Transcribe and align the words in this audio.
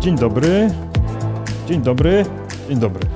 Dzień 0.00 0.16
dobry. 0.16 0.70
Dzień 1.68 1.82
dobry. 1.82 2.24
Dzień 2.68 2.78
dobry. 2.78 3.08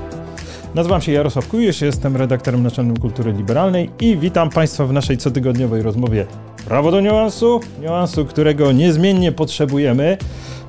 Nazywam 0.75 1.01
się 1.01 1.13
Jarosław 1.13 1.49
Kujisz, 1.49 1.81
jestem 1.81 2.17
redaktorem 2.17 2.63
naczelnym 2.63 2.97
Kultury 2.97 3.33
Liberalnej 3.33 3.91
i 4.01 4.17
witam 4.17 4.51
Państwa 4.51 4.87
w 4.87 4.93
naszej 4.93 5.19
cotygodniowej 5.19 5.83
rozmowie 5.83 6.27
Prawo 6.69 6.91
do 6.91 7.01
niuansu, 7.01 7.61
niuansu, 7.81 8.25
którego 8.25 8.73
niezmiennie 8.73 9.33
potrzebujemy 9.33 10.19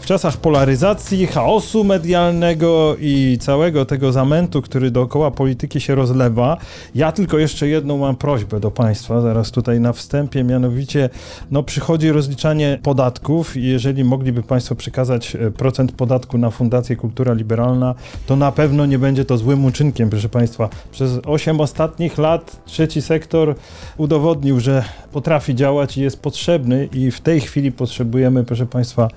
w 0.05 0.07
czasach 0.07 0.37
polaryzacji, 0.37 1.27
chaosu 1.27 1.83
medialnego 1.83 2.95
i 2.99 3.37
całego 3.41 3.85
tego 3.85 4.11
zamętu, 4.11 4.61
który 4.61 4.91
dookoła 4.91 5.31
polityki 5.31 5.81
się 5.81 5.95
rozlewa. 5.95 6.57
Ja 6.95 7.11
tylko 7.11 7.37
jeszcze 7.37 7.67
jedną 7.67 7.97
mam 7.97 8.15
prośbę 8.15 8.59
do 8.59 8.71
Państwa, 8.71 9.21
zaraz 9.21 9.51
tutaj 9.51 9.79
na 9.79 9.93
wstępie, 9.93 10.43
mianowicie 10.43 11.09
no, 11.51 11.63
przychodzi 11.63 12.11
rozliczanie 12.11 12.79
podatków 12.83 13.57
i 13.57 13.63
jeżeli 13.63 14.03
mogliby 14.03 14.43
Państwo 14.43 14.75
przekazać 14.75 15.35
e, 15.35 15.51
procent 15.51 15.91
podatku 15.91 16.37
na 16.37 16.49
Fundację 16.49 16.95
Kultura 16.95 17.33
Liberalna, 17.33 17.95
to 18.25 18.35
na 18.35 18.51
pewno 18.51 18.85
nie 18.85 18.99
będzie 18.99 19.25
to 19.25 19.37
złym 19.37 19.65
uczynkiem, 19.65 20.09
proszę 20.09 20.29
Państwa. 20.29 20.69
Przez 20.91 21.19
8 21.25 21.61
ostatnich 21.61 22.17
lat 22.17 22.61
trzeci 22.65 23.01
sektor 23.01 23.55
udowodnił, 23.97 24.59
że 24.59 24.83
potrafi 25.11 25.55
działać 25.55 25.97
i 25.97 26.01
jest 26.01 26.21
potrzebny 26.21 26.89
i 26.93 27.11
w 27.11 27.21
tej 27.21 27.41
chwili 27.41 27.71
potrzebujemy, 27.71 28.43
proszę 28.43 28.65
Państwa, 28.65 29.07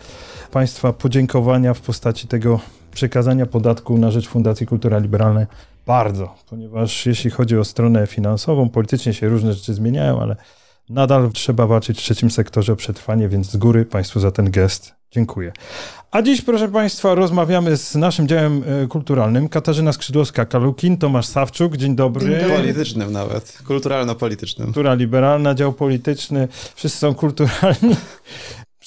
Państwa 0.51 0.93
podziękowania 0.93 1.75
w 1.75 1.81
postaci 1.81 2.29
tego 2.29 2.61
przekazania 2.93 3.47
podatku 3.47 3.99
na 3.99 4.11
rzecz 4.11 4.29
Fundacji 4.29 4.67
Kultura 4.67 4.99
Liberalnej 4.99 5.47
bardzo, 5.87 6.35
ponieważ 6.51 7.07
jeśli 7.07 7.31
chodzi 7.31 7.59
o 7.59 7.65
stronę 7.65 8.07
finansową, 8.07 8.69
politycznie 8.69 9.15
się 9.15 9.29
różne 9.29 9.53
rzeczy 9.53 9.75
zmieniają, 9.75 10.21
ale 10.21 10.37
nadal 10.89 11.31
trzeba 11.33 11.67
walczyć 11.67 11.99
w 11.99 12.03
trzecim 12.03 12.31
sektorze 12.31 12.73
o 12.73 12.77
przetrwanie, 12.77 13.29
więc 13.29 13.51
z 13.51 13.57
góry 13.57 13.85
Państwu 13.85 14.21
za 14.21 14.31
ten 14.31 14.51
gest 14.51 14.95
dziękuję. 15.11 15.53
A 16.11 16.23
dziś, 16.23 16.43
proszę 16.43 16.69
Państwa, 16.69 17.15
rozmawiamy 17.15 17.77
z 17.77 17.95
naszym 17.95 18.29
działem 18.29 18.65
e, 18.85 18.87
kulturalnym. 18.87 19.49
Katarzyna 19.49 19.91
Skrzydłowska-Kalukin, 19.91 20.99
Tomasz 20.99 21.27
Sawczuk, 21.27 21.77
dzień 21.77 21.97
dobry. 21.97 22.27
Dzień 22.27 22.41
dobry. 22.41 22.57
Politycznym 22.57 23.13
nawet, 23.13 23.59
kulturalno-politycznym. 23.67 24.67
Kultura 24.67 24.95
liberalna, 24.95 25.55
dział 25.55 25.73
polityczny, 25.73 26.49
wszyscy 26.75 26.99
są 26.99 27.15
kulturalni. 27.15 27.97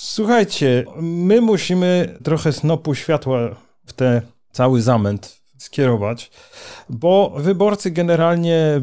Słuchajcie, 0.03 0.85
my 1.02 1.41
musimy 1.41 2.17
trochę 2.23 2.53
snopu 2.53 2.95
światła 2.95 3.39
w 3.85 3.94
ten 3.94 4.21
cały 4.52 4.81
zamęt 4.81 5.41
skierować, 5.58 6.31
bo 6.89 7.33
wyborcy 7.38 7.91
generalnie 7.91 8.81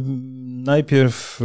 najpierw 0.64 1.41
e, 1.41 1.44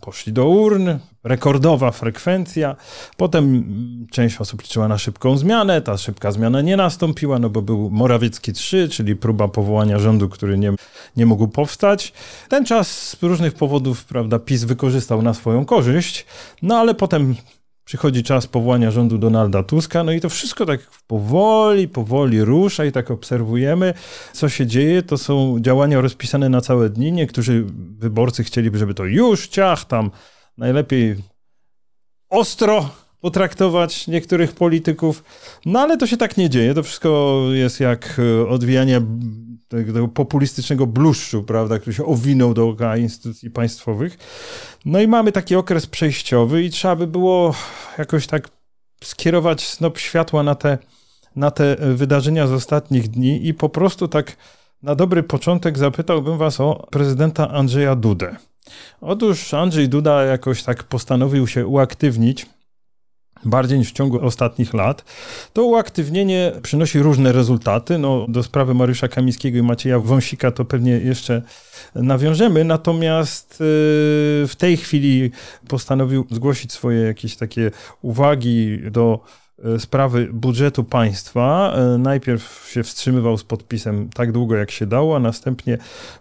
poszli 0.00 0.32
do 0.32 0.48
urn, 0.48 0.88
rekordowa 1.24 1.90
frekwencja, 1.90 2.76
potem 3.16 3.64
część 4.10 4.40
osób 4.40 4.62
liczyła 4.62 4.88
na 4.88 4.98
szybką 4.98 5.36
zmianę, 5.36 5.82
ta 5.82 5.96
szybka 5.96 6.32
zmiana 6.32 6.60
nie 6.60 6.76
nastąpiła, 6.76 7.38
no 7.38 7.50
bo 7.50 7.62
był 7.62 7.90
Morawiecki 7.90 8.52
3, 8.52 8.88
czyli 8.88 9.16
próba 9.16 9.48
powołania 9.48 9.98
rządu, 9.98 10.28
który 10.28 10.58
nie, 10.58 10.72
nie 11.16 11.26
mógł 11.26 11.48
powstać. 11.48 12.12
Ten 12.48 12.64
czas 12.64 13.08
z 13.08 13.22
różnych 13.22 13.54
powodów, 13.54 14.04
prawda, 14.04 14.38
PiS 14.38 14.64
wykorzystał 14.64 15.22
na 15.22 15.34
swoją 15.34 15.64
korzyść, 15.64 16.26
no 16.62 16.76
ale 16.76 16.94
potem 16.94 17.34
przychodzi 17.86 18.22
czas 18.22 18.46
powołania 18.46 18.90
rządu 18.90 19.18
Donalda 19.18 19.62
Tuska, 19.62 20.04
no 20.04 20.12
i 20.12 20.20
to 20.20 20.28
wszystko 20.28 20.66
tak 20.66 20.80
powoli, 21.06 21.88
powoli 21.88 22.42
rusza 22.44 22.84
i 22.84 22.92
tak 22.92 23.10
obserwujemy, 23.10 23.94
co 24.32 24.48
się 24.48 24.66
dzieje. 24.66 25.02
To 25.02 25.18
są 25.18 25.56
działania 25.60 26.00
rozpisane 26.00 26.48
na 26.48 26.60
całe 26.60 26.90
dni. 26.90 27.12
Niektórzy 27.12 27.64
wyborcy 27.98 28.44
chcieliby, 28.44 28.78
żeby 28.78 28.94
to 28.94 29.04
już 29.04 29.48
ciach 29.48 29.84
tam, 29.84 30.10
najlepiej 30.58 31.16
ostro 32.30 32.90
potraktować 33.20 34.06
niektórych 34.06 34.52
polityków, 34.52 35.24
no 35.66 35.80
ale 35.80 35.96
to 35.96 36.06
się 36.06 36.16
tak 36.16 36.36
nie 36.36 36.50
dzieje. 36.50 36.74
To 36.74 36.82
wszystko 36.82 37.42
jest 37.52 37.80
jak 37.80 38.20
odwijanie 38.48 39.00
tego 39.68 40.08
populistycznego 40.08 40.86
bluszczu, 40.86 41.42
prawda, 41.42 41.78
który 41.78 41.96
się 41.96 42.06
owinął 42.06 42.54
dookoła 42.54 42.96
instytucji 42.96 43.50
państwowych. 43.50 44.18
No 44.84 45.00
i 45.00 45.08
mamy 45.08 45.32
taki 45.32 45.56
okres 45.56 45.86
przejściowy 45.86 46.62
i 46.62 46.70
trzeba 46.70 46.96
by 46.96 47.06
było 47.06 47.54
jakoś 47.98 48.26
tak 48.26 48.48
skierować 49.04 49.66
snop 49.66 49.98
światła 49.98 50.42
na 50.42 50.54
te, 50.54 50.78
na 51.36 51.50
te 51.50 51.76
wydarzenia 51.94 52.46
z 52.46 52.52
ostatnich 52.52 53.08
dni 53.08 53.46
i 53.48 53.54
po 53.54 53.68
prostu 53.68 54.08
tak 54.08 54.36
na 54.82 54.94
dobry 54.94 55.22
początek 55.22 55.78
zapytałbym 55.78 56.38
was 56.38 56.60
o 56.60 56.86
prezydenta 56.90 57.50
Andrzeja 57.50 57.96
Dudę. 57.96 58.36
Otóż 59.00 59.54
Andrzej 59.54 59.88
Duda 59.88 60.22
jakoś 60.22 60.62
tak 60.62 60.84
postanowił 60.84 61.46
się 61.46 61.66
uaktywnić 61.66 62.46
bardziej 63.46 63.78
niż 63.78 63.90
w 63.90 63.92
ciągu 63.92 64.24
ostatnich 64.24 64.74
lat. 64.74 65.04
To 65.52 65.64
uaktywnienie 65.64 66.52
przynosi 66.62 66.98
różne 66.98 67.32
rezultaty. 67.32 67.98
No, 67.98 68.26
do 68.28 68.42
sprawy 68.42 68.74
Mariusza 68.74 69.08
Kamińskiego 69.08 69.58
i 69.58 69.62
Macieja 69.62 69.98
Wąsika 69.98 70.50
to 70.50 70.64
pewnie 70.64 70.92
jeszcze 70.92 71.42
nawiążemy, 71.94 72.64
natomiast 72.64 73.52
y, 73.54 73.56
w 74.48 74.52
tej 74.58 74.76
chwili 74.76 75.30
postanowił 75.68 76.26
zgłosić 76.30 76.72
swoje 76.72 77.00
jakieś 77.00 77.36
takie 77.36 77.70
uwagi 78.02 78.78
do 78.90 79.20
y, 79.76 79.80
sprawy 79.80 80.28
budżetu 80.32 80.84
państwa. 80.84 81.76
Y, 81.94 81.98
najpierw 81.98 82.68
się 82.72 82.82
wstrzymywał 82.82 83.38
z 83.38 83.44
podpisem 83.44 84.08
tak 84.14 84.32
długo, 84.32 84.56
jak 84.56 84.70
się 84.70 84.86
dało, 84.86 85.16
a 85.16 85.18
następnie 85.18 85.78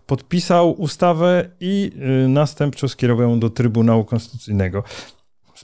podpisał 0.08 0.82
ustawę 0.82 1.50
i 1.60 1.92
następczo 2.28 2.88
skierował 2.88 3.30
ją 3.30 3.40
do 3.40 3.50
Trybunału 3.50 4.06
Konstytucyjnego. 4.06 4.84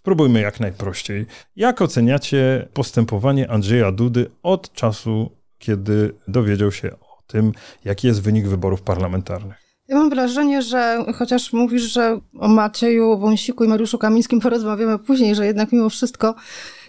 Spróbujmy 0.02 0.42
jak 0.42 0.60
najprościej. 0.60 1.26
Jak 1.56 1.82
oceniacie 1.82 2.68
postępowanie 2.74 3.52
Andrzeja 3.52 3.92
Dudy 3.92 4.32
od 4.44 4.74
czasu, 4.74 5.30
kiedy 5.58 6.14
dowiedział 6.28 6.72
się 6.72 6.92
o 6.92 7.22
tym, 7.28 7.52
jaki 7.86 8.08
jest 8.08 8.22
wynik 8.22 8.48
wyborów 8.48 8.82
parlamentarnych? 8.82 9.58
Ja 9.88 9.96
mam 9.96 10.10
wrażenie, 10.10 10.62
że 10.62 11.06
chociaż 11.16 11.54
mówisz, 11.54 11.84
że 11.84 12.20
o 12.40 12.48
Macieju 12.48 13.18
Wąsiku 13.18 13.64
i 13.64 13.68
Mariuszu 13.68 13.98
Kamińskim 13.98 14.40
porozmawiamy 14.40 15.00
później, 15.00 15.36
że 15.36 15.46
jednak 15.46 15.72
mimo 15.72 15.90
wszystko 15.90 16.36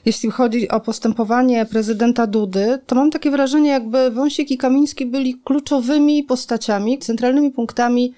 jeśli 0.05 0.31
chodzi 0.31 0.69
o 0.69 0.81
postępowanie 0.81 1.67
prezydenta 1.67 2.27
Dudy, 2.27 2.79
to 2.87 2.95
mam 2.95 3.11
takie 3.11 3.31
wrażenie, 3.31 3.71
jakby 3.71 4.11
Wąsik 4.11 4.51
i 4.51 4.59
Kamiński 4.59 5.07
byli 5.07 5.41
kluczowymi 5.45 6.25
postaciami, 6.25 6.99
centralnymi 6.99 7.51
punktami 7.51 8.15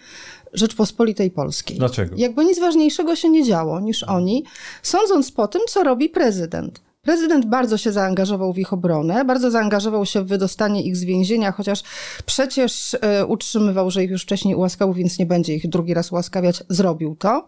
Rzeczpospolitej 0.55 1.31
Polskiej. 1.31 1.77
Dlaczego? 1.77 2.15
Jakby 2.19 2.45
nic 2.45 2.59
ważniejszego 2.59 3.17
się 3.17 3.31
nie 3.31 3.45
działo 3.45 3.81
niż 3.81 4.03
oni, 4.03 4.45
sądząc 4.83 5.33
po 5.33 5.49
tym, 5.49 5.63
co 5.69 5.85
robi 5.85 6.09
prezydent. 6.09 6.81
Prezydent 7.05 7.47
bardzo 7.47 7.77
się 7.77 7.93
zaangażował 7.93 8.53
w 8.53 8.59
ich 8.59 8.73
obronę, 8.73 9.25
bardzo 9.25 9.51
zaangażował 9.51 10.07
się 10.07 10.23
w 10.23 10.27
wydostanie 10.27 10.83
ich 10.83 10.97
z 10.97 11.05
więzienia, 11.05 11.53
chociaż 11.53 11.83
przecież 12.27 12.95
y, 12.95 12.99
utrzymywał, 13.27 13.91
że 13.91 14.05
ich 14.05 14.11
już 14.11 14.23
wcześniej 14.23 14.55
ułaskawił, 14.55 14.95
więc 14.95 15.19
nie 15.19 15.27
będzie 15.27 15.55
ich 15.55 15.69
drugi 15.69 15.95
raz 15.95 16.13
ułaskawiać. 16.13 16.63
Zrobił 16.69 17.17
to. 17.17 17.47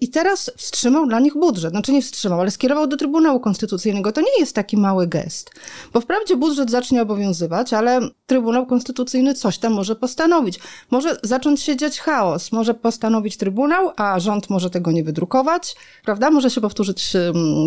I 0.00 0.08
teraz 0.08 0.50
wstrzymał 0.56 1.06
dla 1.06 1.20
nich 1.20 1.34
budżet. 1.34 1.70
Znaczy 1.70 1.92
nie 1.92 2.02
wstrzymał, 2.02 2.40
ale 2.40 2.50
skierował 2.50 2.86
do 2.86 2.96
Trybunału 2.96 3.40
Konstytucyjnego. 3.40 4.12
To 4.12 4.20
nie 4.20 4.40
jest 4.40 4.54
taki 4.54 4.76
mały 4.76 5.06
gest. 5.06 5.50
Bo 5.92 6.00
wprawdzie 6.00 6.36
budżet 6.36 6.70
zacznie 6.70 7.02
obowiązywać, 7.02 7.72
ale 7.72 8.00
Trybunał 8.26 8.66
Konstytucyjny 8.66 9.34
coś 9.34 9.58
tam 9.58 9.72
może 9.72 9.96
postanowić. 9.96 10.60
Może 10.90 11.16
zacząć 11.22 11.62
się 11.62 11.76
dziać 11.76 12.00
chaos. 12.00 12.52
Może 12.52 12.74
postanowić 12.74 13.36
Trybunał, 13.36 13.92
a 13.96 14.20
rząd 14.20 14.50
może 14.50 14.70
tego 14.70 14.92
nie 14.92 15.04
wydrukować. 15.04 15.76
Prawda? 16.04 16.30
Może 16.30 16.50
się 16.50 16.60
powtórzyć 16.60 17.12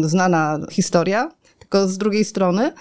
znana 0.03 0.59
historia 0.71 1.18
tylko 1.69 1.87
z 1.87 1.97
drugiej 1.97 2.25
strony. 2.25 2.71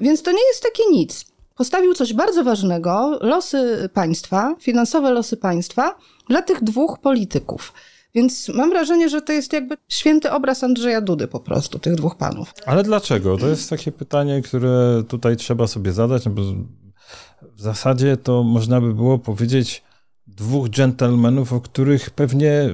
Więc 0.00 0.22
to 0.22 0.32
nie 0.32 0.46
jest 0.48 0.62
takie 0.62 0.82
nic. 0.90 1.24
Postawił 1.56 1.94
coś 1.94 2.12
bardzo 2.12 2.44
ważnego, 2.44 3.18
losy 3.20 3.88
państwa, 3.94 4.56
finansowe 4.60 5.10
losy 5.10 5.36
państwa 5.36 5.96
dla 6.28 6.42
tych 6.42 6.64
dwóch 6.64 6.98
polityków. 6.98 7.72
Więc 8.14 8.48
mam 8.48 8.70
wrażenie, 8.70 9.08
że 9.08 9.22
to 9.22 9.32
jest 9.32 9.52
jakby 9.52 9.76
święty 9.88 10.30
obraz 10.30 10.64
Andrzeja 10.64 11.00
Dudy 11.00 11.28
po 11.28 11.40
prostu, 11.40 11.78
tych 11.78 11.94
dwóch 11.94 12.16
panów. 12.16 12.54
Ale 12.66 12.82
dlaczego? 12.82 13.38
To 13.38 13.48
jest 13.48 13.70
takie 13.70 13.92
pytanie, 13.92 14.42
które 14.42 15.02
tutaj 15.08 15.36
trzeba 15.36 15.66
sobie 15.66 15.92
zadać, 15.92 16.24
no 16.24 16.30
bo 16.30 16.42
w 17.56 17.60
zasadzie 17.62 18.16
to 18.16 18.42
można 18.42 18.80
by 18.80 18.94
było 18.94 19.18
powiedzieć 19.18 19.82
dwóch 20.26 20.68
dżentelmenów, 20.68 21.52
o 21.52 21.60
których 21.60 22.10
pewnie 22.10 22.70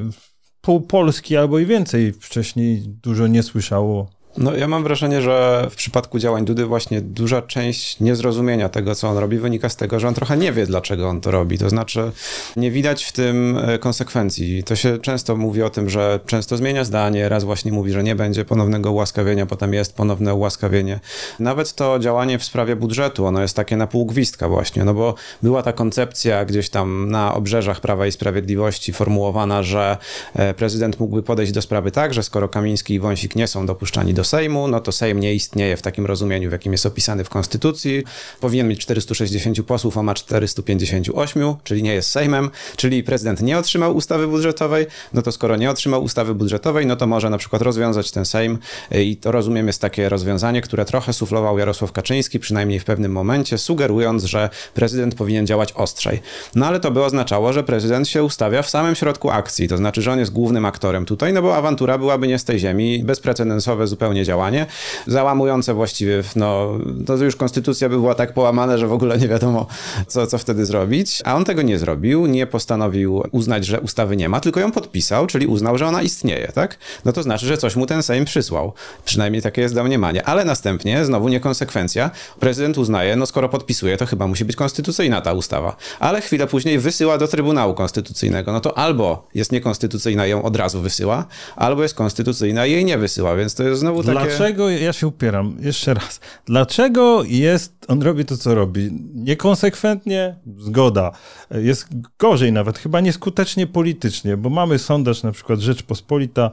pół 0.61 0.81
Polski 0.81 1.37
albo 1.37 1.59
i 1.59 1.67
więcej 1.67 2.13
wcześniej 2.13 2.83
dużo 3.03 3.27
nie 3.27 3.43
słyszało 3.43 4.20
no 4.39 4.57
ja 4.57 4.69
mam 4.69 4.83
wrażenie, 4.83 5.23
że 5.23 5.67
w 5.71 5.75
przypadku 5.75 6.19
działań 6.19 6.45
Dudy 6.45 6.67
właśnie 6.67 7.01
duża 7.01 7.43
część 7.43 8.01
niezrozumienia 8.01 8.69
tego, 8.69 8.95
co 8.95 9.09
on 9.09 9.19
robi, 9.19 9.39
wynika 9.39 9.69
z 9.69 9.77
tego, 9.77 10.01
że 10.01 10.09
on 10.09 10.15
trochę 10.15 10.37
nie 10.37 10.53
wie, 10.53 10.67
dlaczego 10.67 11.09
on 11.09 11.21
to 11.21 11.31
robi. 11.31 11.59
To 11.59 11.71
znaczy 11.71 12.13
nie 12.57 12.71
widać 12.71 13.05
w 13.05 13.13
tym 13.13 13.59
e, 13.59 13.79
konsekwencji. 13.79 14.65
To 14.65 14.77
się 14.77 14.99
często 14.99 15.37
mówi 15.37 15.63
o 15.63 15.71
tym, 15.71 15.91
że 15.91 16.21
często 16.27 16.57
zmienia 16.57 16.85
zdanie, 16.85 17.29
raz 17.29 17.45
właśnie 17.45 17.73
mówi, 17.73 17.93
że 17.93 18.03
nie 18.03 18.15
będzie 18.15 18.45
ponownego 18.45 18.93
ułaskawienia, 18.93 19.47
potem 19.47 19.75
jest 19.75 19.95
ponowne 19.95 20.35
ułaskawienie. 20.35 21.01
Nawet 21.39 21.75
to 21.75 21.99
działanie 21.99 22.39
w 22.39 22.45
sprawie 22.45 22.77
budżetu, 22.77 23.27
ono 23.27 23.43
jest 23.43 23.57
takie 23.57 23.77
na 23.77 23.87
pół 23.87 24.07
gwizdka 24.07 24.49
właśnie, 24.49 24.85
no 24.85 24.95
bo 24.95 25.15
była 25.43 25.63
ta 25.63 25.73
koncepcja 25.73 26.45
gdzieś 26.45 26.71
tam 26.71 27.11
na 27.11 27.35
obrzeżach 27.35 27.81
Prawa 27.81 28.07
i 28.07 28.13
Sprawiedliwości 28.13 28.93
formułowana, 28.93 29.63
że 29.63 29.97
e, 30.35 30.55
prezydent 30.55 31.01
mógłby 31.01 31.23
podejść 31.23 31.53
do 31.53 31.63
sprawy 31.63 31.91
tak, 31.91 32.15
że 32.15 32.23
skoro 32.23 32.49
Kamiński 32.49 32.95
i 32.95 33.01
Wąsik 33.01 33.37
nie 33.37 33.47
są 33.47 33.67
dopuszczani 33.67 34.15
do 34.15 34.20
do 34.21 34.25
Sejmu, 34.25 34.69
no 34.69 34.81
to 34.81 34.93
Sejm 34.93 35.21
nie 35.21 35.35
istnieje 35.35 35.77
w 35.77 35.83
takim 35.83 36.07
rozumieniu, 36.07 36.49
w 36.49 36.53
jakim 36.53 36.73
jest 36.73 36.87
opisany 36.87 37.25
w 37.25 37.29
Konstytucji. 37.29 38.05
Powinien 38.41 38.69
mieć 38.69 38.81
460 38.81 39.63
posłów, 39.63 39.99
a 39.99 40.03
ma 40.03 40.15
458, 40.15 41.55
czyli 41.65 41.83
nie 41.83 41.95
jest 41.95 42.11
Sejmem, 42.11 42.51
czyli 42.77 43.03
prezydent 43.03 43.43
nie 43.43 43.59
otrzymał 43.59 43.97
ustawy 43.97 44.27
budżetowej, 44.27 44.87
no 45.13 45.23
to 45.23 45.33
skoro 45.33 45.57
nie 45.57 45.71
otrzymał 45.71 46.03
ustawy 46.03 46.35
budżetowej, 46.35 46.87
no 46.87 46.97
to 46.97 47.07
może 47.07 47.31
na 47.31 47.39
przykład 47.39 47.63
rozwiązać 47.63 48.11
ten 48.11 48.25
Sejm 48.25 48.59
i 48.91 49.17
to 49.17 49.33
rozumiem 49.33 49.67
jest 49.67 49.81
takie 49.81 50.09
rozwiązanie, 50.09 50.63
które 50.63 50.85
trochę 50.85 51.13
suflował 51.13 51.59
Jarosław 51.59 51.93
Kaczyński, 51.93 52.39
przynajmniej 52.39 52.81
w 52.81 52.85
pewnym 52.85 53.13
momencie, 53.13 53.59
sugerując, 53.59 54.25
że 54.25 54.49
prezydent 54.75 55.15
powinien 55.15 55.47
działać 55.47 55.73
ostrzej. 55.73 56.21
No 56.55 56.67
ale 56.67 56.81
to 56.81 56.91
by 56.91 57.05
oznaczało, 57.05 57.53
że 57.53 57.65
prezydent 57.65 58.09
się 58.09 58.25
ustawia 58.25 58.63
w 58.63 58.71
samym 58.71 58.95
środku 58.95 59.31
akcji, 59.31 59.69
to 59.69 59.77
znaczy, 59.77 60.03
że 60.03 60.13
on 60.13 60.19
jest 60.19 60.33
głównym 60.33 60.65
aktorem 60.65 61.07
tutaj, 61.07 61.33
no 61.33 61.43
bo 61.43 61.57
awantura 61.57 61.99
byłaby 61.99 62.29
nie 62.29 62.39
z 62.39 62.45
tej 62.45 62.59
ziemi, 62.59 63.05
bezprecedensowe 63.05 63.87
zupełnie 63.87 64.10
działanie, 64.25 64.67
załamujące 65.07 65.75
właściwie, 65.75 66.23
no 66.37 66.79
to 67.07 67.17
już 67.17 67.37
konstytucja 67.37 67.89
by 67.89 67.97
była 67.97 68.15
tak 68.15 68.35
połamana, 68.35 68.79
że 68.79 68.87
w 68.87 68.93
ogóle 68.93 69.19
nie 69.19 69.29
wiadomo, 69.29 69.67
co, 70.07 70.27
co 70.27 70.39
wtedy 70.39 70.67
zrobić, 70.67 71.23
a 71.25 71.37
on 71.37 71.45
tego 71.45 71.63
nie 71.63 71.79
zrobił, 71.79 72.27
nie 72.27 72.47
postanowił 72.47 73.23
uznać, 73.31 73.67
że 73.67 73.81
ustawy 73.81 74.17
nie 74.17 74.29
ma, 74.29 74.41
tylko 74.41 74.61
ją 74.61 74.73
podpisał, 74.73 75.27
czyli 75.27 75.47
uznał, 75.47 75.79
że 75.79 75.87
ona 75.87 76.03
istnieje, 76.03 76.53
tak? 76.55 76.79
No 77.05 77.13
to 77.13 77.23
znaczy, 77.23 77.47
że 77.47 77.59
coś 77.59 77.77
mu 77.77 77.87
ten 77.87 78.03
Sejm 78.03 78.25
przysłał. 78.25 78.73
Przynajmniej 79.05 79.43
takie 79.43 79.63
jest 79.63 79.75
domniemanie. 79.75 80.25
Ale 80.25 80.45
następnie, 80.45 81.05
znowu 81.05 81.29
niekonsekwencja, 81.29 82.11
prezydent 82.41 82.79
uznaje, 82.79 83.17
no 83.17 83.27
skoro 83.27 83.49
podpisuje, 83.49 83.97
to 83.97 84.07
chyba 84.07 84.27
musi 84.27 84.45
być 84.45 84.57
konstytucyjna 84.57 85.21
ta 85.21 85.33
ustawa. 85.33 85.77
Ale 86.01 86.21
chwilę 86.21 86.47
później 86.47 86.79
wysyła 86.79 87.19
do 87.19 87.29
Trybunału 87.29 87.75
Konstytucyjnego. 87.75 88.53
No 88.53 88.61
to 88.61 88.79
albo 88.79 89.29
jest 89.35 89.53
niekonstytucyjna 89.53 90.27
ją 90.27 90.43
od 90.43 90.57
razu 90.57 90.81
wysyła, 90.81 91.25
albo 91.57 91.83
jest 91.83 91.95
konstytucyjna 91.95 92.67
i 92.67 92.73
jej 92.73 92.85
nie 92.85 92.99
wysyła, 92.99 93.37
więc 93.37 93.55
to 93.55 93.63
jest 93.63 93.81
znowu 93.81 94.00
takie... 94.03 94.13
Dlaczego, 94.13 94.71
ja 94.71 94.93
się 94.93 95.07
upieram, 95.07 95.57
jeszcze 95.61 95.95
raz, 95.95 96.21
dlaczego 96.47 97.23
jest, 97.25 97.87
on 97.89 98.03
robi 98.03 98.25
to, 98.25 98.37
co 98.37 98.55
robi? 98.55 98.91
Niekonsekwentnie? 99.15 100.35
Zgoda. 100.59 101.13
Jest 101.51 101.89
gorzej 102.19 102.53
nawet, 102.53 102.79
chyba 102.79 103.01
nieskutecznie 103.01 103.67
politycznie, 103.67 104.37
bo 104.37 104.51
mamy 104.51 104.79
sondaż, 104.79 105.23
na 105.23 105.33
przykład 105.33 105.61
Rzeczpospolita 105.61 106.51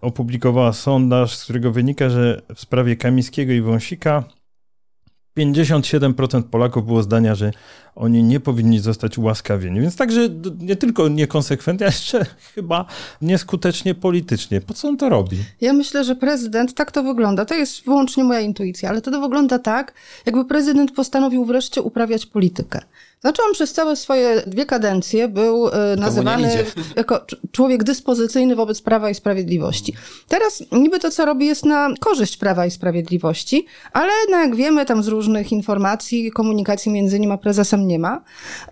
opublikowała 0.00 0.72
sondaż, 0.72 1.36
z 1.36 1.44
którego 1.44 1.72
wynika, 1.72 2.10
że 2.10 2.42
w 2.54 2.60
sprawie 2.60 2.96
Kamińskiego 2.96 3.52
i 3.52 3.60
Wąsika 3.60 4.24
57% 5.38 6.42
Polaków 6.42 6.86
było 6.86 7.02
zdania, 7.02 7.34
że 7.34 7.50
oni 7.94 8.22
nie 8.22 8.40
powinni 8.40 8.78
zostać 8.78 9.18
ułaskawieni. 9.18 9.80
Więc 9.80 9.96
także 9.96 10.28
nie 10.58 10.76
tylko 10.76 11.08
niekonsekwentnie, 11.08 11.86
ale 11.86 11.94
jeszcze 11.94 12.26
chyba 12.54 12.86
nieskutecznie 13.22 13.94
politycznie. 13.94 14.60
Po 14.60 14.74
co 14.74 14.88
on 14.88 14.96
to 14.96 15.08
robi? 15.08 15.36
Ja 15.60 15.72
myślę, 15.72 16.04
że 16.04 16.16
prezydent, 16.16 16.74
tak 16.74 16.92
to 16.92 17.02
wygląda. 17.02 17.44
To 17.44 17.54
jest 17.54 17.84
wyłącznie 17.84 18.24
moja 18.24 18.40
intuicja, 18.40 18.88
ale 18.88 19.00
to 19.00 19.20
wygląda 19.20 19.58
tak, 19.58 19.94
jakby 20.26 20.44
prezydent 20.44 20.92
postanowił 20.92 21.44
wreszcie 21.44 21.82
uprawiać 21.82 22.26
politykę. 22.26 22.80
Znaczy 23.20 23.42
on 23.48 23.52
przez 23.52 23.72
całe 23.72 23.96
swoje 23.96 24.42
dwie 24.46 24.66
kadencje 24.66 25.28
był 25.28 25.68
e, 25.68 25.96
nazywany 25.96 26.64
jako 26.96 27.26
człowiek 27.52 27.84
dyspozycyjny 27.84 28.56
wobec 28.56 28.82
Prawa 28.82 29.10
i 29.10 29.14
Sprawiedliwości. 29.14 29.94
Teraz 30.28 30.62
niby 30.72 30.98
to, 30.98 31.10
co 31.10 31.24
robi, 31.24 31.46
jest 31.46 31.64
na 31.64 31.88
korzyść 32.00 32.36
Prawa 32.36 32.66
i 32.66 32.70
Sprawiedliwości, 32.70 33.66
ale 33.92 34.12
no 34.30 34.36
jak 34.36 34.56
wiemy 34.56 34.86
tam 34.86 35.02
z 35.02 35.08
różnych 35.08 35.52
informacji, 35.52 36.32
komunikacji 36.32 36.92
między 36.92 37.20
nim 37.20 37.32
a 37.32 37.38
prezesem 37.38 37.86
nie 37.86 37.98
ma. 37.98 38.22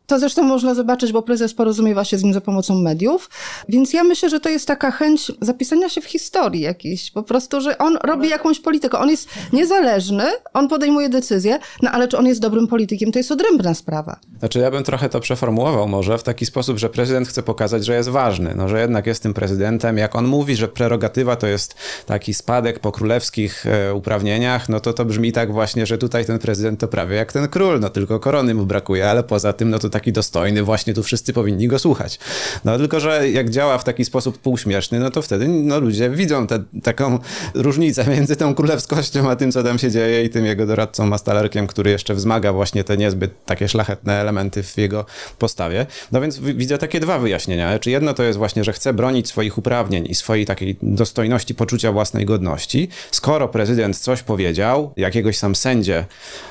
To 0.06 0.18
zresztą 0.18 0.42
można 0.42 0.74
zobaczyć, 0.74 1.12
bo 1.12 1.22
prezes 1.22 1.54
porozumiewa 1.54 2.04
się 2.04 2.18
z 2.18 2.24
nim 2.24 2.32
za 2.32 2.40
pomocą 2.40 2.74
mediów. 2.74 3.30
Więc 3.68 3.92
ja 3.92 4.04
myślę, 4.04 4.28
że 4.28 4.40
to 4.40 4.48
jest 4.48 4.66
taka 4.66 4.90
chęć 4.90 5.32
zapisania 5.40 5.88
się 5.88 6.00
w 6.00 6.04
historii 6.04 6.60
jakiejś. 6.60 7.10
Po 7.10 7.22
prostu, 7.22 7.60
że 7.60 7.78
on 7.78 7.98
robi 8.04 8.28
jakąś 8.28 8.60
politykę. 8.60 8.98
On 8.98 9.10
jest 9.10 9.28
niezależny, 9.52 10.24
on 10.54 10.68
podejmuje 10.68 11.08
decyzje, 11.08 11.58
no 11.82 11.90
ale 11.90 12.08
czy 12.08 12.18
on 12.18 12.26
jest 12.26 12.40
dobrym 12.40 12.66
politykiem, 12.68 13.12
to 13.12 13.18
jest 13.18 13.32
odrębna 13.32 13.74
sprawa. 13.74 14.20
Znaczy 14.38 14.58
ja 14.58 14.70
bym 14.70 14.84
trochę 14.84 15.08
to 15.08 15.20
przeformułował 15.20 15.88
może 15.88 16.18
w 16.18 16.22
taki 16.22 16.46
sposób, 16.46 16.78
że 16.78 16.90
prezydent 16.90 17.28
chce 17.28 17.42
pokazać, 17.42 17.84
że 17.84 17.96
jest 17.96 18.08
ważny, 18.08 18.54
no 18.54 18.68
że 18.68 18.80
jednak 18.80 19.06
jest 19.06 19.22
tym 19.22 19.34
prezydentem. 19.34 19.98
Jak 19.98 20.16
on 20.16 20.26
mówi, 20.26 20.56
że 20.56 20.68
prerogatywa 20.68 21.36
to 21.36 21.46
jest 21.46 21.74
taki 22.06 22.34
spadek 22.34 22.78
po 22.78 22.92
królewskich 22.92 23.66
e, 23.66 23.94
uprawnieniach, 23.94 24.68
no 24.68 24.80
to 24.80 24.92
to 24.92 25.04
brzmi 25.04 25.32
tak 25.32 25.52
właśnie, 25.52 25.86
że 25.86 25.98
tutaj 25.98 26.24
ten 26.24 26.38
prezydent 26.38 26.80
to 26.80 26.88
prawie 26.88 27.16
jak 27.16 27.32
ten 27.32 27.48
król, 27.48 27.80
no 27.80 27.90
tylko 27.90 28.20
korony 28.20 28.54
mu 28.54 28.66
brakuje, 28.66 29.10
ale 29.10 29.22
poza 29.22 29.52
tym 29.52 29.70
no 29.70 29.78
to 29.78 29.90
taki 29.90 30.12
dostojny, 30.12 30.62
właśnie 30.62 30.94
tu 30.94 31.02
wszyscy 31.02 31.32
powinni 31.32 31.68
go 31.68 31.78
słuchać. 31.78 32.18
No 32.64 32.78
tylko, 32.78 33.00
że 33.00 33.30
jak 33.30 33.50
działa 33.50 33.78
w 33.78 33.84
taki 33.84 34.04
sposób 34.04 34.38
półśmieszny, 34.38 35.00
no 35.00 35.10
to 35.10 35.22
wtedy 35.22 35.48
no, 35.48 35.80
ludzie 35.80 36.10
widzą 36.10 36.46
te, 36.46 36.62
taką 36.82 37.18
różnicę 37.54 38.04
między 38.04 38.36
tą 38.36 38.54
królewskością, 38.54 39.30
a 39.30 39.36
tym, 39.36 39.52
co 39.52 39.62
tam 39.62 39.78
się 39.78 39.90
dzieje 39.90 40.24
i 40.24 40.30
tym 40.30 40.46
jego 40.46 40.66
doradcą 40.66 41.06
Mastalerkiem, 41.06 41.66
który 41.66 41.90
jeszcze 41.90 42.14
wzmaga 42.14 42.52
właśnie 42.52 42.84
te 42.84 42.96
niezbyt 42.96 43.44
takie 43.44 43.68
szlachetne 43.68 44.25
elementy 44.26 44.62
w 44.62 44.78
jego 44.78 45.04
postawie. 45.38 45.86
No 46.12 46.20
więc 46.20 46.38
widzę 46.38 46.78
takie 46.78 47.00
dwa 47.00 47.18
wyjaśnienia. 47.18 47.78
Czy 47.78 47.90
jedno 47.90 48.14
to 48.14 48.22
jest 48.22 48.38
właśnie, 48.38 48.64
że 48.64 48.72
chce 48.72 48.92
bronić 48.92 49.28
swoich 49.28 49.58
uprawnień 49.58 50.06
i 50.08 50.14
swojej 50.14 50.46
takiej 50.46 50.76
dostojności, 50.82 51.54
poczucia 51.54 51.92
własnej 51.92 52.24
godności. 52.24 52.88
Skoro 53.10 53.48
prezydent 53.48 53.98
coś 53.98 54.22
powiedział, 54.22 54.92
jakiegoś 54.96 55.38
sam 55.38 55.54
sędzie 55.54 56.06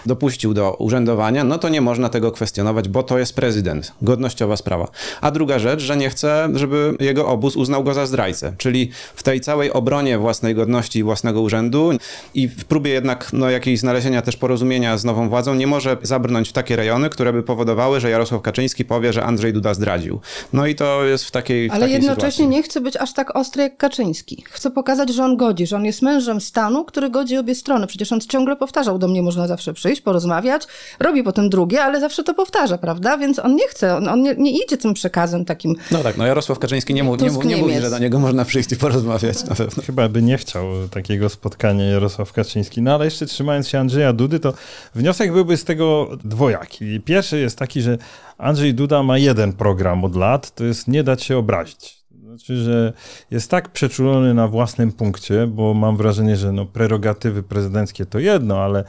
dopuścił 0.06 0.54
do 0.54 0.74
urzędowania, 0.74 1.44
no 1.44 1.58
to 1.58 1.70
nie 1.70 1.82
można 1.82 2.10
tego 2.10 2.32
kwestionować, 2.32 2.90
bo 2.90 3.04
to 3.04 3.20
jest 3.20 3.36
prezydent. 3.36 3.92
Godnościowa 4.02 4.58
sprawa. 4.58 4.88
A 5.22 5.32
druga 5.32 5.60
rzecz, 5.60 5.82
że 5.82 5.98
nie 5.98 6.10
chce, 6.10 6.50
żeby 6.54 6.96
jego 7.00 7.28
obóz 7.28 7.56
uznał 7.56 7.84
go 7.84 7.94
za 7.94 8.06
zdrajcę. 8.06 8.54
Czyli 8.58 8.92
w 9.16 9.24
tej 9.24 9.42
całej 9.42 9.72
obronie 9.72 10.18
własnej 10.18 10.56
godności 10.56 11.00
i 11.00 11.04
własnego 11.04 11.42
urzędu 11.42 11.92
i 12.34 12.48
w 12.48 12.66
próbie 12.66 12.92
jednak 12.92 13.30
no, 13.34 13.50
jakiejś 13.50 13.80
znalezienia 13.80 14.22
też 14.22 14.38
porozumienia 14.38 14.98
z 14.98 15.04
nową 15.06 15.30
władzą 15.30 15.56
nie 15.56 15.68
może 15.68 15.98
zabrnąć 16.02 16.50
w 16.50 16.54
takie 16.54 16.76
rejony, 16.76 17.10
które 17.10 17.34
by 17.34 17.44
powodowały, 17.44 17.65
że 17.98 18.10
Jarosław 18.10 18.42
Kaczyński 18.42 18.86
powie, 18.86 19.14
że 19.14 19.24
Andrzej 19.24 19.54
Duda 19.54 19.74
zdradził. 19.74 20.20
No 20.54 20.68
i 20.68 20.76
to 20.76 21.04
jest 21.04 21.26
w 21.26 21.32
takiej. 21.32 21.70
W 21.70 21.72
Ale 21.72 21.82
takiej 21.82 21.94
jednocześnie 21.94 22.32
sytuacji. 22.32 22.48
nie 22.48 22.64
chce 22.64 22.82
być 22.82 22.98
aż 22.98 23.14
tak 23.14 23.36
ostry 23.36 23.64
jak 23.64 23.78
Kaczyński. 23.78 24.44
Chce 24.50 24.72
pokazać, 24.72 25.10
że 25.14 25.24
on 25.24 25.38
godzi, 25.38 25.68
że 25.68 25.76
on 25.76 25.86
jest 25.86 26.02
mężem 26.02 26.42
stanu, 26.42 26.86
który 26.86 27.10
godzi 27.10 27.38
obie 27.38 27.56
strony. 27.56 27.88
Przecież 27.88 28.12
on 28.12 28.20
ciągle 28.22 28.56
powtarzał, 28.56 29.00
do 29.00 29.08
mnie 29.08 29.22
można 29.22 29.48
zawsze 29.48 29.74
przyjść, 29.74 30.02
porozmawiać, 30.02 30.64
robi 31.00 31.24
potem 31.24 31.50
drugie, 31.50 31.84
ale 31.84 32.00
zawsze 32.00 32.24
to 32.24 32.34
powtarza, 32.34 32.78
prawda? 32.78 33.18
Więc 33.18 33.40
on 33.40 33.56
nie 33.56 33.68
chce, 33.68 33.96
on, 33.96 34.08
on 34.08 34.22
nie, 34.22 34.36
nie, 34.36 34.52
idzie 34.52 34.78
tym 34.78 34.94
przekazem 34.94 35.46
takim. 35.46 35.76
No 35.92 36.04
tak, 36.04 36.18
no 36.18 36.26
Jarosław 36.26 36.60
Kaczyński 36.60 36.94
nie, 36.94 37.04
mu, 37.04 37.16
nie, 37.16 37.30
nie, 37.30 37.46
nie 37.46 37.58
mówi, 37.58 37.80
że 37.82 37.90
do 37.90 38.00
niego 38.00 38.20
można 38.20 38.46
przyjść 38.46 38.72
i 38.72 38.76
porozmawiać 38.76 39.44
na 39.44 39.56
pewno. 39.56 39.84
Chyba 39.84 40.10
by 40.10 40.22
nie 40.22 40.38
chciał 40.38 40.66
takiego 40.92 41.30
spotkania 41.30 41.86
Jarosław 41.86 42.34
Kaczyński. 42.34 42.82
No 42.82 42.96
ale 42.96 43.06
jeszcze 43.06 43.26
trzymając 43.26 43.68
się 43.68 43.80
Andrzeja 43.80 44.14
Dudy, 44.14 44.40
to 44.40 44.54
wniosek 44.96 45.34
byłby 45.34 45.58
z 45.58 45.64
tego 45.64 46.10
dwojaki. 46.24 47.00
Pierwszy 47.00 47.40
jest 47.40 47.55
taki, 47.58 47.82
że 47.82 47.98
Andrzej 48.38 48.74
Duda 48.74 49.04
ma 49.04 49.18
jeden 49.18 49.54
program 49.54 50.04
od 50.04 50.16
lat, 50.16 50.56
to 50.56 50.64
jest 50.64 50.88
nie 50.88 51.04
dać 51.04 51.24
się 51.24 51.38
obrazić. 51.38 52.06
Znaczy, 52.20 52.58
że 52.58 52.94
jest 53.32 53.52
tak 53.52 53.70
przeczulony 53.70 54.34
na 54.34 54.48
własnym 54.48 54.92
punkcie, 54.92 55.48
bo 55.48 55.74
mam 55.74 55.98
wrażenie, 55.98 56.36
że 56.36 56.52
no 56.52 56.66
prerogatywy 56.66 57.44
prezydenckie 57.44 58.06
to 58.06 58.20
jedno, 58.20 58.58
ale 58.58 58.84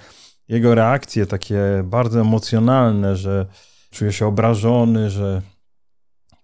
jego 0.49 0.75
reakcje 0.75 1.27
takie 1.27 1.61
bardzo 1.85 2.21
emocjonalne, 2.21 3.17
że 3.17 3.47
czuje 3.91 4.13
się 4.13 4.27
obrażony, 4.27 5.11
że 5.11 5.43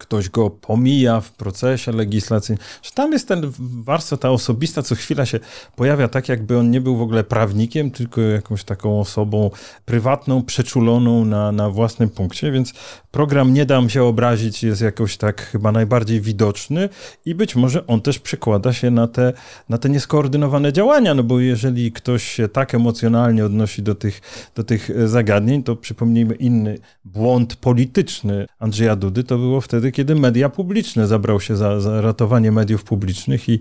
ktoś 0.02 0.28
go 0.28 0.50
pomija 0.50 1.20
w 1.20 1.32
procesie 1.32 1.92
legislacyjnym, 1.92 2.64
że 2.82 2.90
tam 2.90 3.12
jest 3.12 3.28
ten 3.28 3.52
warstwa 3.84 4.16
ta 4.16 4.30
osobista, 4.30 4.82
co 4.82 4.94
chwila 4.94 5.26
się 5.26 5.40
pojawia 5.76 6.08
tak, 6.08 6.28
jakby 6.28 6.58
on 6.58 6.70
nie 6.70 6.80
był 6.80 6.96
w 6.96 7.02
ogóle 7.02 7.24
prawnikiem, 7.24 7.90
tylko 7.90 8.20
jakąś 8.20 8.64
taką 8.64 9.00
osobą 9.00 9.50
prywatną, 9.84 10.42
przeczuloną 10.42 11.24
na, 11.24 11.52
na 11.52 11.70
własnym 11.70 12.10
punkcie, 12.10 12.52
więc 12.52 12.72
program 13.10 13.52
Nie 13.54 13.66
dam 13.66 13.90
się 13.90 14.04
obrazić 14.04 14.62
jest 14.62 14.82
jakoś 14.82 15.16
tak 15.16 15.42
chyba 15.42 15.72
najbardziej 15.72 16.20
widoczny 16.20 16.88
i 17.24 17.34
być 17.34 17.56
może 17.56 17.86
on 17.86 18.00
też 18.00 18.18
przekłada 18.18 18.72
się 18.72 18.90
na 18.90 19.08
te, 19.08 19.32
na 19.68 19.78
te 19.78 19.88
nieskoordynowane 19.88 20.72
działania, 20.72 21.14
no 21.14 21.22
bo 21.22 21.40
jeżeli 21.40 21.92
ktoś 21.92 22.22
się 22.22 22.48
tak 22.48 22.74
emocjonalnie 22.74 23.44
odnosi 23.44 23.82
do 23.82 23.94
tych, 23.94 24.20
do 24.54 24.64
tych 24.64 25.08
zagadnień, 25.08 25.62
to 25.62 25.76
przypomnijmy 25.76 26.34
inny 26.34 26.78
błąd 27.04 27.56
polityczny 27.56 28.46
Andrzeja 28.58 28.96
Dudy, 28.96 29.24
to 29.24 29.38
było 29.38 29.60
wtedy, 29.60 29.91
kiedy 29.92 30.14
media 30.14 30.48
publiczne 30.48 31.06
zabrał 31.06 31.40
się 31.40 31.56
za, 31.56 31.80
za 31.80 32.00
ratowanie 32.00 32.52
mediów 32.52 32.84
publicznych 32.84 33.48
i 33.48 33.60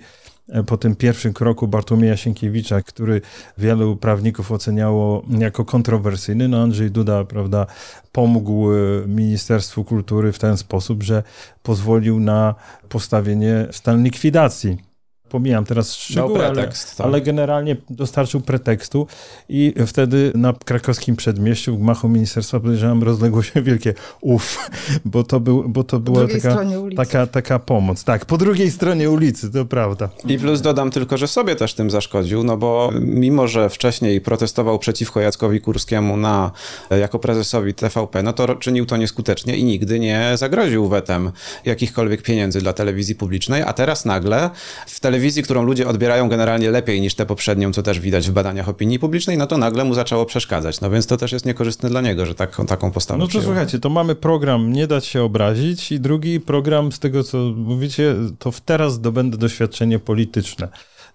po 0.68 0.78
tym 0.78 0.96
pierwszym 0.96 1.34
kroku 1.34 1.68
Bartłomieja 1.68 2.18
Sienkiewicza, 2.18 2.82
który 2.82 3.22
wielu 3.58 3.96
prawników 3.96 4.52
oceniało 4.52 5.24
jako 5.40 5.66
kontrowersyjny, 5.66 6.48
no 6.48 6.62
Andrzej 6.62 6.92
Duda, 6.92 7.24
prawda, 7.24 7.66
pomógł 8.12 8.68
Ministerstwu 9.08 9.84
Kultury 9.84 10.32
w 10.32 10.40
ten 10.40 10.58
sposób, 10.58 11.04
że 11.04 11.24
pozwolił 11.64 12.20
na 12.20 12.56
postawienie 12.90 13.68
stan 13.72 14.04
likwidacji 14.04 14.91
pomijam 15.32 15.66
teraz 15.66 15.96
szczegóły, 15.96 16.46
ale, 16.46 16.56
tak. 16.56 16.76
ale, 16.98 17.22
generalnie 17.22 17.78
dostarczył 17.90 18.42
pretekstu 18.42 19.08
i 19.50 19.74
wtedy 19.88 20.32
na 20.36 20.54
krakowskim 20.66 21.16
przedmieściu 21.16 21.76
w 21.76 21.80
gmachu 21.80 22.10
ministerstwa 22.10 22.60
podejrzewam 22.60 23.04
rozległo 23.04 23.44
się 23.44 23.62
wielkie 23.62 23.94
uff, 24.22 24.70
bo 25.06 25.24
to, 25.24 25.40
był, 25.40 25.70
bo 25.70 25.84
to 25.84 26.00
była 26.00 26.28
taka, 26.28 26.58
taka, 26.96 27.28
taka 27.28 27.60
pomoc. 27.60 28.04
Tak, 28.04 28.26
po 28.26 28.38
drugiej 28.38 28.72
stronie 28.72 29.10
ulicy, 29.10 29.52
to 29.52 29.66
prawda. 29.66 30.10
I 30.28 30.38
plus 30.38 30.62
dodam 30.62 30.92
tylko, 30.92 31.18
że 31.18 31.28
sobie 31.28 31.56
też 31.56 31.74
tym 31.74 31.92
zaszkodził, 31.92 32.44
no 32.44 32.58
bo 32.58 32.92
mimo, 33.02 33.48
że 33.48 33.70
wcześniej 33.70 34.22
protestował 34.22 34.80
przeciwko 34.80 35.20
Jackowi 35.20 35.62
Kurskiemu 35.62 36.18
na, 36.18 36.52
jako 36.90 37.20
prezesowi 37.20 37.74
TVP, 37.74 38.24
no 38.24 38.34
to 38.34 38.56
czynił 38.56 38.86
to 38.86 38.98
nieskutecznie 38.98 39.58
i 39.58 39.64
nigdy 39.64 40.00
nie 40.00 40.32
zagroził 40.36 40.88
wetem 40.88 41.32
jakichkolwiek 41.66 42.22
pieniędzy 42.22 42.62
dla 42.62 42.74
telewizji 42.74 43.16
publicznej, 43.16 43.62
a 43.62 43.74
teraz 43.74 44.06
nagle 44.06 44.50
w 44.88 45.00
telewizji, 45.00 45.21
którą 45.44 45.64
ludzie 45.64 45.88
odbierają 45.88 46.30
generalnie 46.30 46.72
lepiej 46.72 47.02
niż 47.02 47.16
tę 47.16 47.26
poprzednią, 47.26 47.74
co 47.74 47.84
też 47.84 48.00
widać 48.00 48.30
w 48.30 48.34
badaniach 48.34 48.70
opinii 48.70 49.00
publicznej, 49.00 49.38
no 49.38 49.48
to 49.48 49.58
nagle 49.58 49.84
mu 49.84 49.94
zaczęło 49.94 50.26
przeszkadzać. 50.26 50.82
No 50.82 50.90
więc 50.90 51.08
to 51.08 51.18
też 51.18 51.32
jest 51.32 51.46
niekorzystne 51.46 51.90
dla 51.90 52.02
niego, 52.02 52.26
że 52.26 52.36
tak, 52.36 52.58
taką 52.68 52.92
postawę 52.92 53.18
No 53.20 53.26
to 53.26 53.30
przyjął. 53.30 53.46
słuchajcie, 53.46 53.80
to 53.80 53.90
mamy 53.90 54.16
program 54.16 54.74
Nie 54.74 54.88
dać 54.88 55.06
się 55.06 55.24
obrazić 55.24 55.92
i 55.92 56.00
drugi 56.00 56.40
program, 56.40 56.92
z 56.92 57.00
tego 57.00 57.24
co 57.24 57.38
mówicie, 57.56 58.16
to 58.40 58.52
teraz 58.66 59.02
dobędę 59.02 59.38
doświadczenie 59.38 60.00
polityczne. 60.00 60.68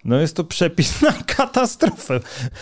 No 0.05 0.19
jest 0.19 0.35
to 0.35 0.43
przepis 0.43 1.01
na 1.01 1.13
katastrofę 1.13 2.19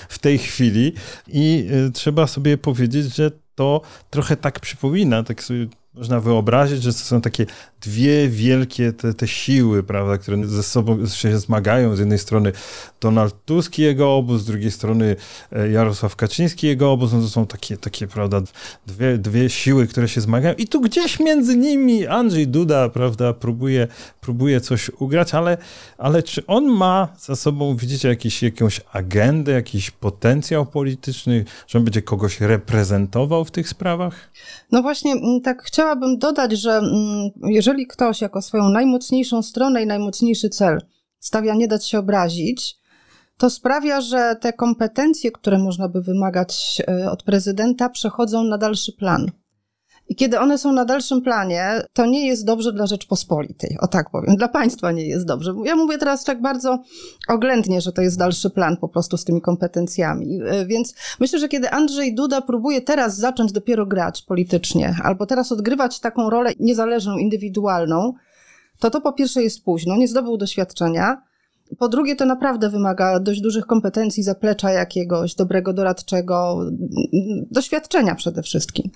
w 0.10 0.20
tej 0.20 0.38
chwili 0.38 0.94
i 1.28 1.68
y, 1.88 1.92
trzeba 1.92 2.28
sobie 2.28 2.58
powiedzieć, 2.58 3.16
że 3.16 3.32
to 3.56 3.82
trochę 4.10 4.38
tak 4.38 4.60
przypomina, 4.60 5.24
tak 5.24 5.44
sobie 5.44 5.68
można 5.98 6.20
wyobrazić, 6.20 6.84
że 6.84 6.94
to 6.94 7.00
są 7.00 7.22
takie 7.22 7.46
dwie 7.82 8.30
wielkie 8.30 8.94
te, 8.94 9.14
te 9.14 9.28
siły, 9.28 9.84
prawda, 9.84 10.18
które 10.18 10.48
ze 10.48 10.64
sobą 10.64 11.08
się 11.08 11.40
zmagają. 11.40 11.96
Z 11.96 12.00
jednej 12.00 12.20
strony 12.20 12.52
Donald 13.02 13.36
Tusk 13.46 13.80
i 13.80 13.82
jego 13.82 14.16
obóz, 14.16 14.42
z 14.42 14.46
drugiej 14.46 14.72
strony 14.72 15.16
e, 15.52 15.70
Jarosław 15.70 16.16
Kaczyński 16.16 16.68
i 16.68 16.70
jego 16.70 16.92
obóz. 16.92 17.14
No 17.14 17.22
to 17.22 17.28
są 17.28 17.48
takie, 17.48 17.78
takie 17.78 18.08
prawda, 18.08 18.42
dwie, 18.88 19.18
dwie 19.18 19.50
siły, 19.50 19.88
które 19.88 20.08
się 20.08 20.22
zmagają. 20.22 20.56
I 20.56 20.68
tu 20.68 20.82
gdzieś 20.82 21.20
między 21.20 21.58
nimi 21.58 22.08
Andrzej 22.08 22.48
Duda, 22.48 22.90
prawda, 22.90 23.34
próbuje, 23.34 23.88
próbuje 24.22 24.62
coś 24.62 24.90
ugrać, 24.90 25.34
ale, 25.34 25.58
ale 25.98 26.24
czy 26.24 26.46
on 26.46 26.66
ma 26.66 27.08
za 27.20 27.36
sobą, 27.36 27.76
widzicie, 27.76 28.08
jakiś, 28.08 28.44
jakąś 28.44 28.82
agendę, 28.94 29.52
jakiś 29.52 29.92
potencjał 29.92 30.66
polityczny, 30.66 31.46
że 31.68 31.80
on 31.80 31.86
będzie 31.86 32.02
kogoś 32.02 32.42
reprezentował 32.42 33.46
w 33.46 33.52
tych 33.52 33.70
sprawach? 33.70 34.32
No 34.72 34.82
właśnie, 34.82 35.14
tak 35.44 35.64
chciałabym 35.86 36.18
dodać, 36.18 36.52
że 36.52 36.72
mm, 36.78 37.30
jeżeli 37.44 37.88
ktoś 37.88 38.22
jako 38.22 38.42
swoją 38.42 38.70
najmocniejszą 38.70 39.42
stronę 39.42 39.84
i 39.84 39.86
najmocniejszy 39.86 40.50
cel 40.50 40.82
stawia 41.20 41.56
nie 41.56 41.68
dać 41.68 41.88
się 41.88 42.00
obrazić, 42.00 42.78
to 43.38 43.50
sprawia, 43.50 44.02
że 44.02 44.36
te 44.42 44.54
kompetencje, 44.54 45.32
które 45.32 45.58
można 45.58 45.90
by 45.90 46.02
wymagać 46.02 46.82
e, 46.88 47.12
od 47.12 47.24
prezydenta, 47.24 47.90
przechodzą 47.90 48.44
na 48.44 48.58
dalszy 48.58 48.94
plan. 48.94 49.32
I 50.08 50.16
kiedy 50.16 50.40
one 50.40 50.58
są 50.58 50.72
na 50.72 50.86
dalszym 50.86 51.22
planie, 51.22 51.82
to 51.94 52.06
nie 52.06 52.28
jest 52.28 52.46
dobrze 52.46 52.74
dla 52.74 52.88
Rzeczpospolitej, 52.88 53.78
o 53.82 53.88
tak 53.88 54.10
powiem. 54.10 54.36
Dla 54.36 54.48
państwa 54.48 54.92
nie 54.92 55.08
jest 55.08 55.26
dobrze. 55.26 55.56
Ja 55.64 55.76
mówię 55.76 55.98
teraz 55.98 56.24
tak 56.24 56.42
bardzo 56.42 56.80
oględnie, 57.28 57.82
że 57.82 57.92
to 57.92 58.02
jest 58.02 58.18
dalszy 58.18 58.50
plan 58.50 58.78
po 58.78 58.90
prostu 58.90 59.18
z 59.18 59.26
tymi 59.26 59.42
kompetencjami. 59.42 60.40
E, 60.46 60.66
więc 60.66 60.94
myślę, 61.20 61.40
że 61.40 61.48
kiedy 61.48 61.70
Andrzej 61.70 62.16
Duda 62.16 62.42
próbuje 62.42 62.82
teraz 62.82 63.18
zacząć 63.18 63.52
dopiero 63.52 63.86
grać 63.86 64.22
politycznie, 64.22 64.96
albo 65.04 65.26
teraz 65.26 65.52
odgrywać 65.52 66.00
taką 66.00 66.30
rolę 66.30 66.52
niezależną, 66.60 67.18
indywidualną, 67.18 68.14
to 68.80 68.90
to 68.90 69.02
po 69.02 69.14
pierwsze 69.14 69.44
jest 69.44 69.64
późno, 69.64 69.98
nie 69.98 70.08
zdobył 70.08 70.38
doświadczenia. 70.38 71.22
Po 71.80 71.90
drugie, 71.90 72.16
to 72.16 72.26
naprawdę 72.26 72.70
wymaga 72.70 73.20
dość 73.20 73.42
dużych 73.42 73.66
kompetencji, 73.66 74.24
zaplecza 74.24 74.72
jakiegoś 74.72 75.36
dobrego 75.36 75.74
doradczego, 75.74 76.60
doświadczenia 77.52 78.16
przede 78.16 78.44
wszystkim. 78.44 78.92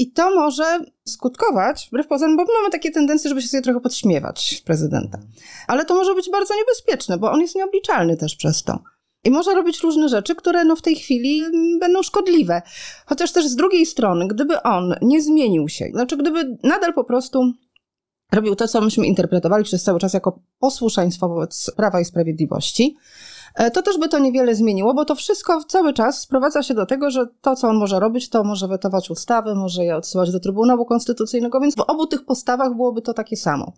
I 0.00 0.12
to 0.12 0.34
może 0.34 0.78
skutkować, 1.04 1.88
wbrew 1.88 2.06
pozorom, 2.06 2.36
bo 2.36 2.44
mamy 2.44 2.70
takie 2.70 2.90
tendencje, 2.90 3.28
żeby 3.28 3.42
się 3.42 3.48
sobie 3.48 3.62
trochę 3.62 3.80
podśmiewać 3.80 4.62
prezydenta. 4.64 5.18
Ale 5.68 5.84
to 5.84 5.94
może 5.94 6.14
być 6.14 6.30
bardzo 6.30 6.54
niebezpieczne, 6.54 7.18
bo 7.18 7.30
on 7.30 7.40
jest 7.40 7.54
nieobliczalny 7.54 8.16
też 8.16 8.36
przez 8.36 8.62
to. 8.62 8.78
I 9.24 9.30
może 9.30 9.54
robić 9.54 9.80
różne 9.80 10.08
rzeczy, 10.08 10.34
które 10.34 10.64
no 10.64 10.76
w 10.76 10.82
tej 10.82 10.96
chwili 10.96 11.42
będą 11.80 12.02
szkodliwe. 12.02 12.62
Chociaż 13.06 13.32
też 13.32 13.46
z 13.46 13.56
drugiej 13.56 13.86
strony, 13.86 14.28
gdyby 14.28 14.62
on 14.62 14.94
nie 15.02 15.22
zmienił 15.22 15.68
się, 15.68 15.88
znaczy 15.92 16.16
gdyby 16.16 16.58
nadal 16.62 16.94
po 16.94 17.04
prostu 17.04 17.52
robił 18.32 18.56
to, 18.56 18.68
co 18.68 18.80
myśmy 18.80 19.06
interpretowali 19.06 19.64
przez 19.64 19.82
cały 19.82 20.00
czas 20.00 20.14
jako 20.14 20.40
posłuszeństwo 20.58 21.28
wobec 21.28 21.72
Prawa 21.76 22.00
i 22.00 22.04
Sprawiedliwości, 22.04 22.96
to 23.72 23.82
też 23.82 23.98
by 23.98 24.08
to 24.08 24.18
niewiele 24.18 24.54
zmieniło, 24.54 24.94
bo 24.94 25.04
to 25.04 25.14
wszystko 25.14 25.64
cały 25.64 25.92
czas 25.92 26.20
sprowadza 26.20 26.62
się 26.62 26.74
do 26.74 26.86
tego, 26.86 27.10
że 27.10 27.26
to, 27.40 27.56
co 27.56 27.68
on 27.68 27.76
może 27.76 28.00
robić, 28.00 28.28
to 28.28 28.44
może 28.44 28.68
wetować 28.68 29.10
ustawy, 29.10 29.54
może 29.54 29.84
je 29.84 29.96
odsyłać 29.96 30.32
do 30.32 30.40
Trybunału 30.40 30.84
Konstytucyjnego, 30.84 31.60
więc 31.60 31.76
w 31.76 31.80
obu 31.80 32.06
tych 32.06 32.24
postawach 32.24 32.74
byłoby 32.74 33.02
to 33.02 33.14
takie 33.14 33.36
samo. 33.36 33.72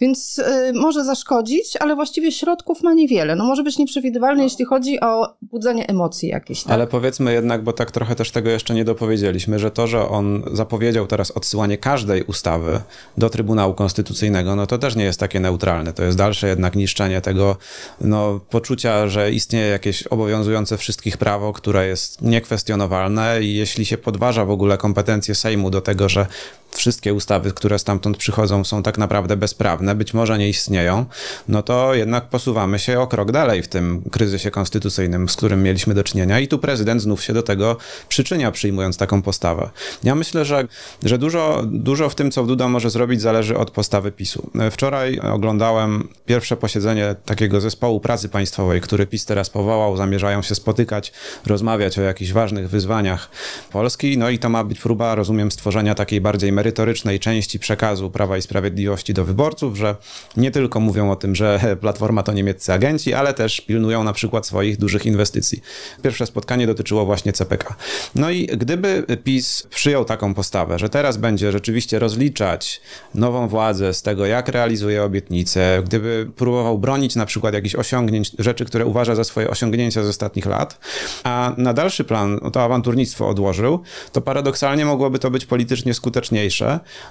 Więc 0.00 0.38
y, 0.38 0.72
może 0.74 1.04
zaszkodzić, 1.04 1.76
ale 1.80 1.94
właściwie 1.94 2.32
środków 2.32 2.82
ma 2.82 2.94
niewiele. 2.94 3.36
No 3.36 3.44
może 3.44 3.62
być 3.62 3.78
nieprzewidywalny, 3.78 4.38
no. 4.38 4.44
jeśli 4.44 4.64
chodzi 4.64 5.00
o 5.00 5.34
budzenie 5.42 5.86
emocji 5.88 6.28
jakieś. 6.28 6.62
Tak? 6.62 6.72
Ale 6.72 6.86
powiedzmy 6.86 7.32
jednak, 7.32 7.64
bo 7.64 7.72
tak 7.72 7.90
trochę 7.90 8.14
też 8.14 8.30
tego 8.30 8.50
jeszcze 8.50 8.74
nie 8.74 8.84
dopowiedzieliśmy, 8.84 9.58
że 9.58 9.70
to, 9.70 9.86
że 9.86 10.08
on 10.08 10.42
zapowiedział 10.52 11.06
teraz 11.06 11.30
odsyłanie 11.30 11.78
każdej 11.78 12.22
ustawy 12.22 12.80
do 13.18 13.30
Trybunału 13.30 13.74
Konstytucyjnego, 13.74 14.56
no 14.56 14.66
to 14.66 14.78
też 14.78 14.96
nie 14.96 15.04
jest 15.04 15.20
takie 15.20 15.40
neutralne. 15.40 15.92
To 15.92 16.02
jest 16.02 16.18
dalsze 16.18 16.48
jednak 16.48 16.76
niszczenie 16.76 17.20
tego 17.20 17.56
no, 18.00 18.40
poczucia, 18.50 19.08
że 19.10 19.30
istnieje 19.30 19.66
jakieś 19.66 20.06
obowiązujące 20.06 20.76
wszystkich 20.76 21.16
prawo, 21.16 21.52
które 21.52 21.86
jest 21.86 22.22
niekwestionowalne 22.22 23.42
i 23.42 23.54
jeśli 23.54 23.86
się 23.86 23.98
podważa 23.98 24.44
w 24.44 24.50
ogóle 24.50 24.78
kompetencje 24.78 25.34
Sejmu 25.34 25.70
do 25.70 25.80
tego, 25.80 26.08
że 26.08 26.26
wszystkie 26.70 27.14
ustawy, 27.14 27.52
które 27.52 27.78
stamtąd 27.78 28.16
przychodzą, 28.16 28.64
są 28.64 28.82
tak 28.82 28.98
naprawdę 28.98 29.36
bezprawne, 29.36 29.94
być 29.94 30.14
może 30.14 30.38
nie 30.38 30.48
istnieją, 30.48 31.06
no 31.48 31.62
to 31.62 31.94
jednak 31.94 32.28
posuwamy 32.28 32.78
się 32.78 33.00
o 33.00 33.06
krok 33.06 33.32
dalej 33.32 33.62
w 33.62 33.68
tym 33.68 34.02
kryzysie 34.10 34.50
konstytucyjnym, 34.50 35.28
z 35.28 35.36
którym 35.36 35.62
mieliśmy 35.62 35.94
do 35.94 36.04
czynienia, 36.04 36.40
i 36.40 36.48
tu 36.48 36.58
prezydent 36.58 37.02
znów 37.02 37.24
się 37.24 37.32
do 37.32 37.42
tego 37.42 37.76
przyczynia, 38.08 38.50
przyjmując 38.50 38.96
taką 38.96 39.22
postawę. 39.22 39.70
Ja 40.02 40.14
myślę, 40.14 40.44
że, 40.44 40.68
że 41.04 41.18
dużo, 41.18 41.62
dużo 41.66 42.08
w 42.08 42.14
tym, 42.14 42.30
co 42.30 42.44
Duda 42.44 42.68
może 42.68 42.90
zrobić, 42.90 43.20
zależy 43.20 43.58
od 43.58 43.70
postawy 43.70 44.12
PiSu. 44.12 44.50
Wczoraj 44.70 45.20
oglądałem 45.20 46.08
pierwsze 46.26 46.56
posiedzenie 46.56 47.14
takiego 47.24 47.60
zespołu 47.60 48.00
pracy 48.00 48.28
państwowej, 48.28 48.80
który 48.80 49.06
PiS 49.06 49.24
teraz 49.24 49.50
powołał, 49.50 49.96
zamierzają 49.96 50.42
się 50.42 50.54
spotykać, 50.54 51.12
rozmawiać 51.46 51.98
o 51.98 52.02
jakichś 52.02 52.32
ważnych 52.32 52.70
wyzwaniach 52.70 53.30
Polski, 53.72 54.18
no 54.18 54.30
i 54.30 54.38
to 54.38 54.48
ma 54.48 54.64
być 54.64 54.80
próba, 54.80 55.14
rozumiem, 55.14 55.50
stworzenia 55.50 55.94
takiej 55.94 56.20
bardziej 56.20 56.52
merytorycznej 56.60 57.20
części 57.20 57.58
przekazu 57.58 58.10
Prawa 58.10 58.36
i 58.36 58.42
Sprawiedliwości 58.42 59.14
do 59.14 59.24
wyborców, 59.24 59.76
że 59.76 59.96
nie 60.36 60.50
tylko 60.50 60.80
mówią 60.80 61.10
o 61.10 61.16
tym, 61.16 61.34
że 61.34 61.60
Platforma 61.80 62.22
to 62.22 62.32
niemieccy 62.32 62.72
agenci, 62.72 63.14
ale 63.14 63.34
też 63.34 63.60
pilnują 63.60 64.04
na 64.04 64.12
przykład 64.12 64.46
swoich 64.46 64.76
dużych 64.76 65.06
inwestycji. 65.06 65.60
Pierwsze 66.02 66.26
spotkanie 66.26 66.66
dotyczyło 66.66 67.06
właśnie 67.06 67.32
CPK. 67.32 67.74
No 68.14 68.30
i 68.30 68.46
gdyby 68.46 69.04
PiS 69.24 69.66
przyjął 69.70 70.04
taką 70.04 70.34
postawę, 70.34 70.78
że 70.78 70.88
teraz 70.88 71.16
będzie 71.16 71.52
rzeczywiście 71.52 71.98
rozliczać 71.98 72.80
nową 73.14 73.48
władzę 73.48 73.94
z 73.94 74.02
tego, 74.02 74.26
jak 74.26 74.48
realizuje 74.48 75.02
obietnice, 75.02 75.82
gdyby 75.84 76.30
próbował 76.36 76.78
bronić 76.78 77.16
na 77.16 77.26
przykład 77.26 77.54
jakichś 77.54 77.74
osiągnięć, 77.74 78.32
rzeczy, 78.38 78.64
które 78.64 78.86
uważa 78.86 79.14
za 79.14 79.24
swoje 79.24 79.50
osiągnięcia 79.50 80.04
z 80.04 80.08
ostatnich 80.08 80.46
lat, 80.46 80.78
a 81.24 81.54
na 81.56 81.72
dalszy 81.74 82.04
plan 82.04 82.40
to 82.52 82.62
awanturnictwo 82.62 83.28
odłożył, 83.28 83.80
to 84.12 84.20
paradoksalnie 84.20 84.84
mogłoby 84.84 85.18
to 85.18 85.30
być 85.30 85.46
politycznie 85.46 85.94
skuteczniejsze 85.94 86.49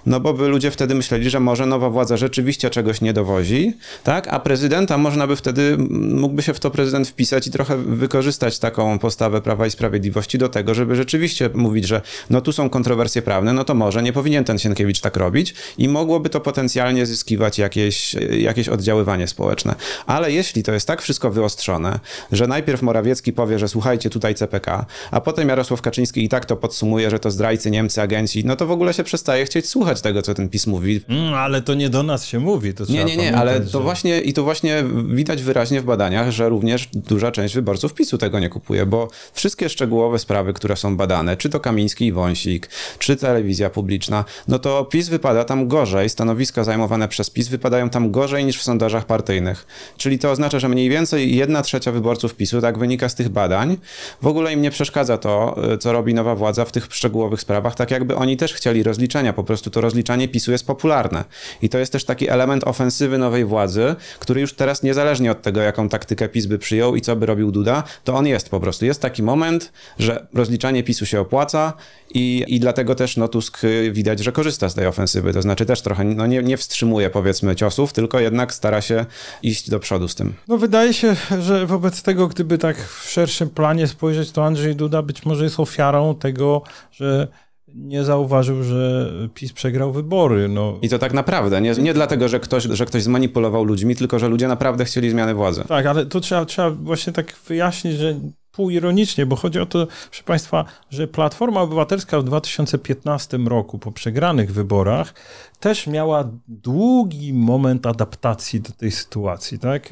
no 0.05 0.19
bo 0.19 0.33
by 0.33 0.47
ludzie 0.47 0.71
wtedy 0.71 0.95
myśleli, 0.95 1.29
że 1.29 1.39
może 1.39 1.65
nowa 1.65 1.89
władza 1.89 2.17
rzeczywiście 2.17 2.69
czegoś 2.69 3.01
nie 3.01 3.13
dowozi, 3.13 3.73
tak? 4.03 4.27
A 4.27 4.39
prezydenta 4.39 4.97
można 4.97 5.27
by 5.27 5.35
wtedy, 5.35 5.77
mógłby 5.89 6.41
się 6.41 6.53
w 6.53 6.59
to 6.59 6.71
prezydent 6.71 7.07
wpisać 7.07 7.47
i 7.47 7.51
trochę 7.51 7.77
wykorzystać 7.77 8.59
taką 8.59 8.99
postawę 8.99 9.41
Prawa 9.41 9.67
i 9.67 9.71
Sprawiedliwości 9.71 10.37
do 10.37 10.49
tego, 10.49 10.73
żeby 10.73 10.95
rzeczywiście 10.95 11.49
mówić, 11.53 11.87
że 11.87 12.01
no 12.29 12.41
tu 12.41 12.51
są 12.51 12.69
kontrowersje 12.69 13.21
prawne, 13.21 13.53
no 13.53 13.63
to 13.63 13.73
może 13.73 14.03
nie 14.03 14.13
powinien 14.13 14.43
ten 14.43 14.59
Sienkiewicz 14.59 15.01
tak 15.01 15.17
robić 15.17 15.55
i 15.77 15.89
mogłoby 15.89 16.29
to 16.29 16.39
potencjalnie 16.39 17.05
zyskiwać 17.05 17.59
jakieś, 17.59 18.15
jakieś 18.39 18.69
oddziaływanie 18.69 19.27
społeczne. 19.27 19.75
Ale 20.05 20.31
jeśli 20.31 20.63
to 20.63 20.71
jest 20.71 20.87
tak 20.87 21.01
wszystko 21.01 21.31
wyostrzone, 21.31 21.99
że 22.31 22.47
najpierw 22.47 22.81
Morawiecki 22.81 23.33
powie, 23.33 23.59
że 23.59 23.67
słuchajcie 23.67 24.09
tutaj 24.09 24.35
CPK, 24.35 24.85
a 25.11 25.21
potem 25.21 25.49
Jarosław 25.49 25.81
Kaczyński 25.81 26.23
i 26.23 26.29
tak 26.29 26.45
to 26.45 26.55
podsumuje, 26.55 27.09
że 27.09 27.19
to 27.19 27.31
zdrajcy, 27.31 27.71
Niemcy, 27.71 28.01
agenci, 28.01 28.45
no 28.45 28.55
to 28.55 28.67
w 28.67 28.71
ogóle 28.71 28.93
się 28.93 29.03
przestaje 29.03 29.28
chcieć 29.45 29.69
słuchać 29.69 30.01
tego, 30.01 30.21
co 30.21 30.33
ten 30.33 30.49
PiS 30.49 30.67
mówi. 30.67 31.01
Mm, 31.07 31.33
ale 31.33 31.61
to 31.61 31.73
nie 31.73 31.89
do 31.89 32.03
nas 32.03 32.25
się 32.25 32.39
mówi. 32.39 32.73
To 32.73 32.83
nie, 32.89 33.03
nie, 33.03 33.17
nie, 33.17 33.35
ale 33.37 33.61
to 33.61 33.69
że... 33.69 33.79
właśnie 33.79 34.21
i 34.21 34.33
to 34.33 34.43
właśnie 34.43 34.83
widać 35.07 35.43
wyraźnie 35.43 35.81
w 35.81 35.85
badaniach, 35.85 36.31
że 36.31 36.49
również 36.49 36.89
duża 36.93 37.31
część 37.31 37.55
wyborców 37.55 37.93
PiSu 37.93 38.17
tego 38.17 38.39
nie 38.39 38.49
kupuje, 38.49 38.85
bo 38.85 39.07
wszystkie 39.33 39.69
szczegółowe 39.69 40.19
sprawy, 40.19 40.53
które 40.53 40.75
są 40.75 40.97
badane, 40.97 41.37
czy 41.37 41.49
to 41.49 41.59
Kamiński 41.59 42.05
i 42.05 42.11
Wąsik, 42.11 42.69
czy 42.99 43.15
telewizja 43.15 43.69
publiczna, 43.69 44.25
no 44.47 44.59
to 44.59 44.85
PiS 44.85 45.09
wypada 45.09 45.43
tam 45.43 45.67
gorzej, 45.67 46.09
stanowiska 46.09 46.63
zajmowane 46.63 47.07
przez 47.07 47.29
PiS 47.29 47.47
wypadają 47.47 47.89
tam 47.89 48.11
gorzej 48.11 48.45
niż 48.45 48.59
w 48.59 48.63
sondażach 48.63 49.05
partyjnych. 49.05 49.67
Czyli 49.97 50.19
to 50.19 50.31
oznacza, 50.31 50.59
że 50.59 50.69
mniej 50.69 50.89
więcej 50.89 51.35
jedna 51.35 51.61
trzecia 51.61 51.91
wyborców 51.91 52.35
PiSu, 52.35 52.61
tak 52.61 52.77
wynika 52.77 53.09
z 53.09 53.15
tych 53.15 53.29
badań, 53.29 53.77
w 54.21 54.27
ogóle 54.27 54.53
im 54.53 54.61
nie 54.61 54.71
przeszkadza 54.71 55.17
to, 55.17 55.55
e, 55.73 55.77
co 55.77 55.91
robi 55.91 56.13
nowa 56.13 56.35
władza 56.35 56.65
w 56.65 56.71
tych 56.71 56.87
szczegółowych 56.91 57.41
sprawach, 57.41 57.75
tak 57.75 57.91
jakby 57.91 58.15
oni 58.15 58.37
też 58.37 58.53
chcieli 58.53 58.83
rozliczenia, 59.19 59.33
po 59.33 59.43
prostu 59.43 59.69
to 59.69 59.81
rozliczanie 59.81 60.27
PiSu 60.27 60.51
jest 60.51 60.67
popularne. 60.67 61.25
I 61.61 61.69
to 61.69 61.77
jest 61.77 61.91
też 61.91 62.03
taki 62.05 62.29
element 62.29 62.63
ofensywy 62.63 63.17
nowej 63.17 63.45
władzy, 63.45 63.95
który 64.19 64.41
już 64.41 64.53
teraz 64.53 64.83
niezależnie 64.83 65.31
od 65.31 65.41
tego, 65.41 65.61
jaką 65.61 65.89
taktykę 65.89 66.29
PiS 66.29 66.45
by 66.45 66.57
przyjął 66.57 66.95
i 66.95 67.01
co 67.01 67.15
by 67.15 67.25
robił 67.25 67.51
Duda, 67.51 67.83
to 68.03 68.13
on 68.15 68.27
jest 68.27 68.49
po 68.49 68.59
prostu. 68.59 68.85
Jest 68.85 69.01
taki 69.01 69.23
moment, 69.23 69.71
że 69.99 70.27
rozliczanie 70.33 70.83
PiSu 70.83 71.05
się 71.05 71.19
opłaca 71.19 71.73
i, 72.13 72.45
i 72.47 72.59
dlatego 72.59 72.95
też 72.95 73.17
no, 73.17 73.27
Tusk 73.27 73.63
y, 73.63 73.91
widać, 73.91 74.19
że 74.19 74.31
korzysta 74.31 74.69
z 74.69 74.75
tej 74.75 74.87
ofensywy, 74.87 75.33
to 75.33 75.41
znaczy 75.41 75.65
też 75.65 75.81
trochę 75.81 76.03
no, 76.03 76.27
nie, 76.27 76.43
nie 76.43 76.57
wstrzymuje 76.57 77.09
powiedzmy 77.09 77.55
ciosów, 77.55 77.93
tylko 77.93 78.19
jednak 78.19 78.53
stara 78.53 78.81
się 78.81 79.05
iść 79.43 79.69
do 79.69 79.79
przodu 79.79 80.07
z 80.07 80.15
tym. 80.15 80.33
No 80.47 80.57
wydaje 80.57 80.93
się, 80.93 81.15
że 81.41 81.65
wobec 81.65 82.01
tego, 82.01 82.27
gdyby 82.27 82.57
tak 82.57 82.77
w 82.77 83.09
szerszym 83.09 83.49
planie 83.49 83.87
spojrzeć, 83.87 84.31
to 84.31 84.45
Andrzej 84.45 84.75
Duda 84.75 85.01
być 85.01 85.25
może 85.25 85.43
jest 85.43 85.59
ofiarą 85.59 86.15
tego, 86.15 86.61
że 86.91 87.27
nie 87.75 88.03
zauważył, 88.03 88.63
że 88.63 89.11
PiS 89.33 89.53
przegrał 89.53 89.91
wybory. 89.91 90.47
No. 90.47 90.77
I 90.81 90.89
to 90.89 90.99
tak 90.99 91.13
naprawdę, 91.13 91.61
nie, 91.61 91.71
nie 91.71 91.93
dlatego, 91.93 92.27
że 92.27 92.39
ktoś, 92.39 92.63
że 92.63 92.85
ktoś 92.85 93.03
zmanipulował 93.03 93.63
ludźmi, 93.63 93.95
tylko 93.95 94.19
że 94.19 94.27
ludzie 94.27 94.47
naprawdę 94.47 94.85
chcieli 94.85 95.09
zmiany 95.09 95.33
władzy. 95.33 95.63
Tak, 95.67 95.85
ale 95.85 96.05
to 96.05 96.19
trzeba, 96.19 96.45
trzeba 96.45 96.69
właśnie 96.69 97.13
tak 97.13 97.35
wyjaśnić, 97.47 97.93
że 97.95 98.15
półironicznie, 98.51 99.25
bo 99.25 99.35
chodzi 99.35 99.59
o 99.59 99.65
to, 99.65 99.87
proszę 100.09 100.23
Państwa, 100.23 100.65
że 100.89 101.07
Platforma 101.07 101.61
Obywatelska 101.61 102.19
w 102.19 102.23
2015 102.23 103.37
roku 103.37 103.79
po 103.79 103.91
przegranych 103.91 104.53
wyborach 104.53 105.13
też 105.59 105.87
miała 105.87 106.31
długi 106.47 107.33
moment 107.33 107.85
adaptacji 107.85 108.61
do 108.61 108.71
tej 108.71 108.91
sytuacji, 108.91 109.59
tak? 109.59 109.89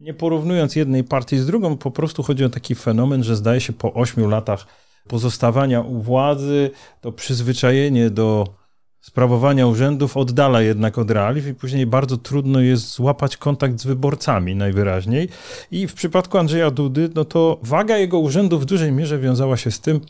Nie 0.00 0.14
porównując 0.14 0.76
jednej 0.76 1.04
partii 1.04 1.38
z 1.38 1.46
drugą, 1.46 1.76
po 1.76 1.90
prostu 1.90 2.22
chodzi 2.22 2.44
o 2.44 2.48
taki 2.48 2.74
fenomen, 2.74 3.24
że 3.24 3.36
zdaje 3.36 3.60
się 3.60 3.72
po 3.72 3.94
ośmiu 3.94 4.28
latach 4.28 4.66
pozostawania 5.08 5.80
u 5.80 6.00
władzy, 6.00 6.70
to 7.00 7.12
przyzwyczajenie 7.12 8.10
do 8.10 8.58
sprawowania 9.00 9.66
urzędów 9.66 10.16
oddala 10.16 10.62
jednak 10.62 10.98
od 10.98 11.10
realiów 11.10 11.46
i 11.46 11.54
później 11.54 11.86
bardzo 11.86 12.16
trudno 12.16 12.60
jest 12.60 12.92
złapać 12.94 13.36
kontakt 13.36 13.80
z 13.80 13.86
wyborcami 13.86 14.56
najwyraźniej. 14.56 15.28
I 15.70 15.86
w 15.86 15.94
przypadku 15.94 16.38
Andrzeja 16.38 16.70
Dudy, 16.70 17.10
no 17.14 17.24
to 17.24 17.58
waga 17.62 17.96
jego 17.96 18.18
urzędu 18.18 18.58
w 18.58 18.64
dużej 18.64 18.92
mierze 18.92 19.18
wiązała 19.18 19.56
się 19.56 19.70
z 19.70 19.80
tym, 19.80 20.00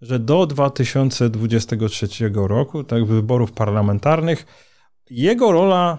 że 0.00 0.18
do 0.18 0.46
2023 0.46 2.08
roku, 2.34 2.84
tak, 2.84 3.04
wyborów 3.04 3.52
parlamentarnych, 3.52 4.46
jego 5.10 5.52
rola, 5.52 5.98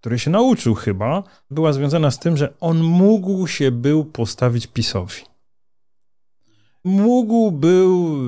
której 0.00 0.18
się 0.18 0.30
nauczył 0.30 0.74
chyba, 0.74 1.22
była 1.50 1.72
związana 1.72 2.10
z 2.10 2.18
tym, 2.18 2.36
że 2.36 2.52
on 2.60 2.82
mógł 2.82 3.46
się 3.46 3.70
był 3.70 4.04
postawić 4.04 4.66
PiSowi 4.66 5.33
mógł 6.84 7.50
był 7.50 8.18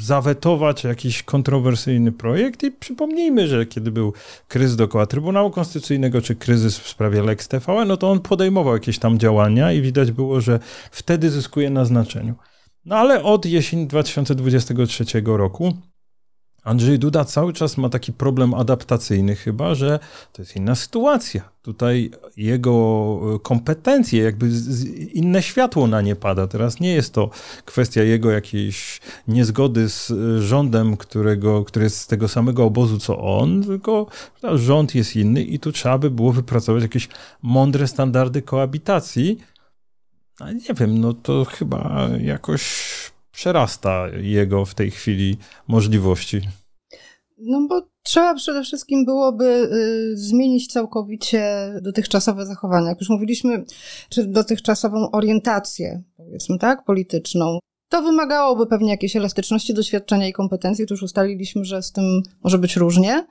zawetować 0.00 0.84
jakiś 0.84 1.22
kontrowersyjny 1.22 2.12
projekt 2.12 2.62
i 2.62 2.70
przypomnijmy, 2.70 3.48
że 3.48 3.66
kiedy 3.66 3.90
był 3.90 4.12
kryzys 4.48 4.76
dookoła 4.76 5.06
Trybunału 5.06 5.50
Konstytucyjnego 5.50 6.22
czy 6.22 6.36
kryzys 6.36 6.78
w 6.78 6.88
sprawie 6.88 7.22
Lex 7.22 7.48
TVN, 7.48 7.88
no 7.88 7.96
to 7.96 8.10
on 8.10 8.20
podejmował 8.20 8.74
jakieś 8.74 8.98
tam 8.98 9.18
działania 9.18 9.72
i 9.72 9.82
widać 9.82 10.12
było, 10.12 10.40
że 10.40 10.60
wtedy 10.90 11.30
zyskuje 11.30 11.70
na 11.70 11.84
znaczeniu. 11.84 12.34
No 12.84 12.96
ale 12.96 13.22
od 13.22 13.46
jesieni 13.46 13.86
2023 13.86 15.04
roku 15.24 15.74
Andrzej 16.64 16.98
Duda 16.98 17.24
cały 17.24 17.52
czas 17.52 17.76
ma 17.76 17.88
taki 17.88 18.12
problem 18.12 18.54
adaptacyjny, 18.54 19.36
chyba 19.36 19.74
że 19.74 19.98
to 20.32 20.42
jest 20.42 20.56
inna 20.56 20.74
sytuacja. 20.74 21.54
Tutaj 21.62 22.10
jego 22.36 23.40
kompetencje, 23.42 24.22
jakby 24.22 24.48
inne 25.12 25.42
światło 25.42 25.86
na 25.86 26.00
nie 26.00 26.16
pada. 26.16 26.46
Teraz 26.46 26.80
nie 26.80 26.94
jest 26.94 27.14
to 27.14 27.30
kwestia 27.64 28.02
jego 28.02 28.30
jakiejś 28.30 29.00
niezgody 29.28 29.88
z 29.88 30.12
rządem, 30.42 30.96
którego, 30.96 31.64
który 31.64 31.84
jest 31.84 31.98
z 31.98 32.06
tego 32.06 32.28
samego 32.28 32.64
obozu 32.64 32.98
co 32.98 33.18
on, 33.18 33.62
tylko 33.62 34.06
rząd 34.54 34.94
jest 34.94 35.16
inny 35.16 35.42
i 35.42 35.58
tu 35.58 35.72
trzeba 35.72 35.98
by 35.98 36.10
było 36.10 36.32
wypracować 36.32 36.82
jakieś 36.82 37.08
mądre 37.42 37.86
standardy 37.88 38.42
koabitacji. 38.42 39.38
A 40.40 40.52
nie 40.52 40.74
wiem, 40.76 41.00
no 41.00 41.12
to 41.12 41.44
chyba 41.44 42.08
jakoś 42.20 42.84
przerasta 43.34 44.08
jego 44.20 44.64
w 44.64 44.74
tej 44.74 44.90
chwili 44.90 45.36
możliwości. 45.68 46.40
No 47.38 47.66
bo 47.68 47.82
trzeba 48.02 48.34
przede 48.34 48.62
wszystkim 48.62 49.04
byłoby 49.04 49.44
y, 49.44 50.16
zmienić 50.16 50.72
całkowicie 50.72 51.72
dotychczasowe 51.82 52.46
zachowania. 52.46 52.88
Jak 52.88 53.00
już 53.00 53.08
mówiliśmy, 53.10 53.64
czy 54.08 54.26
dotychczasową 54.26 55.10
orientację, 55.10 56.02
powiedzmy 56.16 56.58
tak, 56.58 56.84
polityczną. 56.84 57.58
To 57.88 58.02
wymagałoby 58.02 58.66
pewnie 58.66 58.90
jakiejś 58.90 59.16
elastyczności, 59.16 59.74
doświadczenia 59.74 60.28
i 60.28 60.32
kompetencji. 60.32 60.86
Tu 60.86 60.94
już 60.94 61.02
ustaliliśmy, 61.02 61.64
że 61.64 61.82
z 61.82 61.92
tym 61.92 62.22
może 62.44 62.58
być 62.58 62.76
różnie. 62.76 63.26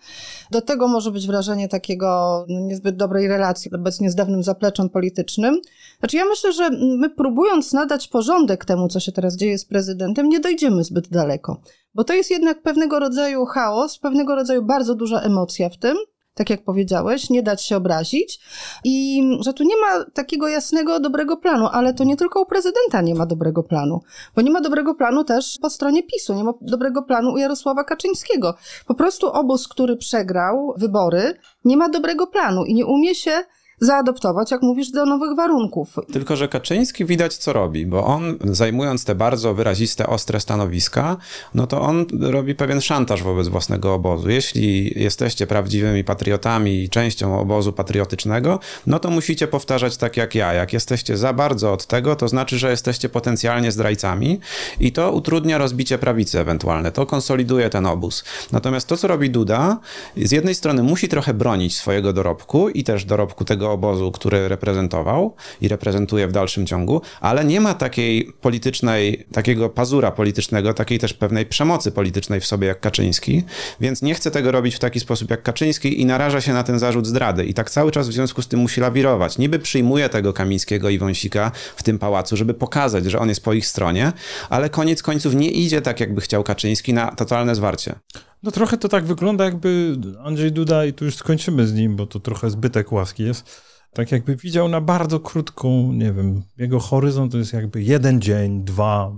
Do 0.52 0.62
tego 0.62 0.88
może 0.88 1.12
być 1.12 1.28
wrażenie 1.28 1.68
takiego 1.68 2.46
no, 2.50 2.60
niezbyt 2.60 2.96
dobrej 2.96 3.28
relacji 3.28 3.72
obecnie 3.72 4.12
z 4.12 4.16
dawnym 4.16 4.44
zapleczem 4.44 4.89
politycznym. 4.89 5.62
Znaczy, 6.00 6.18
ja 6.18 6.26
myślę, 6.26 6.54
że 6.54 6.70
my 6.98 7.10
próbując 7.10 7.74
nadać 7.74 8.08
porządek 8.08 8.66
temu, 8.66 8.88
co 8.88 9.00
się 9.00 9.12
teraz 9.12 9.36
dzieje 9.36 9.58
z 9.58 9.66
prezydentem, 9.66 10.30
nie 10.30 10.39
dojdziemy 10.39 10.84
zbyt 10.84 11.10
daleko. 11.10 11.62
Bo 11.96 12.04
to 12.04 12.13
jest 12.13 12.32
jednak 12.32 12.62
pewnego 12.62 13.00
rodzaju 13.00 13.46
chaos, 13.46 14.00
pewnego 14.00 14.36
rodzaju 14.36 14.63
bardzo 14.66 14.96
duża 14.96 15.20
emocja 15.20 15.70
w 15.70 15.78
tym 15.78 15.98
tak 16.34 16.50
jak 16.50 16.63
powiedziałeś, 16.63 17.30
nie 17.30 17.43
dać 17.43 17.65
się 17.65 17.78
obrazić 17.78 18.39
i 18.84 19.22
że 19.39 19.54
tu 19.54 19.63
nie 19.63 19.78
ma 19.78 20.06
takiego 20.13 20.48
jasnego, 20.48 21.00
dobrego 21.00 21.38
planu, 21.38 21.67
ale 21.72 21.93
to 21.93 22.04
nie 22.04 22.17
tylko 22.17 22.41
u 22.41 22.46
prezydenta 22.46 23.02
nie 23.02 23.15
ma 23.15 23.26
dobrego 23.26 23.63
planu, 23.63 24.02
bo 24.36 24.41
nie 24.41 24.52
ma 24.52 24.62
dobrego 24.62 24.96
planu 24.96 25.24
też 25.24 25.58
po 25.62 25.69
stronie 25.69 26.04
PiSu, 26.04 26.34
nie 26.34 26.43
ma 26.43 26.54
dobrego 26.62 27.04
planu 27.04 27.34
u 27.34 27.38
Jarosława 27.38 27.84
Kaczyńskiego. 27.84 28.56
Po 28.88 28.93
prostu 28.93 29.28
obóz, 29.28 29.67
który 29.67 29.98
przegrał 29.98 30.74
wybory, 30.78 31.34
nie 31.65 31.78
ma 31.78 31.89
dobrego 31.89 32.28
planu 32.28 32.65
i 32.65 32.74
nie 32.74 32.86
umie 32.86 33.15
się 33.15 33.43
zaadoptować, 33.79 34.51
jak 34.51 34.62
mówisz, 34.62 34.91
do 34.91 35.05
nowych 35.05 35.36
warunków. 35.36 35.95
Tylko, 36.13 36.36
że 36.36 36.47
Kaczyński 36.47 37.05
widać, 37.05 37.38
co 37.38 37.53
robi, 37.53 37.86
bo 37.86 38.05
on 38.05 38.38
zajmując 38.43 39.05
te 39.05 39.15
bardzo 39.15 39.53
wyraziste, 39.53 40.07
ostre 40.07 40.39
stanowiska, 40.39 41.17
no 41.53 41.67
to 41.67 41.81
on 41.81 42.05
robi 42.19 42.55
pewien 42.55 42.81
szantaż 42.81 43.23
wobec 43.23 43.47
własnego 43.47 43.93
obozu. 43.93 44.29
Jeśli 44.29 44.93
jesteście 45.03 45.47
prawdziwymi 45.47 46.03
patriotami 46.03 46.83
i 46.83 46.89
częścią 46.89 47.39
obozu 47.39 47.73
patriotycznego, 47.73 48.59
no 48.88 48.99
to 48.99 49.09
musicie 49.09 49.47
powtarzać 49.47 49.97
tak 49.97 50.17
jak 50.17 50.36
ja. 50.36 50.53
Jak 50.53 50.73
jesteście 50.73 51.17
za 51.17 51.33
bardzo 51.33 51.73
od 51.73 51.88
tego, 51.88 52.15
to 52.15 52.27
znaczy, 52.27 52.57
że 52.57 52.69
jesteście 52.69 53.09
potencjalnie 53.09 53.71
zdrajcami 53.71 54.39
i 54.79 54.91
to 54.91 55.12
utrudnia 55.12 55.57
rozbicie 55.57 55.97
prawicy 55.97 56.39
ewentualne. 56.39 56.91
To 56.91 57.05
konsoliduje 57.05 57.69
ten 57.69 57.86
obóz. 57.86 58.23
Natomiast 58.51 58.88
to, 58.88 58.97
co 58.97 59.07
robi 59.07 59.29
Duda, 59.29 59.79
z 60.17 60.31
jednej 60.31 60.55
strony 60.55 60.83
musi 60.83 61.07
trochę 61.07 61.33
bronić 61.33 61.75
swojego 61.77 62.13
dorobku 62.13 62.69
i 62.69 62.83
też 62.83 63.05
dorobku 63.05 63.45
tego 63.45 63.62
obozu, 63.71 64.12
który 64.12 64.47
reprezentował 64.47 65.36
i 65.62 65.67
reprezentuje 65.67 66.28
w 66.28 66.32
dalszym 66.32 66.65
ciągu, 66.65 67.02
ale 67.21 67.45
nie 67.45 67.62
ma 67.62 67.73
takiej 67.73 68.34
politycznej, 68.41 69.26
takiego 69.32 69.69
pazura 69.69 70.12
politycznego, 70.12 70.73
takiej 70.73 70.99
też 70.99 71.13
pewnej 71.13 71.45
przemocy 71.45 71.91
politycznej 71.91 72.39
w 72.39 72.45
sobie 72.45 72.67
jak 72.67 72.80
Kaczyński, 72.80 73.43
więc 73.82 74.02
nie 74.02 74.15
chce 74.15 74.32
tego 74.32 74.52
robić 74.52 74.76
w 74.76 74.80
taki 74.80 74.99
sposób 74.99 75.30
jak 75.32 75.43
Kaczyński 75.43 76.02
i 76.02 76.06
naraża 76.06 76.41
się 76.41 76.54
na 76.54 76.63
ten 76.63 76.80
zarzut 76.80 77.08
zdrady. 77.08 77.45
I 77.45 77.54
tak 77.54 77.69
cały 77.69 77.91
czas 77.91 78.10
w 78.10 78.13
związku 78.13 78.41
z 78.41 78.47
tym 78.47 78.60
musi 78.60 78.82
lawirować. 78.82 79.38
Niby 79.38 79.60
przyjmuje 79.60 80.10
tego 80.10 80.34
Kamińskiego 80.34 80.89
i 80.89 80.97
Wąsika 80.97 81.52
w 81.76 81.84
tym 81.84 81.99
pałacu, 81.99 82.38
żeby 82.38 82.54
pokazać, 82.54 83.06
że 83.06 83.19
on 83.19 83.30
jest 83.30 83.43
po 83.43 83.54
ich 83.54 83.67
stronie, 83.67 84.12
ale 84.49 84.69
koniec 84.69 85.04
końców 85.04 85.36
nie 85.36 85.49
idzie 85.49 85.82
tak, 85.82 85.99
jakby 85.99 86.21
chciał 86.21 86.43
Kaczyński 86.43 86.93
na 86.93 87.12
totalne 87.12 87.56
zwarcie. 87.56 87.95
No 88.43 88.51
trochę 88.51 88.77
to 88.77 88.89
tak 88.89 89.06
wygląda, 89.06 89.45
jakby 89.45 89.97
Andrzej 90.23 90.51
Duda, 90.51 90.86
i 90.86 90.93
tu 90.93 91.06
już 91.06 91.15
skończymy 91.15 91.67
z 91.67 91.73
nim, 91.73 91.95
bo 91.95 92.06
to 92.06 92.19
trochę 92.19 92.49
zbytek 92.49 92.91
łaski 92.91 93.23
jest, 93.23 93.62
tak 93.93 94.12
jakby 94.12 94.36
widział 94.36 94.69
na 94.69 94.82
bardzo 94.82 95.19
krótką, 95.19 95.93
nie 95.93 96.13
wiem, 96.13 96.41
jego 96.58 96.79
horyzont 96.79 97.32
to 97.32 97.38
jest 97.38 97.53
jakby 97.53 97.84
jeden 97.84 98.21
dzień, 98.21 98.63
dwa, 98.63 99.12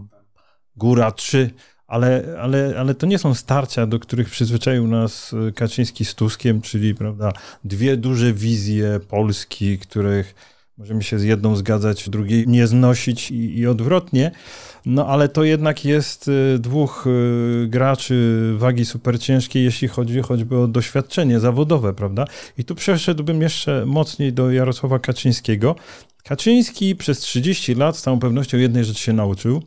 góra 0.76 1.12
trzy, 1.12 1.50
ale, 1.88 2.38
ale, 2.42 2.76
ale 2.80 2.96
to 2.96 3.06
nie 3.06 3.20
są 3.20 3.34
starcia, 3.34 3.88
do 3.88 4.00
których 4.00 4.30
przyzwyczaił 4.30 4.88
nas 4.88 5.36
Kaczyński 5.56 6.06
z 6.06 6.16
Tuskiem, 6.16 6.62
czyli 6.62 6.96
prawda, 6.96 7.32
dwie 7.64 7.98
duże 7.98 8.34
wizje 8.34 9.00
Polski, 9.08 9.80
których 9.80 10.55
możemy 10.78 11.04
się 11.04 11.20
z 11.20 11.24
jedną 11.24 11.56
zgadzać, 11.56 12.10
drugiej 12.10 12.48
nie 12.48 12.68
znosić 12.68 13.32
i, 13.32 13.58
i 13.58 13.68
odwrotnie. 13.68 14.32
No 14.86 15.08
ale 15.08 15.30
to 15.30 15.44
jednak 15.44 15.86
jest 15.86 16.28
y, 16.28 16.60
dwóch 16.60 17.08
y, 17.08 17.68
graczy 17.68 18.52
wagi 18.58 18.86
superciężkiej, 18.86 19.64
jeśli 19.64 19.88
chodzi 19.88 20.20
choćby 20.20 20.58
o 20.58 20.68
doświadczenie 20.68 21.40
zawodowe, 21.40 21.94
prawda? 21.94 22.26
I 22.58 22.64
tu 22.64 22.76
przeszedłbym 22.76 23.42
jeszcze 23.42 23.86
mocniej 23.86 24.34
do 24.34 24.52
Jarosława 24.52 25.00
Kaczyńskiego. 25.00 25.76
Kaczyński 26.24 26.96
przez 26.96 27.20
30 27.20 27.76
lat 27.76 27.98
z 27.98 28.02
całą 28.02 28.20
pewnością 28.20 28.58
jednej 28.58 28.86
rzeczy 28.86 29.02
się 29.02 29.14
nauczył. 29.14 29.64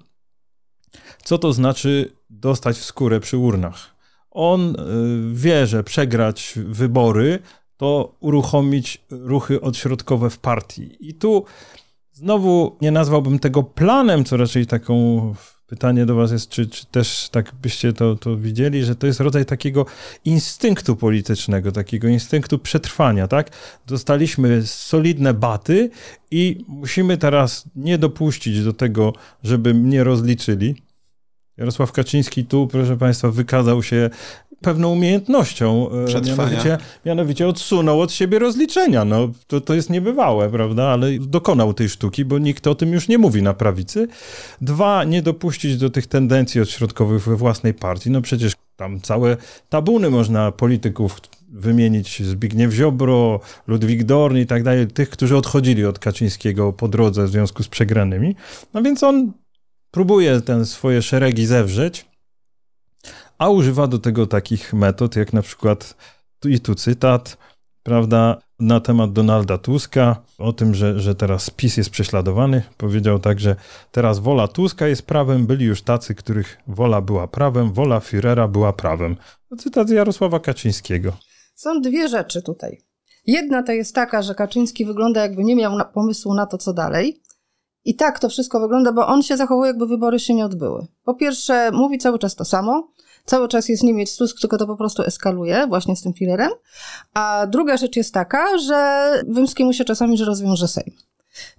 Co 1.25 1.38
to 1.38 1.53
znaczy 1.53 2.12
dostać 2.31 2.77
w 2.77 2.85
skórę 2.85 3.21
przy 3.21 3.37
urnach? 3.37 3.94
On 4.31 4.71
y, 4.71 5.35
wie, 5.35 5.66
że 5.66 5.85
przegrać 5.85 6.55
wybory 6.57 7.38
to 7.79 8.14
uruchomić 8.21 9.03
ruchy 9.11 9.61
odśrodkowe 9.61 10.31
w 10.31 10.38
partii. 10.38 10.97
I 11.01 11.14
tu 11.14 11.45
Znowu 12.19 12.77
nie 12.81 12.91
nazwałbym 12.91 13.38
tego 13.38 13.62
planem, 13.62 14.25
co 14.25 14.37
raczej 14.37 14.67
taką 14.67 14.95
pytanie 15.67 16.07
do 16.07 16.14
was 16.14 16.33
jest, 16.33 16.49
czy, 16.49 16.67
czy 16.67 16.87
też 16.87 17.29
tak 17.33 17.55
byście 17.62 17.93
to, 17.93 18.17
to 18.17 18.37
widzieli, 18.37 18.85
że 18.85 18.97
to 18.97 19.07
jest 19.07 19.21
rodzaj 19.21 19.47
takiego 19.47 19.87
instynktu 20.25 20.97
politycznego, 20.97 21.73
takiego 21.73 22.09
instynktu 22.09 22.59
przetrwania, 22.59 23.29
tak? 23.29 23.51
Dostaliśmy 23.87 24.67
solidne 24.67 25.35
baty 25.35 25.91
i 26.31 26.64
musimy 26.69 27.19
teraz 27.19 27.64
nie 27.77 27.99
dopuścić 27.99 28.64
do 28.64 28.73
tego, 28.73 29.12
żeby 29.43 29.75
mnie 29.75 30.05
rozliczyli. 30.05 30.83
Jarosław 31.57 31.93
Kaczyński 31.93 32.45
tu, 32.45 32.67
proszę 32.67 32.97
Państwa, 32.97 33.31
wykazał 33.31 33.83
się 33.83 34.11
pewną 34.61 34.92
umiejętnością. 34.92 35.88
E, 35.90 36.21
mianowicie, 36.21 36.79
mianowicie 37.07 37.49
odsunął 37.49 38.01
od 38.01 38.12
siebie 38.12 38.38
rozliczenia. 38.38 39.05
No, 39.05 39.29
to, 39.47 39.61
to 39.61 39.75
jest 39.75 39.90
niebywałe, 39.90 40.51
prawda? 40.51 40.85
Ale 40.85 41.18
dokonał 41.18 41.75
tej 41.75 41.88
sztuki, 41.88 42.25
bo 42.25 42.38
nikt 42.38 42.66
o 42.66 42.75
tym 42.75 42.92
już 42.92 43.09
nie 43.09 43.18
mówi 43.18 43.42
na 43.42 43.55
prawicy. 43.55 44.09
Dwa, 44.61 45.05
nie 45.05 45.23
dopuścić 45.23 45.77
do 45.77 45.90
tych 45.90 46.07
tendencji 46.07 46.61
odśrodkowych 46.61 47.25
we 47.25 47.37
własnej 47.37 47.75
partii. 47.75 48.11
No 48.11 48.21
przecież 48.21 48.53
tam 48.77 49.01
całe 49.01 49.37
tabuny 49.68 50.11
można 50.11 50.53
polityków 50.53 51.21
wymienić 51.49 52.23
Zbigniew 52.23 52.73
Ziobro, 52.73 53.40
Ludwik 53.66 54.05
Dorn 54.05 54.37
i 54.37 54.47
tak 54.47 54.62
dalej, 54.62 54.87
tych, 54.87 55.11
którzy 55.11 55.37
odchodzili 55.37 55.85
od 55.85 55.99
Kaczyńskiego 55.99 56.73
po 56.73 56.88
drodze 56.88 57.25
w 57.25 57.31
związku 57.31 57.62
z 57.62 57.68
przegranymi. 57.68 58.37
No 58.75 58.83
więc 58.83 59.03
on 59.03 59.33
próbuje 59.90 60.40
ten 60.40 60.66
swoje 60.66 61.03
szeregi 61.03 61.47
zewrzeć, 61.47 62.07
a 63.39 63.49
używa 63.49 63.87
do 63.87 63.99
tego 63.99 64.27
takich 64.27 64.75
metod, 64.75 65.17
jak 65.17 65.33
na 65.33 65.43
przykład, 65.43 65.97
i 66.45 66.61
tu 66.61 66.75
cytat, 66.75 67.39
prawda, 67.83 68.39
na 68.61 68.81
temat 68.81 69.13
Donalda 69.13 69.59
Tuska, 69.59 70.17
o 70.39 70.53
tym, 70.53 70.75
że, 70.75 71.01
że 71.01 71.15
teraz 71.15 71.51
PiS 71.51 71.77
jest 71.77 71.91
prześladowany. 71.91 72.63
Powiedział 72.77 73.19
tak, 73.19 73.41
że 73.41 73.57
teraz 73.93 74.19
wola 74.19 74.49
Tuska 74.49 74.87
jest 74.89 75.03
prawem, 75.03 75.47
byli 75.47 75.65
już 75.65 75.83
tacy, 75.83 76.15
których 76.15 76.59
wola 76.67 77.01
była 77.01 77.29
prawem, 77.29 77.73
wola 77.73 77.99
Führera 77.99 78.49
była 78.49 78.73
prawem. 78.73 79.17
Cytat 79.59 79.91
Jarosława 79.91 80.41
Kaczyńskiego. 80.41 81.13
Są 81.55 81.81
dwie 81.81 82.09
rzeczy 82.09 82.43
tutaj. 82.43 82.79
Jedna 83.27 83.63
to 83.63 83.73
jest 83.73 83.95
taka, 83.95 84.23
że 84.23 84.35
Kaczyński 84.35 84.85
wygląda 84.85 85.23
jakby 85.23 85.45
nie 85.45 85.57
miał 85.57 85.73
pomysłu 85.95 86.35
na 86.35 86.47
to, 86.47 86.59
co 86.59 86.73
dalej. 86.73 87.23
I 87.88 87.94
tak 87.94 88.18
to 88.18 88.29
wszystko 88.29 88.61
wygląda, 88.61 88.92
bo 88.92 89.07
on 89.07 89.22
się 89.22 89.37
zachowuje, 89.37 89.68
jakby 89.68 89.87
wybory 89.87 90.18
się 90.18 90.35
nie 90.35 90.44
odbyły. 90.44 90.87
Po 91.05 91.14
pierwsze, 91.14 91.70
mówi 91.72 91.98
cały 91.98 92.18
czas 92.18 92.35
to 92.35 92.44
samo. 92.44 92.88
Cały 93.24 93.48
czas 93.48 93.68
jest 93.68 93.83
Niemiec 93.83 94.16
Tusk, 94.16 94.40
tylko 94.40 94.59
to 94.59 94.66
po 94.66 94.77
prostu 94.77 95.03
eskaluje 95.03 95.66
właśnie 95.66 95.96
z 95.96 96.03
tym 96.03 96.12
filerem. 96.14 96.51
A 97.14 97.46
druga 97.46 97.77
rzecz 97.77 97.96
jest 97.96 98.14
taka, 98.14 98.59
że 98.59 99.11
Wymskiemu 99.29 99.72
się 99.72 99.85
czasami, 99.85 100.18
że 100.18 100.24
rozwiąże 100.24 100.68
Sejm. 100.68 100.94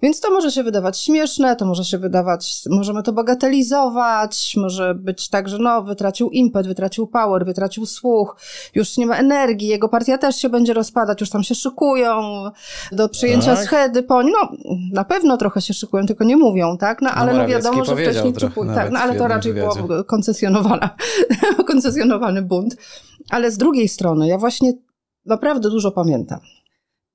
Więc 0.02 0.20
to 0.20 0.30
może 0.30 0.50
się 0.50 0.62
wydawać 0.62 1.00
śmieszne, 1.00 1.56
to 1.56 1.66
może 1.66 1.84
się 1.84 1.98
wydawać, 1.98 2.62
możemy 2.70 3.02
to 3.02 3.12
bagatelizować, 3.12 4.54
może 4.56 4.94
być 4.94 5.28
tak, 5.28 5.48
że 5.48 5.58
no, 5.58 5.82
wytracił 5.82 6.30
impet, 6.30 6.66
wytracił 6.66 7.06
power, 7.06 7.44
wytracił 7.44 7.86
słuch, 7.86 8.36
już 8.74 8.96
nie 8.96 9.06
ma 9.06 9.16
energii, 9.16 9.68
jego 9.68 9.88
partia 9.88 10.18
też 10.18 10.36
się 10.36 10.48
będzie 10.48 10.74
rozpadać, 10.74 11.20
już 11.20 11.30
tam 11.30 11.42
się 11.42 11.54
szykują 11.54 12.22
do 12.92 13.08
przyjęcia 13.08 13.56
tak. 13.56 13.64
schedy 13.64 14.02
po 14.02 14.22
No, 14.22 14.38
na 14.92 15.04
pewno 15.04 15.36
trochę 15.36 15.60
się 15.60 15.74
szykują, 15.74 16.06
tylko 16.06 16.24
nie 16.24 16.36
mówią, 16.36 16.78
tak? 16.78 17.02
No, 17.02 17.10
ale 17.10 17.32
no, 17.32 17.38
no 17.38 17.48
wiadomo, 17.48 17.84
że 17.84 17.96
wcześniej 17.96 18.32
czypują. 18.32 18.74
Tak, 18.74 18.90
no 18.90 18.98
ale 18.98 19.14
to 19.14 19.28
raczej 19.28 19.54
było 19.54 20.04
koncesjonowana, 20.06 20.90
koncesjonowany 21.68 22.42
bunt. 22.42 22.76
Ale 23.30 23.50
z 23.50 23.58
drugiej 23.58 23.88
strony, 23.88 24.28
ja 24.28 24.38
właśnie 24.38 24.72
naprawdę 25.26 25.70
dużo 25.70 25.90
pamiętam. 25.90 26.40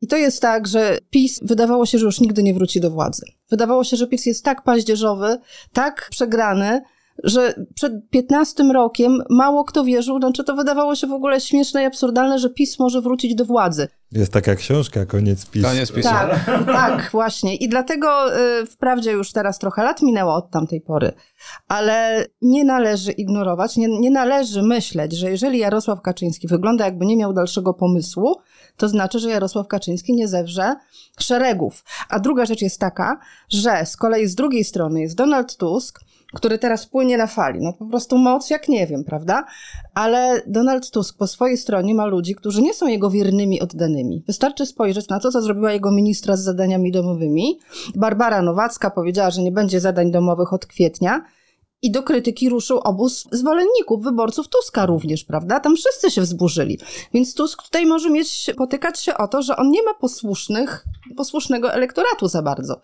I 0.05 0.07
to 0.07 0.17
jest 0.17 0.41
tak, 0.41 0.67
że 0.67 0.97
PiS 1.09 1.39
wydawało 1.43 1.85
się, 1.85 1.99
że 1.99 2.05
już 2.05 2.19
nigdy 2.19 2.43
nie 2.43 2.53
wróci 2.53 2.81
do 2.81 2.91
władzy. 2.91 3.25
Wydawało 3.49 3.83
się, 3.83 3.97
że 3.97 4.07
PiS 4.07 4.25
jest 4.25 4.43
tak 4.43 4.63
paździerzowy, 4.63 5.37
tak 5.73 6.07
przegrany, 6.11 6.81
że 7.23 7.53
przed 7.75 8.09
15 8.09 8.63
rokiem 8.73 9.23
mało 9.29 9.63
kto 9.63 9.83
wierzył, 9.83 10.19
znaczy 10.19 10.43
to 10.43 10.55
wydawało 10.55 10.95
się 10.95 11.07
w 11.07 11.11
ogóle 11.11 11.41
śmieszne 11.41 11.83
i 11.83 11.85
absurdalne, 11.85 12.39
że 12.39 12.49
PiS 12.49 12.79
może 12.79 13.01
wrócić 13.01 13.35
do 13.35 13.45
władzy. 13.45 13.87
Jest 14.11 14.33
taka 14.33 14.55
książka, 14.55 15.05
koniec 15.05 15.45
PiS. 15.45 15.63
Koniec 15.63 15.91
PiS. 15.91 16.05
Tak, 16.05 16.45
tak, 16.65 17.09
właśnie. 17.11 17.55
I 17.55 17.69
dlatego 17.69 18.37
y, 18.61 18.65
wprawdzie 18.65 19.11
już 19.11 19.31
teraz 19.31 19.59
trochę 19.59 19.83
lat 19.83 20.01
minęło 20.01 20.35
od 20.35 20.51
tamtej 20.51 20.81
pory, 20.81 21.11
ale 21.67 22.25
nie 22.41 22.65
należy 22.65 23.11
ignorować, 23.11 23.77
nie, 23.77 23.99
nie 23.99 24.11
należy 24.11 24.63
myśleć, 24.63 25.13
że 25.13 25.29
jeżeli 25.29 25.59
Jarosław 25.59 26.01
Kaczyński 26.01 26.47
wygląda 26.47 26.85
jakby 26.85 27.05
nie 27.05 27.17
miał 27.17 27.33
dalszego 27.33 27.73
pomysłu, 27.73 28.35
to 28.77 28.89
znaczy, 28.89 29.19
że 29.19 29.29
Jarosław 29.29 29.67
Kaczyński 29.67 30.13
nie 30.13 30.27
zewrze 30.27 30.75
szeregów. 31.19 31.83
A 32.09 32.19
druga 32.19 32.45
rzecz 32.45 32.61
jest 32.61 32.79
taka, 32.79 33.19
że 33.49 33.85
z 33.85 33.97
kolei 33.97 34.27
z 34.27 34.35
drugiej 34.35 34.63
strony 34.63 35.01
jest 35.01 35.15
Donald 35.15 35.57
Tusk, 35.57 35.99
który 36.35 36.59
teraz 36.59 36.85
płynie 36.85 37.17
na 37.17 37.27
fali. 37.27 37.59
No 37.61 37.73
po 37.73 37.85
prostu 37.85 38.17
moc 38.17 38.49
jak 38.49 38.69
nie 38.69 38.87
wiem, 38.87 39.03
prawda? 39.03 39.45
Ale 39.93 40.41
Donald 40.47 40.91
Tusk 40.91 41.17
po 41.17 41.27
swojej 41.27 41.57
stronie 41.57 41.95
ma 41.95 42.05
ludzi, 42.05 42.35
którzy 42.35 42.61
nie 42.61 42.73
są 42.73 42.87
jego 42.87 43.09
wiernymi 43.09 43.61
oddanymi. 43.61 44.23
Wystarczy 44.27 44.65
spojrzeć 44.65 45.09
na 45.09 45.19
to, 45.19 45.31
co 45.31 45.41
zrobiła 45.41 45.71
jego 45.71 45.91
ministra 45.91 46.37
z 46.37 46.43
zadaniami 46.43 46.91
domowymi. 46.91 47.59
Barbara 47.95 48.41
Nowacka 48.41 48.89
powiedziała, 48.89 49.29
że 49.29 49.41
nie 49.41 49.51
będzie 49.51 49.79
zadań 49.79 50.11
domowych 50.11 50.53
od 50.53 50.65
kwietnia. 50.65 51.21
I 51.85 51.91
do 51.91 52.03
krytyki 52.03 52.49
ruszył 52.49 52.77
obóz 52.77 53.27
zwolenników, 53.31 54.03
wyborców 54.03 54.47
Tuska 54.47 54.85
również, 54.85 55.23
prawda? 55.23 55.59
Tam 55.59 55.75
wszyscy 55.75 56.11
się 56.11 56.21
wzburzyli. 56.21 56.79
Więc 57.13 57.35
Tusk 57.35 57.63
tutaj 57.63 57.85
może 57.85 58.09
mieć, 58.09 58.51
potykać 58.57 58.99
się 58.99 59.17
o 59.17 59.27
to, 59.27 59.41
że 59.41 59.57
on 59.57 59.69
nie 59.69 59.83
ma 59.83 59.93
posłusznych, 59.93 60.85
posłusznego 61.17 61.73
elektoratu 61.73 62.27
za 62.27 62.41
bardzo. 62.41 62.81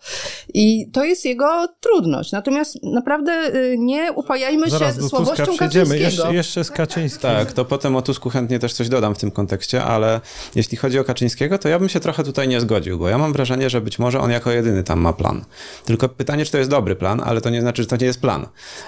I 0.54 0.90
to 0.92 1.04
jest 1.04 1.24
jego 1.24 1.68
trudność. 1.80 2.32
Natomiast 2.32 2.82
naprawdę 2.82 3.54
y, 3.54 3.76
nie 3.78 4.12
upajajmy 4.12 4.70
Zaraz, 4.70 4.96
się 4.96 5.02
słabością 5.02 5.46
Tuska 5.46 5.64
Kaczyńskiego. 5.64 6.04
Jeszcze, 6.04 6.34
jeszcze 6.34 6.64
z 6.64 6.70
Kaczyńskim. 6.70 7.22
Tak, 7.22 7.52
to 7.52 7.64
potem 7.64 7.96
o 7.96 8.02
Tusku 8.02 8.30
chętnie 8.30 8.58
też 8.58 8.72
coś 8.72 8.88
dodam 8.88 9.14
w 9.14 9.18
tym 9.18 9.30
kontekście, 9.30 9.84
ale 9.84 10.20
jeśli 10.54 10.76
chodzi 10.76 10.98
o 10.98 11.04
Kaczyńskiego, 11.04 11.58
to 11.58 11.68
ja 11.68 11.78
bym 11.78 11.88
się 11.88 12.00
trochę 12.00 12.24
tutaj 12.24 12.48
nie 12.48 12.60
zgodził, 12.60 12.98
bo 12.98 13.08
ja 13.08 13.18
mam 13.18 13.32
wrażenie, 13.32 13.70
że 13.70 13.80
być 13.80 13.98
może 13.98 14.20
on 14.20 14.30
jako 14.30 14.50
jedyny 14.50 14.84
tam 14.84 15.00
ma 15.00 15.12
plan. 15.12 15.44
Tylko 15.84 16.08
pytanie, 16.08 16.44
czy 16.44 16.52
to 16.52 16.58
jest 16.58 16.70
dobry 16.70 16.96
plan, 16.96 17.22
ale 17.24 17.40
to 17.40 17.50
nie 17.50 17.60
znaczy, 17.60 17.82
że 17.82 17.88
to 17.88 17.96
nie 17.96 18.06
jest 18.06 18.20
plan. 18.20 18.46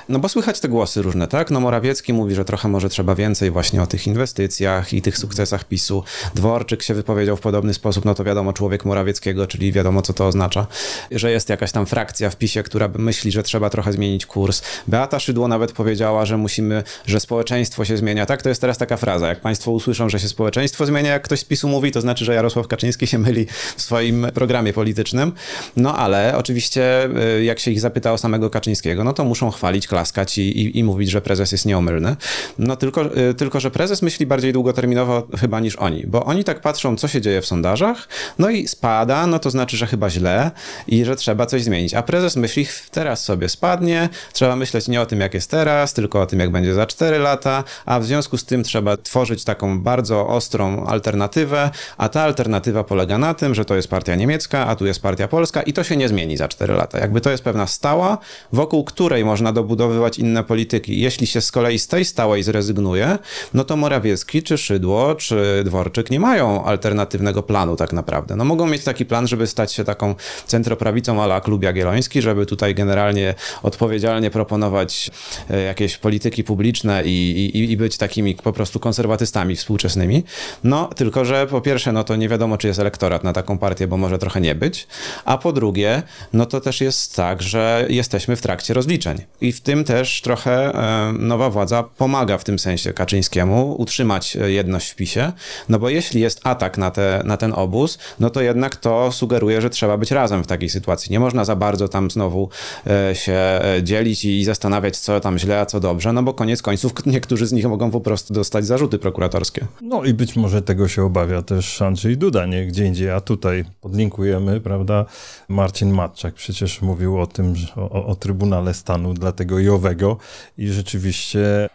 No 0.09 0.19
bo 0.19 0.29
słychać 0.29 0.61
te 0.61 0.69
głosy 0.69 1.03
różne, 1.03 1.29
tak? 1.29 1.51
No 1.51 1.61
Morawiecki 1.61 2.13
mówi, 2.13 2.35
że 2.35 2.45
trochę 2.45 2.69
może 2.69 2.89
trzeba 2.89 3.15
więcej 3.15 3.51
właśnie 3.51 3.83
o 3.83 3.87
tych 3.87 4.07
inwestycjach 4.07 4.93
i 4.93 5.03
tych 5.03 5.19
sukcesach 5.19 5.65
PiSu. 5.65 6.05
Dworczyk 6.35 6.83
się 6.83 6.95
wypowiedział 6.95 7.37
w 7.37 7.41
podobny 7.41 7.75
sposób, 7.75 8.05
no 8.05 8.15
to 8.15 8.25
wiadomo, 8.25 8.53
człowiek 8.53 8.85
Morawieckiego, 8.85 9.47
czyli 9.47 9.73
wiadomo, 9.73 10.03
co 10.03 10.13
to 10.13 10.27
oznacza, 10.27 10.67
że 11.11 11.31
jest 11.31 11.49
jakaś 11.49 11.73
tam 11.73 11.87
frakcja 11.87 12.31
w 12.31 12.37
PiSie, 12.37 12.63
która 12.63 12.89
myśli, 12.99 13.33
że 13.33 13.43
trzeba 13.43 13.71
trochę 13.71 13.93
zmienić 13.93 14.27
kurs. 14.27 14.63
Beata 14.89 15.21
Szydło 15.21 15.49
nawet 15.49 15.73
powiedziała, 15.73 16.27
że 16.27 16.37
musimy, 16.37 16.83
że 17.07 17.21
społeczeństwo 17.21 17.85
się 17.85 17.97
zmienia, 17.97 18.27
tak? 18.27 18.43
To 18.43 18.49
jest 18.49 18.61
teraz 18.61 18.79
taka 18.79 18.97
fraza, 18.97 19.29
jak 19.29 19.41
państwo 19.41 19.71
usłyszą, 19.71 20.09
że 20.09 20.21
się 20.21 20.29
społeczeństwo 20.29 20.87
zmienia, 20.87 21.13
jak 21.13 21.23
ktoś 21.23 21.41
z 21.41 21.45
PiSu 21.45 21.69
mówi, 21.69 21.93
to 21.93 22.01
znaczy, 22.01 22.25
że 22.25 22.35
Jarosław 22.35 22.69
Kaczyński 22.69 23.07
się 23.07 23.19
myli 23.19 23.47
w 23.77 23.83
swoim 23.83 24.27
programie 24.35 24.73
politycznym. 24.73 25.33
No 25.77 25.97
ale 25.97 26.37
oczywiście, 26.37 27.09
y, 27.39 27.45
jak 27.45 27.59
się 27.59 27.71
ich 27.71 27.81
zapyta 27.81 28.13
o 28.13 28.19
samego 28.19 28.51
Kaczyńskiego, 28.51 29.05
no 29.05 29.13
to 29.13 29.25
muszą 29.25 29.51
chwalić 29.51 29.87
klaskać 29.95 30.39
i, 30.39 30.43
i, 30.43 30.79
i 30.79 30.85
mówić, 30.85 31.11
że 31.11 31.21
prezes 31.21 31.53
jest 31.53 31.67
nieomylny. 31.67 32.17
No 32.59 32.77
tylko, 32.77 33.19
y, 33.31 33.35
tylko, 33.35 33.61
że 33.61 33.71
prezes 33.71 34.03
myśli 34.03 34.27
bardziej 34.27 34.53
długoterminowo 34.53 35.27
chyba 35.41 35.61
niż 35.61 35.77
oni, 35.77 36.07
bo 36.07 36.25
oni 36.25 36.45
tak 36.45 36.61
patrzą, 36.61 36.97
co 36.97 37.09
się 37.09 37.21
dzieje 37.21 37.41
w 37.41 37.47
sondażach, 37.47 38.09
no 38.39 38.51
i 38.51 38.69
spada, 38.69 39.27
no 39.27 39.39
to 39.39 39.51
znaczy, 39.51 39.77
że 39.77 39.87
chyba 39.87 40.11
źle 40.11 40.51
i 40.87 41.05
że 41.05 41.17
trzeba 41.17 41.47
coś 41.47 41.63
zmienić. 41.63 41.95
A 41.95 42.03
prezes 42.03 42.37
myśli, 42.37 42.67
teraz 42.91 43.25
sobie 43.25 43.49
spadnie, 43.49 44.09
trzeba 44.33 44.57
myśleć 44.57 44.89
nie 44.89 45.01
o 45.01 45.07
tym, 45.07 45.21
jak 45.21 45.35
jest 45.35 45.51
teraz, 45.51 45.93
tylko 45.93 46.21
o 46.21 46.27
tym, 46.27 46.41
jak 46.41 46.51
będzie 46.51 46.75
za 46.75 46.87
4 46.87 47.19
lata, 47.19 47.65
a 47.87 48.01
w 48.01 48.05
związku 48.05 48.37
z 48.39 48.45
tym 48.45 48.63
trzeba 48.63 48.97
tworzyć 48.97 49.45
taką 49.45 49.81
bardzo 49.81 50.27
ostrą 50.27 50.87
alternatywę, 50.87 51.71
a 51.97 52.09
ta 52.09 52.23
alternatywa 52.23 52.85
polega 52.85 53.19
na 53.19 53.35
tym, 53.35 53.55
że 53.55 53.65
to 53.65 53.77
jest 53.77 53.89
partia 53.89 54.15
niemiecka, 54.15 54.67
a 54.67 54.77
tu 54.77 54.87
jest 54.87 55.03
partia 55.03 55.29
polska 55.29 55.63
i 55.63 55.73
to 55.73 55.85
się 55.85 55.97
nie 55.97 56.09
zmieni 56.09 56.37
za 56.37 56.49
4 56.49 56.75
lata. 56.75 56.99
Jakby 56.99 57.21
to 57.21 57.31
jest 57.31 57.45
pewna 57.45 57.67
stała, 57.67 58.19
wokół 58.53 58.85
której 58.85 59.25
można 59.25 59.53
dobudować 59.53 59.74
obudowywać 59.75 60.19
inne 60.19 60.45
polityki. 60.45 61.01
Jeśli 61.01 61.27
się 61.27 61.41
z 61.41 61.53
kolei 61.53 61.79
z 61.79 61.87
tej 61.87 62.05
stałej 62.05 62.43
zrezygnuje, 62.43 63.19
no 63.55 63.65
to 63.65 63.77
Morawiecki, 63.77 64.43
czy 64.43 64.59
Szydło, 64.59 65.15
czy 65.15 65.63
Dworczyk 65.65 66.11
nie 66.11 66.21
mają 66.21 66.65
alternatywnego 66.65 67.43
planu 67.43 67.77
tak 67.77 67.93
naprawdę. 67.93 68.37
No 68.37 68.45
mogą 68.45 68.67
mieć 68.67 68.85
taki 68.85 69.05
plan, 69.07 69.27
żeby 69.27 69.47
stać 69.47 69.73
się 69.73 69.85
taką 69.85 70.15
centroprawicą 70.47 71.23
ala 71.23 71.41
Klub 71.41 71.63
Jagielloński, 71.63 72.23
żeby 72.23 72.47
tutaj 72.47 72.75
generalnie 72.75 73.35
odpowiedzialnie 73.63 74.31
proponować 74.31 75.11
e, 75.51 75.61
jakieś 75.61 75.97
polityki 75.97 76.45
publiczne 76.45 77.05
i, 77.05 77.31
i, 77.55 77.73
i 77.73 77.77
być 77.77 77.99
takimi 77.99 78.35
po 78.35 78.53
prostu 78.53 78.81
konserwatystami 78.81 79.57
współczesnymi. 79.57 80.25
No 80.65 80.91
tylko, 80.97 81.25
że 81.25 81.47
po 81.47 81.61
pierwsze, 81.61 81.93
no 81.93 82.05
to 82.05 82.17
nie 82.17 82.29
wiadomo, 82.29 82.59
czy 82.59 82.67
jest 82.67 82.81
elektorat 82.81 83.25
na 83.25 83.33
taką 83.33 83.59
partię, 83.59 83.87
bo 83.87 83.97
może 83.97 84.19
trochę 84.19 84.41
nie 84.41 84.55
być, 84.55 84.87
a 85.25 85.39
po 85.39 85.53
drugie, 85.53 86.03
no 86.33 86.47
to 86.47 86.61
też 86.61 86.81
jest 86.81 87.17
tak, 87.17 87.43
że 87.43 87.87
jesteśmy 87.89 88.37
w 88.37 88.43
trakcie 88.43 88.75
rozliczeń 88.75 89.23
i 89.41 89.53
w 89.53 89.61
tym 89.65 89.85
też 89.85 90.21
trochę 90.21 90.75
e, 90.75 91.13
nowa 91.13 91.51
władza 91.51 91.83
pomaga 91.83 92.39
w 92.39 92.45
tym 92.45 92.59
sensie 92.59 92.93
Kaczyńskiemu 92.93 93.75
utrzymać 93.79 94.37
jedność 94.47 94.91
w 94.91 94.97
PiSie, 94.97 95.33
no 95.69 95.79
bo 95.79 95.89
jeśli 95.89 96.21
jest 96.21 96.41
atak 96.45 96.79
na, 96.79 96.91
te, 96.91 97.23
na 97.25 97.37
ten 97.37 97.53
obóz, 97.57 97.99
no 98.21 98.31
to 98.31 98.41
jednak 98.43 98.77
to 98.77 99.13
sugeruje, 99.13 99.61
że 99.61 99.71
trzeba 99.71 99.97
być 99.97 100.11
razem 100.11 100.45
w 100.45 100.47
takiej 100.47 100.69
sytuacji. 100.69 101.13
Nie 101.13 101.21
można 101.21 101.45
za 101.45 101.57
bardzo 101.57 101.89
tam 101.89 102.11
znowu 102.11 102.49
e, 102.87 103.15
się 103.15 103.33
e, 103.33 103.81
dzielić 103.83 104.25
i 104.25 104.45
zastanawiać, 104.45 104.99
co 104.99 105.21
tam 105.21 105.39
źle, 105.39 105.61
a 105.61 105.67
co 105.67 105.81
dobrze, 105.81 106.13
no 106.13 106.23
bo 106.23 106.35
koniec 106.35 106.63
końców 106.63 106.93
niektórzy 107.07 107.47
z 107.47 107.53
nich 107.53 107.67
mogą 107.67 107.91
po 107.91 108.01
prostu 108.01 108.35
dostać 108.35 108.67
zarzuty 108.67 108.99
prokuratorskie. 108.99 109.67
No 109.83 110.05
i 110.05 110.15
być 110.15 110.37
może 110.37 110.63
tego 110.63 110.89
się 110.89 111.05
obawia 111.05 111.43
też 111.43 111.83
Andrzej 111.83 112.17
Duda, 112.17 112.47
nie 112.47 112.67
gdzie 112.67 112.87
indziej, 112.87 113.11
a 113.11 113.21
tutaj 113.21 113.65
podlinkujemy, 113.81 114.61
prawda, 114.61 115.05
Marcin 115.49 115.91
Matczak 115.91 116.35
przecież 116.35 116.83
mówił 116.83 117.21
o 117.21 117.27
tym, 117.27 117.55
o, 117.77 118.07
o 118.07 118.15
Trybunale 118.15 118.75
Stanu 118.75 119.15
dla 119.15 119.33
tego 119.55 119.61
Jowego 119.61 120.17
i 120.59 120.69
rzeczywiście 120.69 121.69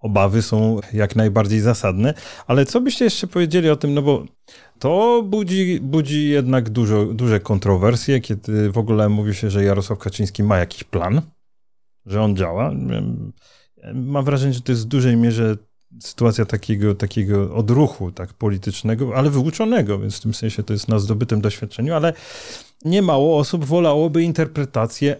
obawy 0.00 0.42
są 0.42 0.80
jak 0.92 1.16
najbardziej 1.16 1.60
zasadne. 1.60 2.14
Ale 2.46 2.66
co 2.66 2.80
byście 2.80 3.04
jeszcze 3.04 3.26
powiedzieli 3.26 3.70
o 3.70 3.76
tym, 3.76 3.94
no 3.94 4.02
bo 4.02 4.24
to 4.78 5.22
budzi, 5.26 5.80
budzi 5.80 6.28
jednak 6.28 6.70
dużo, 6.70 7.04
duże 7.04 7.40
kontrowersje, 7.40 8.20
kiedy 8.20 8.70
w 8.70 8.78
ogóle 8.78 9.08
mówi 9.08 9.34
się, 9.34 9.50
że 9.50 9.64
Jarosław 9.64 9.98
Kaczyński 9.98 10.42
ma 10.42 10.58
jakiś 10.58 10.84
plan, 10.84 11.22
że 12.06 12.22
on 12.22 12.36
działa. 12.36 12.72
Mam 13.94 14.24
wrażenie, 14.24 14.52
że 14.52 14.60
to 14.60 14.72
jest 14.72 14.84
w 14.84 14.88
dużej 14.88 15.16
mierze 15.16 15.56
sytuacja 16.00 16.44
takiego, 16.44 16.94
takiego 16.94 17.54
odruchu 17.54 18.12
tak 18.12 18.32
politycznego, 18.32 19.16
ale 19.16 19.30
wyuczonego, 19.30 19.98
więc 19.98 20.18
w 20.18 20.20
tym 20.20 20.34
sensie 20.34 20.62
to 20.62 20.72
jest 20.72 20.88
na 20.88 20.98
zdobytym 20.98 21.40
doświadczeniu, 21.40 21.94
ale 21.94 22.12
niemało 22.84 23.38
osób 23.38 23.64
wolałoby 23.64 24.22
interpretację, 24.22 25.16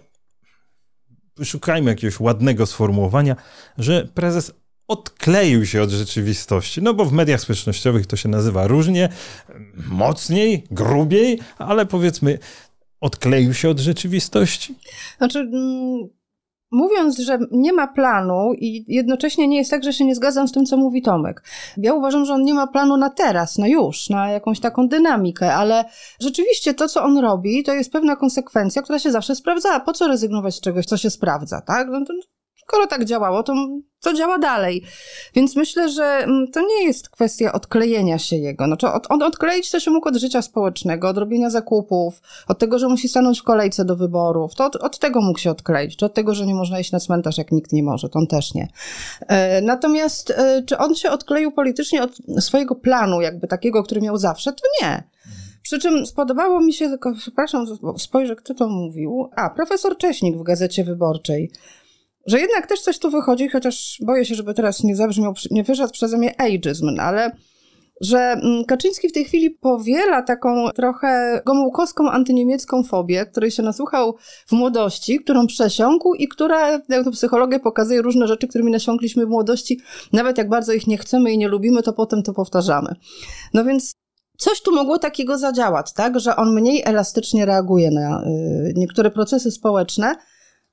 szukajmy 1.44 1.90
jakiegoś 1.90 2.20
ładnego 2.20 2.66
sformułowania, 2.66 3.36
że 3.78 4.08
prezes 4.14 4.52
odkleił 4.88 5.66
się 5.66 5.82
od 5.82 5.90
rzeczywistości. 5.90 6.82
No 6.82 6.94
bo 6.94 7.04
w 7.04 7.12
mediach 7.12 7.40
społecznościowych 7.40 8.06
to 8.06 8.16
się 8.16 8.28
nazywa 8.28 8.66
różnie, 8.66 9.08
mocniej, 9.74 10.64
grubiej, 10.70 11.38
ale 11.58 11.86
powiedzmy, 11.86 12.38
odkleił 13.00 13.54
się 13.54 13.68
od 13.68 13.80
rzeczywistości. 13.80 14.74
Znaczy. 15.18 15.38
Mm, 15.38 16.08
mówiąc, 16.72 17.18
że 17.18 17.38
nie 17.50 17.72
ma 17.72 17.86
planu 17.86 18.52
i 18.58 18.84
jednocześnie 18.88 19.48
nie 19.48 19.56
jest 19.58 19.70
tak, 19.70 19.84
że 19.84 19.92
się 19.92 20.04
nie 20.04 20.14
zgadzam 20.14 20.48
z 20.48 20.52
tym, 20.52 20.66
co 20.66 20.76
mówi 20.76 21.02
Tomek. 21.02 21.42
Ja 21.76 21.94
uważam, 21.94 22.24
że 22.24 22.34
on 22.34 22.42
nie 22.42 22.54
ma 22.54 22.66
planu 22.66 22.96
na 22.96 23.10
teraz, 23.10 23.58
na 23.58 23.68
już, 23.68 24.10
na 24.10 24.30
jakąś 24.30 24.60
taką 24.60 24.88
dynamikę, 24.88 25.54
ale 25.54 25.84
rzeczywiście 26.20 26.74
to, 26.74 26.88
co 26.88 27.04
on 27.04 27.18
robi, 27.18 27.62
to 27.64 27.74
jest 27.74 27.92
pewna 27.92 28.16
konsekwencja, 28.16 28.82
która 28.82 28.98
się 28.98 29.12
zawsze 29.12 29.34
sprawdza. 29.34 29.80
Po 29.80 29.92
co 29.92 30.08
rezygnować 30.08 30.54
z 30.54 30.60
czegoś, 30.60 30.86
co 30.86 30.96
się 30.96 31.10
sprawdza, 31.10 31.60
tak? 31.60 31.88
No 31.90 32.04
to 32.04 32.12
skoro 32.66 32.86
tak 32.86 33.04
działało, 33.04 33.42
to 33.42 33.54
co 34.02 34.14
działa 34.14 34.38
dalej. 34.38 34.82
Więc 35.34 35.56
myślę, 35.56 35.88
że 35.88 36.04
mm, 36.04 36.46
to 36.52 36.60
nie 36.60 36.84
jest 36.84 37.08
kwestia 37.08 37.52
odklejenia 37.52 38.18
się 38.18 38.36
jego. 38.36 38.66
Znaczy, 38.66 38.88
od, 38.88 39.06
od, 39.10 39.22
odkleić 39.22 39.70
to 39.70 39.80
się 39.80 39.90
mógł 39.90 40.08
od 40.08 40.16
życia 40.16 40.42
społecznego, 40.42 41.08
od 41.08 41.18
robienia 41.18 41.50
zakupów, 41.50 42.20
od 42.48 42.58
tego, 42.58 42.78
że 42.78 42.88
musi 42.88 43.08
stanąć 43.08 43.40
w 43.40 43.42
kolejce 43.42 43.84
do 43.84 43.96
wyborów. 43.96 44.54
To 44.54 44.64
od, 44.64 44.76
od 44.76 44.98
tego 44.98 45.20
mógł 45.20 45.38
się 45.38 45.50
odkleić. 45.50 45.96
Czy 45.96 46.06
od 46.06 46.14
tego, 46.14 46.34
że 46.34 46.46
nie 46.46 46.54
można 46.54 46.80
iść 46.80 46.92
na 46.92 47.00
cmentarz, 47.00 47.38
jak 47.38 47.52
nikt 47.52 47.72
nie 47.72 47.82
może. 47.82 48.08
To 48.08 48.18
on 48.18 48.26
też 48.26 48.54
nie. 48.54 48.68
E, 49.28 49.60
natomiast, 49.60 50.30
e, 50.30 50.62
czy 50.66 50.78
on 50.78 50.94
się 50.94 51.10
odkleił 51.10 51.52
politycznie 51.52 52.02
od 52.02 52.10
swojego 52.40 52.74
planu, 52.74 53.20
jakby 53.20 53.48
takiego, 53.48 53.82
który 53.82 54.00
miał 54.00 54.16
zawsze? 54.16 54.52
To 54.52 54.62
nie. 54.82 55.02
Przy 55.62 55.78
czym 55.78 56.06
spodobało 56.06 56.60
mi 56.60 56.72
się, 56.72 56.88
tylko 56.88 57.12
przepraszam, 57.14 57.66
spojrzę, 57.98 58.36
kto 58.36 58.54
to 58.54 58.68
mówił. 58.68 59.30
A, 59.36 59.50
profesor 59.50 59.96
Cześnik 59.96 60.36
w 60.36 60.42
Gazecie 60.42 60.84
Wyborczej 60.84 61.50
że 62.26 62.40
jednak 62.40 62.66
też 62.66 62.80
coś 62.80 62.98
tu 62.98 63.10
wychodzi, 63.10 63.48
chociaż 63.48 63.98
boję 64.06 64.24
się, 64.24 64.34
żeby 64.34 64.54
teraz 64.54 64.84
nie 64.84 64.96
zabrzmiał, 64.96 65.34
nie 65.50 65.64
wyszedł 65.64 65.92
przeze 65.92 66.18
mnie 66.18 66.40
ageism, 66.40 66.90
no 66.90 67.02
ale 67.02 67.32
że 68.02 68.18
mm, 68.18 68.64
Kaczyński 68.64 69.08
w 69.08 69.12
tej 69.12 69.24
chwili 69.24 69.50
powiela 69.50 70.22
taką 70.22 70.70
trochę 70.70 71.42
gomułkowską 71.46 72.10
antyniemiecką 72.10 72.82
fobię, 72.82 73.26
której 73.26 73.50
się 73.50 73.62
nasłuchał 73.62 74.16
w 74.46 74.52
młodości, 74.52 75.20
którą 75.20 75.46
przesiąkł 75.46 76.14
i 76.14 76.28
która, 76.28 76.70
jak 76.70 77.04
to 77.04 77.10
psychologia 77.10 77.58
pokazuje, 77.58 78.02
różne 78.02 78.28
rzeczy, 78.28 78.48
którymi 78.48 78.70
nasiąkliśmy 78.70 79.26
w 79.26 79.28
młodości, 79.28 79.80
nawet 80.12 80.38
jak 80.38 80.48
bardzo 80.48 80.72
ich 80.72 80.86
nie 80.86 80.98
chcemy 80.98 81.32
i 81.32 81.38
nie 81.38 81.48
lubimy, 81.48 81.82
to 81.82 81.92
potem 81.92 82.22
to 82.22 82.32
powtarzamy. 82.32 82.94
No 83.54 83.64
więc 83.64 83.92
coś 84.38 84.62
tu 84.62 84.74
mogło 84.74 84.98
takiego 84.98 85.38
zadziałać, 85.38 85.92
tak, 85.92 86.20
że 86.20 86.36
on 86.36 86.54
mniej 86.54 86.82
elastycznie 86.84 87.44
reaguje 87.44 87.90
na 87.90 88.22
y, 88.22 88.72
niektóre 88.76 89.10
procesy 89.10 89.50
społeczne, 89.50 90.16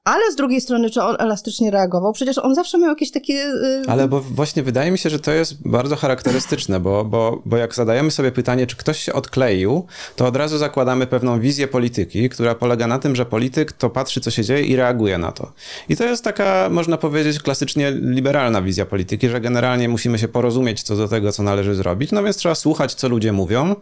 ale 0.10 0.32
z 0.32 0.36
drugiej 0.36 0.62
strony, 0.62 0.89
czy 0.89 1.02
on 1.02 1.15
elastycznie 1.19 1.72
reagował? 1.72 2.13
Przecież 2.13 2.38
on 2.38 2.56
zawsze 2.56 2.78
miał 2.78 2.89
jakieś 2.89 3.12
takie. 3.12 3.34
Yy... 3.34 3.84
Ale 3.88 4.08
bo 4.08 4.22
właśnie 4.22 4.63
wydaje 4.63 4.91
mi 4.91 4.98
się, 4.98 5.10
że 5.10 5.19
to 5.19 5.32
jest 5.32 5.67
bardzo 5.67 5.95
charakterystyczne, 5.95 6.80
bo, 6.80 7.06
bo, 7.06 7.41
bo 7.45 7.58
jak 7.58 7.76
zadajemy 7.76 8.12
sobie 8.12 8.32
pytanie, 8.32 8.67
czy 8.67 8.76
ktoś 8.76 9.00
się 9.00 9.13
odkleił, 9.13 9.86
to 10.15 10.26
od 10.26 10.36
razu 10.36 10.58
zakładamy 10.58 11.08
pewną 11.08 11.39
wizję 11.39 11.67
polityki, 11.67 12.30
która 12.30 12.56
polega 12.56 12.88
na 12.88 13.00
tym, 13.00 13.15
że 13.15 13.26
polityk 13.26 13.72
to 13.72 13.89
patrzy, 13.89 14.22
co 14.22 14.32
się 14.32 14.43
dzieje 14.43 14.62
i 14.62 14.76
reaguje 14.76 15.17
na 15.17 15.32
to. 15.32 15.52
I 15.89 15.98
to 15.98 16.04
jest 16.04 16.24
taka, 16.24 16.69
można 16.69 16.98
powiedzieć, 16.98 17.39
klasycznie 17.39 17.91
liberalna 17.91 18.62
wizja 18.62 18.86
polityki, 18.86 19.30
że 19.30 19.41
generalnie 19.41 19.89
musimy 19.89 20.19
się 20.19 20.28
porozumieć 20.28 20.84
co 20.84 20.95
do 20.95 21.08
tego, 21.08 21.32
co 21.32 21.43
należy 21.43 21.76
zrobić, 21.76 22.12
no 22.12 22.24
więc 22.24 22.38
trzeba 22.38 22.56
słuchać, 22.56 22.93
co 22.93 23.10
ludzie 23.10 23.32
mówią, 23.32 23.76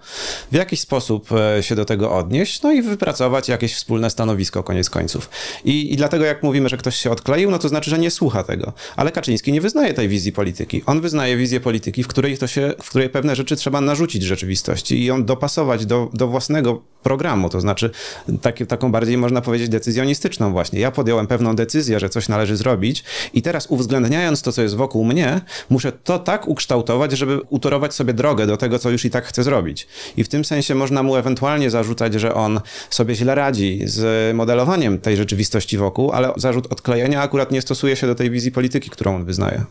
w 0.52 0.56
jakiś 0.56 0.80
sposób 0.80 1.30
e, 1.32 1.64
się 1.64 1.76
do 1.76 1.86
tego 1.86 2.12
odnieść, 2.16 2.62
no 2.62 2.72
i 2.72 2.82
wypracować 2.82 3.50
jakieś 3.50 3.76
wspólne 3.76 4.10
stanowisko, 4.10 4.64
koniec 4.64 4.90
końców. 4.90 5.30
I, 5.66 5.94
i 5.94 5.98
dlatego 5.98 6.17
dlatego 6.18 6.36
jak 6.36 6.44
mówimy, 6.44 6.70
że 6.70 6.78
ktoś 6.78 6.96
się 6.96 7.12
odkleił, 7.12 7.52
no 7.52 7.60
to 7.60 7.70
znaczy, 7.70 7.90
że 7.90 8.00
nie 8.00 8.12
słucha 8.12 8.44
tego. 8.44 8.74
Ale 8.96 9.12
Kaczyński 9.12 9.52
nie 9.52 9.62
wyznaje 9.62 9.94
tej 9.94 10.10
wizji 10.10 10.32
polityki. 10.32 10.84
On 10.86 11.02
wyznaje 11.02 11.38
wizję 11.38 11.60
polityki, 11.60 12.04
w 12.04 12.08
której, 12.08 12.38
to 12.38 12.48
się, 12.48 12.74
w 12.84 12.90
której 12.90 13.10
pewne 13.10 13.36
rzeczy 13.36 13.56
trzeba 13.56 13.82
narzucić 13.82 14.24
rzeczywistości 14.24 15.00
i 15.00 15.06
ją 15.06 15.26
dopasować 15.26 15.86
do, 15.86 16.10
do 16.14 16.28
własnego 16.28 16.82
programu, 17.04 17.50
to 17.50 17.62
znaczy 17.62 17.92
taką 18.68 18.92
bardziej 18.92 19.18
można 19.18 19.42
powiedzieć 19.42 19.70
decyzjonistyczną 19.70 20.52
właśnie. 20.52 20.80
Ja 20.80 20.92
podjąłem 20.92 21.28
pewną 21.28 21.56
decyzję, 21.56 22.00
że 22.00 22.10
coś 22.10 22.30
należy 22.30 22.58
zrobić 22.58 23.04
i 23.34 23.42
teraz 23.42 23.68
uwzględniając 23.68 24.42
to, 24.42 24.52
co 24.52 24.62
jest 24.62 24.76
wokół 24.76 25.06
mnie, 25.06 25.42
muszę 25.70 25.92
to 25.92 26.20
tak 26.20 26.48
ukształtować, 26.48 27.12
żeby 27.12 27.42
utorować 27.50 27.94
sobie 27.94 28.14
drogę 28.14 28.48
do 28.48 28.58
tego, 28.58 28.80
co 28.80 28.90
już 28.90 29.06
i 29.06 29.10
tak 29.10 29.26
chcę 29.26 29.44
zrobić. 29.44 29.88
I 30.18 30.24
w 30.24 30.30
tym 30.30 30.46
sensie 30.46 30.76
można 30.76 31.04
mu 31.04 31.16
ewentualnie 31.16 31.70
zarzucać, 31.70 32.14
że 32.14 32.34
on 32.34 32.62
sobie 32.90 33.16
źle 33.16 33.36
radzi 33.36 33.82
z 33.86 34.36
modelowaniem 34.36 35.00
tej 35.00 35.18
rzeczywistości 35.18 35.78
wokół, 35.78 35.97
ale 36.14 36.34
zarzut 36.38 36.68
odklejenia 36.72 37.22
akurat 37.22 37.52
nie 37.52 37.62
stosuje 37.62 37.96
się 37.96 38.08
do 38.08 38.16
tej 38.16 38.32
wizji 38.32 38.52
polityki, 38.52 38.90
którą 38.90 39.16
on 39.16 39.26
wyznaje. 39.26 39.64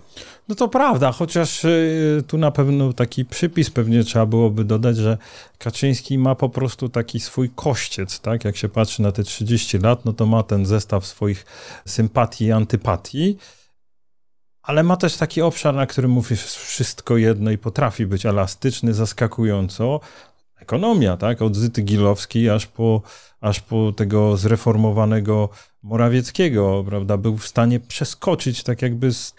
No 0.48 0.54
to 0.54 0.68
prawda, 0.68 1.12
chociaż 1.12 1.64
y, 1.64 2.24
tu 2.26 2.38
na 2.38 2.50
pewno 2.50 2.92
taki 2.92 3.24
przypis 3.24 3.70
pewnie 3.70 4.04
trzeba 4.04 4.26
byłoby 4.26 4.64
dodać, 4.64 4.96
że 4.96 5.18
Kaczyński 5.58 6.18
ma 6.18 6.34
po 6.34 6.48
prostu 6.48 6.88
taki 6.88 7.20
swój 7.20 7.50
kościec, 7.54 8.20
tak? 8.20 8.44
Jak 8.44 8.56
się 8.56 8.68
patrzy 8.68 9.02
na 9.02 9.12
te 9.12 9.22
30 9.22 9.78
lat, 9.78 10.04
no 10.04 10.12
to 10.12 10.26
ma 10.26 10.42
ten 10.42 10.66
zestaw 10.66 11.06
swoich 11.06 11.46
sympatii 11.86 12.44
i 12.44 12.52
antypatii, 12.52 13.38
ale 14.62 14.82
ma 14.82 14.96
też 14.96 15.16
taki 15.16 15.42
obszar, 15.42 15.74
na 15.74 15.86
którym 15.86 16.10
mówi 16.10 16.36
wszystko 16.36 17.16
jedno 17.16 17.50
i 17.50 17.58
potrafi 17.58 18.06
być 18.06 18.26
elastyczny 18.26 18.94
zaskakująco. 18.94 20.00
Ekonomia, 20.60 21.16
tak? 21.16 21.42
Od 21.42 21.56
Zyty 21.56 21.82
Gilowskiej 21.82 22.50
aż 22.50 22.66
po, 22.66 23.02
aż 23.40 23.60
po 23.60 23.92
tego 23.92 24.36
zreformowanego 24.36 25.48
Morawieckiego, 25.87 26.85
prawda, 26.88 27.16
był 27.16 27.37
w 27.37 27.46
stanie 27.46 27.81
przeskoczyć 27.81 28.62
tak 28.62 28.83
jakby 28.83 29.12
z 29.12 29.35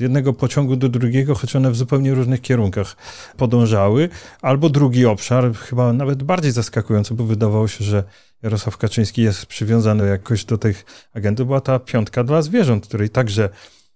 jednego 0.00 0.32
pociągu 0.32 0.76
do 0.76 0.88
drugiego, 0.88 1.34
choć 1.34 1.56
one 1.56 1.70
w 1.70 1.76
zupełnie 1.76 2.14
różnych 2.14 2.40
kierunkach 2.40 2.96
podążały. 3.36 4.08
Albo 4.40 4.68
drugi 4.68 5.06
obszar, 5.06 5.54
chyba 5.54 5.92
nawet 5.92 6.22
bardziej 6.22 6.52
zaskakujący, 6.52 7.14
bo 7.14 7.24
wydawało 7.24 7.68
się, 7.68 7.84
że 7.84 8.04
Jarosław 8.42 8.76
Kaczyński 8.76 9.22
jest 9.22 9.46
przywiązany 9.46 10.08
jakoś 10.08 10.44
do 10.44 10.58
tych 10.58 10.84
agentów, 11.14 11.46
była 11.46 11.60
ta 11.60 11.78
piątka 11.78 12.24
dla 12.24 12.42
zwierząt, 12.42 12.86
której 12.86 13.10
także 13.10 13.48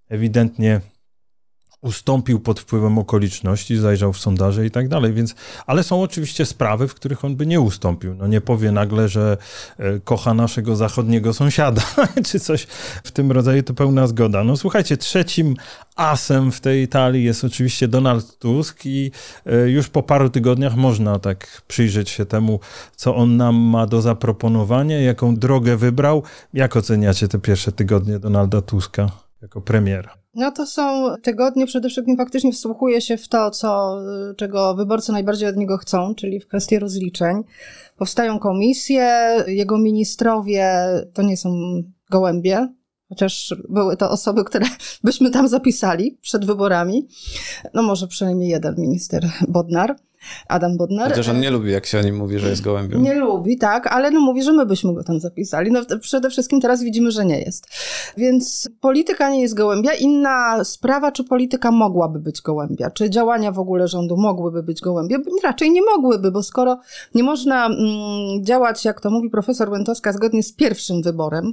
ewidentnie 0.09 0.81
ustąpił 1.81 2.41
pod 2.41 2.61
wpływem 2.61 2.99
okoliczności, 2.99 3.77
zajrzał 3.77 4.13
w 4.13 4.19
sondaże 4.19 4.67
i 4.67 4.71
tak 4.71 4.89
dalej, 4.89 5.13
więc, 5.13 5.35
ale 5.67 5.83
są 5.83 6.03
oczywiście 6.03 6.47
sprawy, 6.47 6.89
w 6.89 6.95
których 6.95 7.25
on 7.25 7.37
by 7.37 7.47
nie 7.47 7.61
ustąpił. 7.61 8.15
No 8.15 8.27
nie 8.27 8.41
powie 8.41 8.73
nagle, 8.73 9.09
że 9.09 9.37
e, 9.79 10.01
kocha 10.01 10.35
naszego 10.35 10.77
zachodniego 10.77 11.35
sąsiada, 11.35 11.83
czy 12.29 12.41
coś 12.41 12.67
w 13.05 13.11
tym 13.11 13.33
rodzaju, 13.33 13.63
to 13.63 13.75
pełna 13.75 14.07
zgoda. 14.07 14.45
No 14.45 14.57
słuchajcie, 14.57 14.97
trzecim 14.97 15.57
asem 15.97 16.53
w 16.53 16.61
tej 16.61 16.89
talii 16.89 17.25
jest 17.25 17.45
oczywiście 17.45 17.89
Donald 17.89 18.39
Tusk 18.39 18.87
i 18.87 19.11
e, 19.47 19.71
już 19.71 19.89
po 19.89 20.03
paru 20.03 20.31
tygodniach 20.31 20.77
można 20.77 21.19
tak 21.19 21.63
przyjrzeć 21.69 22.11
się 22.11 22.27
temu, 22.27 22.61
co 22.97 23.17
on 23.17 23.37
nam 23.37 23.57
ma 23.57 23.87
do 23.87 24.03
zaproponowania, 24.03 25.01
jaką 25.01 25.37
drogę 25.37 25.77
wybrał. 25.77 26.23
Jak 26.55 26.77
oceniacie 26.77 27.29
te 27.29 27.39
pierwsze 27.39 27.73
tygodnie 27.73 28.19
Donalda 28.19 28.63
Tuska 28.63 29.11
jako 29.43 29.61
premiera? 29.61 30.26
No 30.37 30.53
to 30.53 30.67
są 30.67 31.15
tygodnie, 31.23 31.67
przede 31.67 31.89
wszystkim 31.89 32.17
faktycznie 32.17 32.53
wsłuchuje 32.53 33.01
się 33.01 33.17
w 33.17 33.29
to, 33.29 33.51
co, 33.51 33.99
czego 34.37 34.75
wyborcy 34.75 35.13
najbardziej 35.13 35.49
od 35.49 35.57
niego 35.57 35.77
chcą, 35.77 36.15
czyli 36.15 36.41
w 36.41 36.47
kwestii 36.47 36.79
rozliczeń. 36.79 37.43
Powstają 37.97 38.39
komisje, 38.39 39.37
jego 39.47 39.79
ministrowie 39.79 40.75
to 41.13 41.23
nie 41.23 41.37
są 41.37 41.51
gołębie, 42.11 42.69
chociaż 43.09 43.55
były 43.69 43.97
to 43.97 44.11
osoby, 44.11 44.45
które 44.45 44.67
byśmy 45.05 45.31
tam 45.31 45.49
zapisali 45.49 46.19
przed 46.23 46.45
wyborami. 46.45 47.09
No 47.75 47.83
może 47.83 48.09
przynajmniej 48.09 48.49
jeden 48.49 48.75
minister 48.79 49.31
Bodnar. 49.49 49.97
Adam 50.49 50.77
Bodnar. 50.77 51.11
Chociaż 51.11 51.29
on 51.29 51.41
nie 51.41 51.51
lubi, 51.51 51.73
jak 51.73 51.87
się 51.87 51.99
o 51.99 52.03
nim 52.03 52.17
mówi, 52.17 52.39
że 52.39 52.49
jest 52.49 52.63
gołębiem. 52.63 53.03
Nie 53.03 53.15
lubi, 53.15 53.59
tak, 53.59 53.87
ale 53.87 54.11
no 54.11 54.21
mówi, 54.21 54.43
że 54.43 54.53
my 54.53 54.67
byśmy 54.67 54.95
go 54.95 55.05
tam 55.05 55.21
zapisali. 55.21 55.73
No 55.73 55.81
przede 56.01 56.31
wszystkim 56.31 56.61
teraz 56.61 56.83
widzimy, 56.83 57.11
że 57.11 57.25
nie 57.25 57.41
jest. 57.41 57.67
Więc 58.17 58.69
polityka 58.81 59.31
nie 59.31 59.41
jest 59.41 59.55
gołębia. 59.55 59.95
Inna 59.95 60.65
sprawa, 60.65 61.13
czy 61.13 61.25
polityka 61.25 61.71
mogłaby 61.71 62.19
być 62.19 62.43
gołębia, 62.43 62.91
czy 62.91 63.11
działania 63.11 63.53
w 63.53 63.59
ogóle 63.59 63.89
rządu 63.89 64.17
mogłyby 64.17 64.63
być 64.63 64.81
gołębie? 64.81 65.19
Raczej 65.45 65.71
nie 65.71 65.83
mogłyby, 65.83 66.31
bo 66.31 66.43
skoro 66.43 66.79
nie 67.15 67.23
można 67.23 67.67
mm, 67.67 68.45
działać, 68.45 68.85
jak 68.85 69.01
to 69.01 69.11
mówi 69.11 69.31
profesor 69.31 69.71
Łętowska, 69.71 70.13
zgodnie 70.13 70.43
z 70.43 70.53
pierwszym 70.53 71.03
wyborem, 71.03 71.53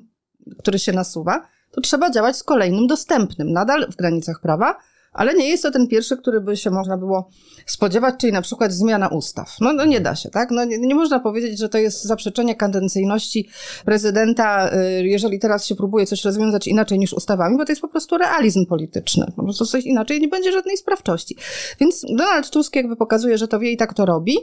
który 0.59 0.79
się 0.79 0.91
nasuwa, 0.91 1.41
to 1.71 1.81
trzeba 1.81 2.11
działać 2.11 2.37
z 2.37 2.43
kolejnym 2.43 2.87
dostępnym, 2.87 3.51
nadal 3.51 3.91
w 3.91 3.95
granicach 3.95 4.41
prawa, 4.41 4.75
ale 5.13 5.33
nie 5.33 5.49
jest 5.49 5.63
to 5.63 5.71
ten 5.71 5.87
pierwszy, 5.87 6.17
który 6.17 6.41
by 6.41 6.57
się 6.57 6.69
można 6.69 6.97
było 6.97 7.29
spodziewać, 7.65 8.15
czyli 8.17 8.33
na 8.33 8.41
przykład 8.41 8.71
zmiana 8.71 9.07
ustaw. 9.07 9.55
No, 9.61 9.73
no 9.73 9.85
nie 9.85 10.01
da 10.01 10.15
się, 10.15 10.29
tak? 10.29 10.51
No 10.51 10.65
nie, 10.65 10.77
nie, 10.77 10.95
można 10.95 11.19
powiedzieć, 11.19 11.59
że 11.59 11.69
to 11.69 11.77
jest 11.77 12.03
zaprzeczenie 12.03 12.55
kadencyjności 12.55 13.49
prezydenta, 13.85 14.71
y, 14.73 15.07
jeżeli 15.07 15.39
teraz 15.39 15.65
się 15.65 15.75
próbuje 15.75 16.05
coś 16.05 16.25
rozwiązać 16.25 16.67
inaczej 16.67 16.99
niż 16.99 17.13
ustawami, 17.13 17.57
bo 17.57 17.65
to 17.65 17.71
jest 17.71 17.81
po 17.81 17.87
prostu 17.87 18.17
realizm 18.17 18.65
polityczny. 18.65 19.25
Po 19.35 19.43
prostu 19.43 19.65
coś 19.65 19.85
inaczej 19.85 20.21
nie 20.21 20.27
będzie 20.27 20.51
żadnej 20.51 20.77
sprawczości. 20.77 21.35
Więc 21.79 22.01
Donald 22.17 22.49
Tusk 22.49 22.75
jakby 22.75 22.95
pokazuje, 22.95 23.37
że 23.37 23.47
to 23.47 23.59
wie 23.59 23.71
i 23.71 23.77
tak 23.77 23.93
to 23.93 24.05
robi. 24.05 24.37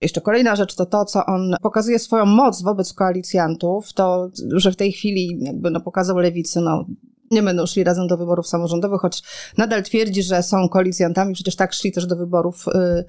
Jeszcze 0.00 0.20
kolejna 0.20 0.56
rzecz 0.56 0.74
to 0.74 0.86
to, 0.86 1.04
co 1.04 1.26
on 1.26 1.54
pokazuje 1.62 1.98
swoją 1.98 2.26
moc 2.26 2.62
wobec 2.62 2.92
koalicjantów, 2.92 3.92
to, 3.92 4.30
że 4.52 4.72
w 4.72 4.76
tej 4.76 4.92
chwili 4.92 5.38
jakby 5.40 5.70
no, 5.70 5.80
pokazał 5.80 6.18
lewicy, 6.18 6.60
no 6.60 6.84
nie 7.30 7.42
będą 7.42 7.66
szli 7.66 7.84
razem 7.84 8.06
do 8.06 8.16
wyborów 8.16 8.48
samorządowych, 8.48 9.00
choć 9.00 9.22
nadal 9.58 9.82
twierdzi, 9.82 10.22
że 10.22 10.42
są 10.42 10.68
koalicjantami, 10.68 11.34
przecież 11.34 11.56
tak 11.56 11.72
szli 11.72 11.92
też 11.92 12.06
do 12.06 12.16
wyborów 12.16 12.68
y, 12.68 13.04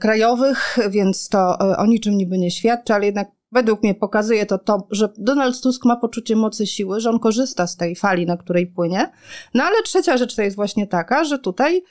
krajowych, 0.00 0.78
więc 0.90 1.28
to 1.28 1.70
y, 1.72 1.76
o 1.76 1.86
niczym 1.86 2.16
niby 2.16 2.38
nie 2.38 2.50
świadczy, 2.50 2.94
ale 2.94 3.06
jednak 3.06 3.28
według 3.52 3.82
mnie 3.82 3.94
pokazuje 3.94 4.46
to 4.46 4.58
to, 4.58 4.86
że 4.90 5.08
Donald 5.18 5.60
Tusk 5.60 5.84
ma 5.84 5.96
poczucie 5.96 6.36
mocy 6.36 6.66
siły, 6.66 7.00
że 7.00 7.10
on 7.10 7.18
korzysta 7.18 7.66
z 7.66 7.76
tej 7.76 7.96
fali, 7.96 8.26
na 8.26 8.36
której 8.36 8.66
płynie. 8.66 9.12
No 9.54 9.64
ale 9.64 9.82
trzecia 9.82 10.16
rzecz 10.16 10.34
to 10.34 10.42
jest 10.42 10.56
właśnie 10.56 10.86
taka, 10.86 11.24
że 11.24 11.38
tutaj 11.38 11.82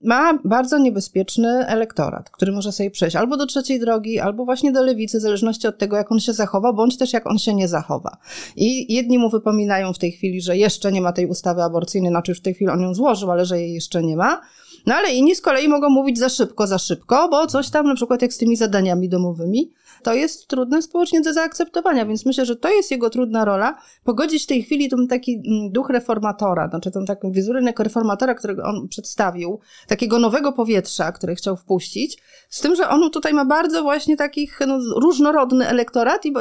ma 0.00 0.38
bardzo 0.44 0.78
niebezpieczny 0.78 1.66
elektorat, 1.66 2.30
który 2.30 2.52
może 2.52 2.72
sobie 2.72 2.90
przejść 2.90 3.16
albo 3.16 3.36
do 3.36 3.46
trzeciej 3.46 3.80
drogi, 3.80 4.20
albo 4.20 4.44
właśnie 4.44 4.72
do 4.72 4.82
lewicy, 4.82 5.18
w 5.18 5.22
zależności 5.22 5.66
od 5.66 5.78
tego, 5.78 5.96
jak 5.96 6.12
on 6.12 6.20
się 6.20 6.32
zachowa, 6.32 6.72
bądź 6.72 6.98
też 6.98 7.12
jak 7.12 7.26
on 7.26 7.38
się 7.38 7.54
nie 7.54 7.68
zachowa. 7.68 8.16
I 8.56 8.94
jedni 8.94 9.18
mu 9.18 9.30
wypominają 9.30 9.92
w 9.92 9.98
tej 9.98 10.12
chwili, 10.12 10.40
że 10.40 10.56
jeszcze 10.56 10.92
nie 10.92 11.00
ma 11.00 11.12
tej 11.12 11.26
ustawy 11.26 11.62
aborcyjnej, 11.62 12.10
znaczy 12.10 12.30
już 12.30 12.38
w 12.38 12.42
tej 12.42 12.54
chwili 12.54 12.70
on 12.70 12.80
ją 12.80 12.94
złożył, 12.94 13.30
ale 13.30 13.46
że 13.46 13.60
jej 13.60 13.74
jeszcze 13.74 14.02
nie 14.02 14.16
ma. 14.16 14.40
No 14.88 14.94
ale 14.94 15.12
inni 15.12 15.34
z 15.34 15.40
kolei 15.40 15.68
mogą 15.68 15.90
mówić 15.90 16.18
za 16.18 16.28
szybko, 16.28 16.66
za 16.66 16.78
szybko, 16.78 17.28
bo 17.28 17.46
coś 17.46 17.70
tam 17.70 17.86
na 17.86 17.94
przykład 17.94 18.22
jak 18.22 18.32
z 18.32 18.38
tymi 18.38 18.56
zadaniami 18.56 19.08
domowymi, 19.08 19.72
to 20.02 20.14
jest 20.14 20.46
trudne 20.46 20.82
społecznie 20.82 21.20
do 21.20 21.32
zaakceptowania, 21.32 22.06
więc 22.06 22.26
myślę, 22.26 22.46
że 22.46 22.56
to 22.56 22.68
jest 22.68 22.90
jego 22.90 23.10
trudna 23.10 23.44
rola, 23.44 23.78
pogodzić 24.04 24.44
w 24.44 24.46
tej 24.46 24.62
chwili 24.62 24.88
ten 24.88 25.08
taki 25.08 25.42
mm, 25.46 25.72
duch 25.72 25.90
reformatora, 25.90 26.68
znaczy 26.68 26.90
ten 26.90 27.06
taki 27.06 27.32
wizerunek 27.32 27.80
reformatora, 27.80 28.34
którego 28.34 28.62
on 28.62 28.88
przedstawił, 28.88 29.60
takiego 29.86 30.18
nowego 30.18 30.52
powietrza, 30.52 31.12
które 31.12 31.34
chciał 31.34 31.56
wpuścić, 31.56 32.22
z 32.48 32.60
tym, 32.60 32.76
że 32.76 32.88
on 32.88 33.10
tutaj 33.10 33.34
ma 33.34 33.44
bardzo 33.44 33.82
właśnie 33.82 34.16
takich 34.16 34.58
no, 34.66 34.78
różnorodny 35.00 35.68
elektorat 35.68 36.26
i, 36.26 36.32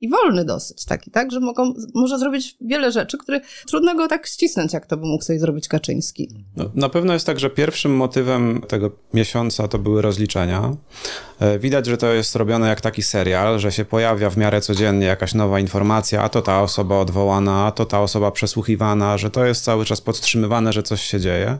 i 0.00 0.08
wolny 0.08 0.44
dosyć 0.44 0.84
taki, 0.84 1.10
tak, 1.10 1.32
że 1.32 1.40
mogą, 1.40 1.74
może 1.94 2.18
zrobić 2.18 2.56
wiele 2.60 2.92
rzeczy, 2.92 3.18
które 3.18 3.40
trudno 3.66 3.94
go 3.94 4.08
tak 4.08 4.26
ścisnąć, 4.26 4.72
jak 4.72 4.86
to 4.86 4.96
by 4.96 5.06
mógł 5.06 5.24
sobie 5.24 5.38
zrobić 5.38 5.68
Kaczyński. 5.68 6.28
No, 6.56 6.70
na 6.74 6.88
pewno 6.88 7.12
jest 7.12 7.26
tak, 7.26 7.40
że 7.40 7.50
pierwszym 7.50 7.96
motywem 7.96 8.62
tego 8.68 8.90
miesiąca 9.14 9.68
to 9.68 9.78
były 9.78 10.02
rozliczenia. 10.02 10.76
E, 11.40 11.58
widać, 11.58 11.86
że 11.86 11.96
to 11.96 12.12
jest 12.12 12.36
robione 12.36 12.68
jak 12.68 12.80
taki 12.80 13.02
serial, 13.02 13.58
że 13.58 13.72
się 13.72 13.84
pojawia 13.84 14.30
w 14.30 14.36
miarę 14.36 14.60
codziennie 14.60 15.06
jakaś 15.06 15.34
nowa 15.34 15.60
informacja, 15.60 16.22
a 16.22 16.28
to 16.28 16.42
ta 16.42 16.62
osoba 16.62 16.98
odwołana, 16.98 17.66
a 17.66 17.70
to 17.70 17.86
ta 17.86 18.00
osoba 18.00 18.30
przesłuchiwana, 18.30 19.18
że 19.18 19.30
to 19.30 19.44
jest 19.44 19.64
cały 19.64 19.84
czas 19.84 20.00
podtrzymywane, 20.00 20.72
że 20.72 20.82
coś 20.82 21.02
się 21.02 21.20
dzieje. 21.20 21.58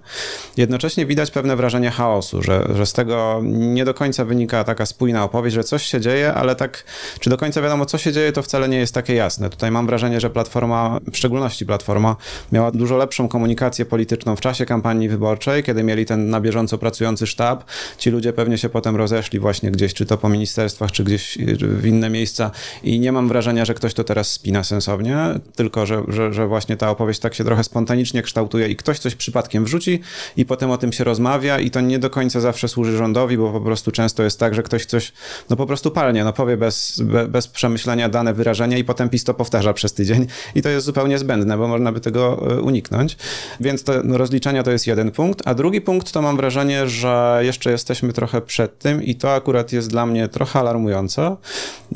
Jednocześnie 0.57 1.07
widać 1.07 1.31
pewne 1.31 1.57
wrażenie 1.57 1.90
chaosu, 1.90 2.43
że, 2.43 2.69
że 2.75 2.87
z 2.87 2.93
tego 2.93 3.40
nie 3.45 3.85
do 3.85 3.95
końca 3.95 4.25
wynika 4.25 4.64
taka 4.64 4.87
spójna 4.87 5.25
opowieść, 5.25 5.55
że 5.55 5.64
coś 5.64 5.83
się 5.87 6.01
dzieje, 6.01 6.35
ale 6.35 6.57
tak, 6.57 6.85
czy 7.21 7.31
do 7.31 7.37
końca 7.37 7.62
wiadomo, 7.62 7.87
co 7.87 7.99
się 7.99 8.12
dzieje, 8.12 8.33
to 8.33 8.43
wcale 8.43 8.69
nie 8.69 8.79
jest 8.79 8.95
takie 8.95 9.14
jasne. 9.14 9.51
Tutaj 9.51 9.71
mam 9.71 9.87
wrażenie, 9.87 10.21
że 10.21 10.31
Platforma, 10.31 10.99
w 11.12 11.16
szczególności 11.16 11.66
Platforma, 11.66 12.16
miała 12.53 12.71
dużo 12.71 12.97
lepszą 12.97 13.29
komunikację 13.29 13.85
polityczną 13.85 14.37
w 14.37 14.40
czasie 14.40 14.66
kampanii 14.66 15.09
wyborczej, 15.09 15.62
kiedy 15.62 15.83
mieli 15.83 16.07
ten 16.07 16.31
na 16.31 16.40
bieżąco 16.40 16.79
pracujący 16.79 17.27
sztab. 17.27 17.64
Ci 17.99 18.11
ludzie 18.11 18.33
pewnie 18.33 18.59
się 18.59 18.69
potem 18.69 18.97
rozeszli 18.97 19.38
właśnie 19.38 19.69
gdzieś, 19.70 19.94
czy 19.94 20.06
to 20.06 20.18
po 20.18 20.28
ministerstwach, 20.28 20.92
czy 20.92 21.04
gdzieś 21.04 21.38
w 21.61 21.87
inne 21.87 22.11
miejsca. 22.11 22.50
I 22.83 23.00
nie 23.00 23.12
mam 23.12 23.28
wrażenia, 23.28 23.64
że 23.64 23.74
ktoś 23.74 23.94
to 23.94 24.04
teraz 24.04 24.33
spina 24.33 24.64
sensownie, 24.64 25.16
tylko 25.56 25.87
że, 25.87 26.02
że, 26.09 26.33
że 26.33 26.46
właśnie 26.46 26.76
ta 26.76 26.90
opowieść 26.90 27.20
tak 27.20 27.35
się 27.35 27.44
trochę 27.44 27.64
spontanicznie 27.64 28.22
kształtuje 28.22 28.68
i 28.68 28.76
ktoś 28.76 28.98
coś 28.98 29.14
przypadkiem 29.14 29.64
wrzuci 29.64 30.00
i 30.37 30.44
potem 30.44 30.70
o 30.70 30.78
tym 30.78 30.92
się 30.92 31.04
rozmawia 31.04 31.59
i 31.59 31.70
to 31.70 31.80
nie 31.80 31.98
do 31.98 32.11
końca 32.11 32.40
zawsze 32.40 32.68
służy 32.68 32.96
rządowi, 32.96 33.38
bo 33.38 33.52
po 33.52 33.61
prostu 33.61 33.92
często 33.92 34.22
jest 34.22 34.38
tak, 34.38 34.54
że 34.54 34.62
ktoś 34.62 34.87
coś 34.87 35.12
no 35.50 35.56
po 35.56 35.66
prostu 35.66 35.90
palnie, 35.90 36.24
no 36.24 36.33
powie 36.33 36.56
bez, 36.56 37.02
bez 37.28 37.48
przemyślenia 37.48 38.09
dane 38.09 38.35
wyrażenia 38.35 38.78
i 38.78 38.85
potem 38.85 39.09
PiS 39.09 39.24
to 39.24 39.35
powtarza 39.35 39.72
przez 39.72 39.92
tydzień. 39.92 40.26
I 40.54 40.62
to 40.62 40.68
jest 40.68 40.87
zupełnie 40.87 41.18
zbędne, 41.18 41.59
bo 41.59 41.68
można 41.68 41.92
by 41.92 42.00
tego 42.00 42.46
e, 42.50 42.61
uniknąć. 42.61 43.16
Więc 43.61 43.85
to 43.85 43.92
no, 44.04 44.18
rozliczenia 44.18 44.62
to 44.62 44.70
jest 44.70 44.87
jeden 44.87 45.11
punkt, 45.11 45.42
a 45.44 45.54
drugi 45.54 45.80
punkt 45.80 46.12
to 46.12 46.22
mam 46.22 46.37
wrażenie, 46.37 46.88
że 46.88 47.40
jeszcze 47.42 47.70
jesteśmy 47.70 48.12
trochę 48.12 48.40
przed 48.40 48.78
tym 48.78 49.02
i 49.02 49.14
to 49.14 49.35
akurat 49.35 49.60
jest 49.73 49.90
dla 49.90 50.07
mnie 50.07 50.29
trochę 50.29 50.59
alarmujące, 50.59 51.37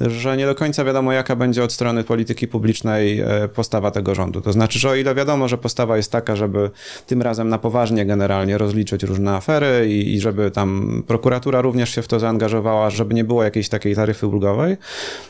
że 0.00 0.37
nie 0.37 0.46
do 0.46 0.55
końca 0.55 0.85
wiadomo, 0.85 1.12
jaka 1.12 1.37
będzie 1.37 1.64
od 1.64 1.72
strony 1.72 2.05
polityki 2.05 2.48
publicznej 2.48 3.20
e, 3.20 3.48
postawa 3.48 3.90
tego 3.90 4.14
rządu. 4.14 4.40
To 4.40 4.53
znaczy, 4.53 4.79
że 4.79 4.90
o 4.90 4.94
ile 4.94 5.14
wiadomo, 5.14 5.48
że 5.48 5.59
postawa 5.59 5.96
jest 5.96 6.12
taka, 6.12 6.37
żeby 6.37 6.70
tym 7.07 7.22
razem 7.22 7.48
na 7.48 7.59
poważnie 7.59 8.07
generalnie 8.07 8.59
rozliczyć 8.59 9.03
różne 9.03 9.33
afery 9.33 9.88
i, 9.88 10.14
i 10.14 10.20
żeby 10.20 10.50
tam 10.50 11.03
prokuratura 11.07 11.61
również 11.61 11.94
się 11.94 12.03
w 12.03 12.09
to 12.09 12.20
zaangażowała, 12.20 12.90
żeby 12.90 13.14
nie 13.14 13.24
było 13.24 13.44
jakiejś 13.44 13.68
takiej 13.68 13.94
taryfy 13.94 14.27
ulgowej, 14.27 14.77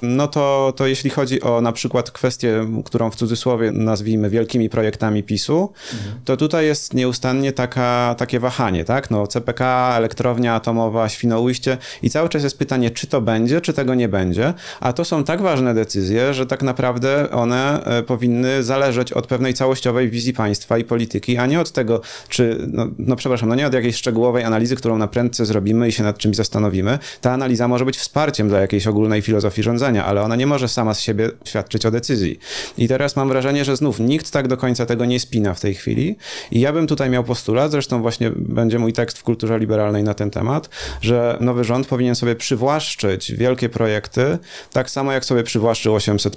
no 0.02 0.28
to, 0.28 0.72
to 0.76 0.86
jeśli 0.86 1.10
chodzi 1.10 1.42
o 1.42 1.60
na 1.60 1.72
przykład 1.72 2.10
kwestię, 2.10 2.66
którą 2.84 3.10
w 3.10 3.16
cudzysłowie 3.16 3.72
nazwijmy 3.72 4.30
wielkimi 4.30 4.68
projektami 4.68 5.22
PiSu, 5.22 5.72
mhm. 5.92 6.20
to 6.24 6.36
tutaj 6.36 6.66
jest 6.66 6.94
nieustannie 6.94 7.52
taka, 7.52 8.14
takie 8.18 8.40
wahanie, 8.40 8.84
tak? 8.84 9.10
No 9.10 9.26
CPK, 9.26 9.94
elektrownia 9.96 10.54
atomowa, 10.54 11.08
Świnoujście 11.08 11.78
i 12.02 12.10
cały 12.10 12.23
czas 12.28 12.42
jest 12.42 12.58
pytanie, 12.58 12.90
czy 12.90 13.06
to 13.06 13.20
będzie, 13.20 13.60
czy 13.60 13.72
tego 13.72 13.94
nie 13.94 14.08
będzie, 14.08 14.54
a 14.80 14.92
to 14.92 15.04
są 15.04 15.24
tak 15.24 15.42
ważne 15.42 15.74
decyzje, 15.74 16.34
że 16.34 16.46
tak 16.46 16.62
naprawdę 16.62 17.30
one 17.30 17.84
e, 17.84 18.02
powinny 18.02 18.62
zależeć 18.62 19.12
od 19.12 19.26
pewnej 19.26 19.54
całościowej 19.54 20.10
wizji 20.10 20.32
państwa 20.32 20.78
i 20.78 20.84
polityki, 20.84 21.36
a 21.36 21.46
nie 21.46 21.60
od 21.60 21.72
tego, 21.72 22.00
czy, 22.28 22.58
no, 22.72 22.86
no 22.98 23.16
przepraszam, 23.16 23.48
no 23.48 23.54
nie 23.54 23.66
od 23.66 23.74
jakiejś 23.74 23.96
szczegółowej 23.96 24.44
analizy, 24.44 24.76
którą 24.76 24.98
na 24.98 25.08
prędce 25.08 25.46
zrobimy 25.46 25.88
i 25.88 25.92
się 25.92 26.02
nad 26.02 26.18
czymś 26.18 26.36
zastanowimy. 26.36 26.98
Ta 27.20 27.32
analiza 27.32 27.68
może 27.68 27.84
być 27.84 27.96
wsparciem 27.96 28.48
dla 28.48 28.60
jakiejś 28.60 28.86
ogólnej 28.86 29.22
filozofii 29.22 29.62
rządzenia, 29.62 30.04
ale 30.04 30.22
ona 30.22 30.36
nie 30.36 30.46
może 30.46 30.68
sama 30.68 30.94
z 30.94 31.00
siebie 31.00 31.30
świadczyć 31.44 31.86
o 31.86 31.90
decyzji. 31.90 32.38
I 32.78 32.88
teraz 32.88 33.16
mam 33.16 33.28
wrażenie, 33.28 33.64
że 33.64 33.76
znów 33.76 34.00
nikt 34.00 34.30
tak 34.30 34.48
do 34.48 34.56
końca 34.56 34.86
tego 34.86 35.04
nie 35.04 35.20
spina 35.20 35.54
w 35.54 35.60
tej 35.60 35.74
chwili. 35.74 36.16
I 36.50 36.60
ja 36.60 36.72
bym 36.72 36.86
tutaj 36.86 37.10
miał 37.10 37.24
postulat, 37.24 37.70
zresztą 37.70 38.02
właśnie 38.02 38.30
będzie 38.36 38.78
mój 38.78 38.92
tekst 38.92 39.18
w 39.18 39.22
kulturze 39.22 39.58
liberalnej 39.58 40.04
na 40.04 40.14
ten 40.14 40.30
temat, 40.30 40.68
że 41.00 41.38
nowy 41.40 41.64
rząd 41.64 41.86
powinien 41.86 42.13
powinien 42.14 42.20
sobie 42.20 42.36
przywłaszczyć 42.36 43.32
wielkie 43.32 43.68
projekty, 43.68 44.38
tak 44.72 44.90
samo 44.90 45.12
jak 45.12 45.24
sobie 45.24 45.42
przywłaszczył 45.42 45.94
800, 45.94 46.36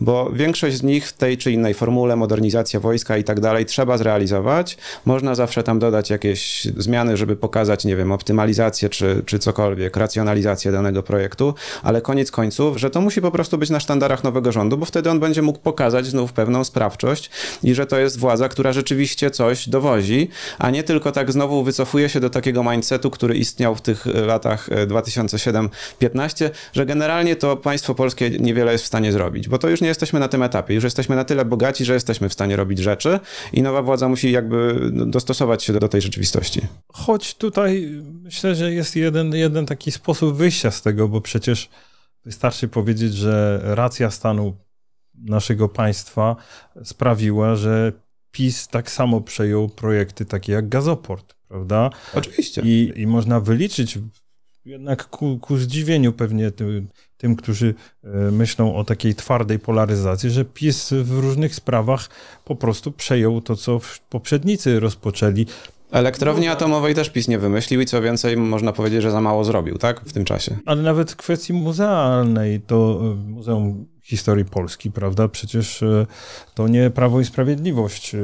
bo 0.00 0.30
większość 0.32 0.76
z 0.76 0.82
nich 0.82 1.08
w 1.08 1.12
tej 1.12 1.38
czy 1.38 1.52
innej 1.52 1.74
formule, 1.74 2.16
modernizacja 2.16 2.80
wojska 2.80 3.16
i 3.16 3.24
tak 3.24 3.40
dalej, 3.40 3.66
trzeba 3.66 3.98
zrealizować. 3.98 4.76
Można 5.04 5.34
zawsze 5.34 5.62
tam 5.62 5.78
dodać 5.78 6.10
jakieś 6.10 6.64
zmiany, 6.76 7.16
żeby 7.16 7.36
pokazać, 7.36 7.84
nie 7.84 7.96
wiem, 7.96 8.12
optymalizację 8.12 8.88
czy, 8.88 9.22
czy 9.26 9.38
cokolwiek, 9.38 9.96
racjonalizację 9.96 10.72
danego 10.72 11.02
projektu, 11.02 11.54
ale 11.82 12.00
koniec 12.00 12.30
końców, 12.30 12.76
że 12.76 12.90
to 12.90 13.00
musi 13.00 13.20
po 13.20 13.30
prostu 13.30 13.58
być 13.58 13.70
na 13.70 13.80
sztandarach 13.80 14.24
nowego 14.24 14.52
rządu, 14.52 14.78
bo 14.78 14.86
wtedy 14.86 15.10
on 15.10 15.20
będzie 15.20 15.42
mógł 15.42 15.58
pokazać 15.58 16.06
znów 16.06 16.32
pewną 16.32 16.64
sprawczość 16.64 17.30
i 17.62 17.74
że 17.74 17.86
to 17.86 17.98
jest 17.98 18.18
władza, 18.18 18.48
która 18.48 18.72
rzeczywiście 18.72 19.30
coś 19.30 19.68
dowozi, 19.68 20.28
a 20.58 20.70
nie 20.70 20.82
tylko 20.82 21.12
tak 21.12 21.32
znowu 21.32 21.64
wycofuje 21.64 22.08
się 22.08 22.20
do 22.20 22.30
takiego 22.30 22.64
mindsetu, 22.64 23.10
który 23.10 23.34
istniał 23.34 23.74
w 23.74 23.82
tych 23.82 24.06
latach 24.06 24.68
2007-15, 24.86 26.44
e, 26.44 26.50
że 26.72 26.86
generalnie 26.86 27.36
to 27.36 27.56
państwo 27.56 27.94
polskie 27.94 28.30
niewiele 28.30 28.72
jest 28.72 28.84
w 28.84 28.86
stanie 28.86 29.12
zrobić, 29.12 29.48
bo 29.48 29.58
to 29.58 29.68
już 29.68 29.80
nie 29.80 29.88
jesteśmy 29.88 30.20
na 30.20 30.28
tym 30.28 30.42
etapie, 30.42 30.74
już 30.74 30.84
jesteśmy 30.84 31.16
na 31.16 31.24
tyle 31.24 31.44
bogaci, 31.44 31.84
że 31.84 31.94
jesteśmy 31.94 32.28
w 32.28 32.32
stanie 32.32 32.56
robić 32.56 32.78
rzeczy 32.78 33.20
i 33.52 33.62
nowa 33.62 33.82
władza 33.82 34.08
musi 34.08 34.32
jakby 34.32 34.90
dostosować 34.92 35.64
się 35.64 35.72
do 35.72 35.88
tej 35.88 36.00
rzeczywistości. 36.00 36.60
Choć 36.92 37.34
tutaj 37.34 38.02
myślę, 38.22 38.54
że 38.54 38.72
jest 38.72 38.96
jeden, 38.96 39.34
jeden 39.34 39.66
taki 39.66 39.92
sposób 39.92 40.36
wyjścia 40.36 40.70
z 40.70 40.82
tego, 40.82 41.08
bo 41.08 41.20
przecież 41.20 41.68
wystarczy 42.24 42.68
powiedzieć, 42.68 43.14
że 43.14 43.60
racja 43.62 44.10
stanu 44.10 44.56
naszego 45.14 45.68
państwa 45.68 46.36
sprawiła, 46.84 47.56
że 47.56 47.92
PiS 48.30 48.68
tak 48.68 48.90
samo 48.90 49.20
przejął 49.20 49.68
projekty 49.68 50.24
takie 50.24 50.52
jak 50.52 50.68
gazoport, 50.68 51.34
prawda? 51.48 51.90
Oczywiście. 52.14 52.62
I, 52.64 52.92
i 52.96 53.06
można 53.06 53.40
wyliczyć 53.40 53.98
jednak 54.66 55.08
ku, 55.08 55.38
ku 55.38 55.56
zdziwieniu 55.56 56.12
pewnie 56.12 56.50
tym, 56.50 56.88
tym, 57.16 57.36
którzy 57.36 57.74
e, 58.04 58.08
myślą 58.30 58.76
o 58.76 58.84
takiej 58.84 59.14
twardej 59.14 59.58
polaryzacji, 59.58 60.30
że 60.30 60.44
PiS 60.44 60.94
w 61.02 61.18
różnych 61.18 61.54
sprawach 61.54 62.08
po 62.44 62.56
prostu 62.56 62.92
przejął 62.92 63.40
to, 63.40 63.56
co 63.56 63.80
poprzednicy 64.10 64.80
rozpoczęli. 64.80 65.46
Elektrowni 65.92 66.48
atomowej 66.48 66.94
też 66.94 67.10
PiS 67.10 67.28
nie 67.28 67.38
wymyślił 67.38 67.80
i 67.80 67.86
co 67.86 68.02
więcej, 68.02 68.36
można 68.36 68.72
powiedzieć, 68.72 69.02
że 69.02 69.10
za 69.10 69.20
mało 69.20 69.44
zrobił, 69.44 69.78
tak? 69.78 70.00
W 70.00 70.12
tym 70.12 70.24
czasie. 70.24 70.56
Ale 70.66 70.82
nawet 70.82 71.12
w 71.12 71.16
kwestii 71.16 71.52
muzealnej, 71.52 72.60
to 72.60 73.00
e, 73.02 73.14
Muzeum 73.14 73.86
Historii 74.02 74.44
Polski, 74.44 74.90
prawda? 74.90 75.28
Przecież 75.28 75.82
e, 75.82 76.06
to 76.54 76.68
nie 76.68 76.90
Prawo 76.90 77.20
i 77.20 77.24
Sprawiedliwość, 77.24 78.16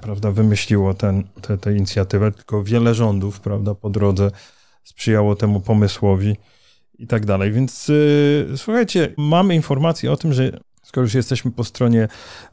prawda, 0.00 0.30
wymyśliło 0.30 0.94
tę 0.94 1.22
inicjatywę, 1.76 2.32
tylko 2.32 2.64
wiele 2.64 2.94
rządów, 2.94 3.40
prawda, 3.40 3.74
po 3.74 3.90
drodze 3.90 4.30
sprzyjało 4.84 5.36
temu 5.36 5.60
pomysłowi 5.60 6.36
i 6.98 7.06
tak 7.06 7.26
dalej. 7.26 7.52
Więc 7.52 7.88
yy, 7.88 8.56
słuchajcie, 8.56 9.14
mamy 9.16 9.54
informacje 9.54 10.12
o 10.12 10.16
tym, 10.16 10.32
że 10.32 10.60
skoro 10.82 11.04
już 11.04 11.14
jesteśmy 11.14 11.50
po 11.50 11.64
stronie 11.64 12.08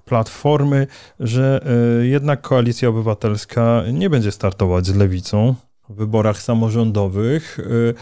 Platformy, 0.06 0.88
że 1.20 1.66
yy, 2.00 2.08
jednak 2.08 2.42
Koalicja 2.42 2.90
Obywatelska 2.90 3.84
nie 3.94 4.10
będzie 4.10 4.32
startować 4.32 4.86
z 4.86 4.96
Lewicą 4.96 5.56
w 5.90 5.96
wyborach 5.96 6.42
samorządowych. 6.42 7.58
Yy, 7.58 7.94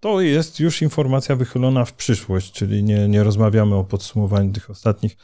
to 0.00 0.20
jest 0.20 0.60
już 0.60 0.82
informacja 0.82 1.36
wychylona 1.36 1.84
w 1.84 1.92
przyszłość, 1.92 2.52
czyli 2.52 2.82
nie, 2.82 3.08
nie 3.08 3.22
rozmawiamy 3.22 3.74
o 3.74 3.84
podsumowaniu 3.84 4.52
tych 4.52 4.70
ostatnich 4.70 5.16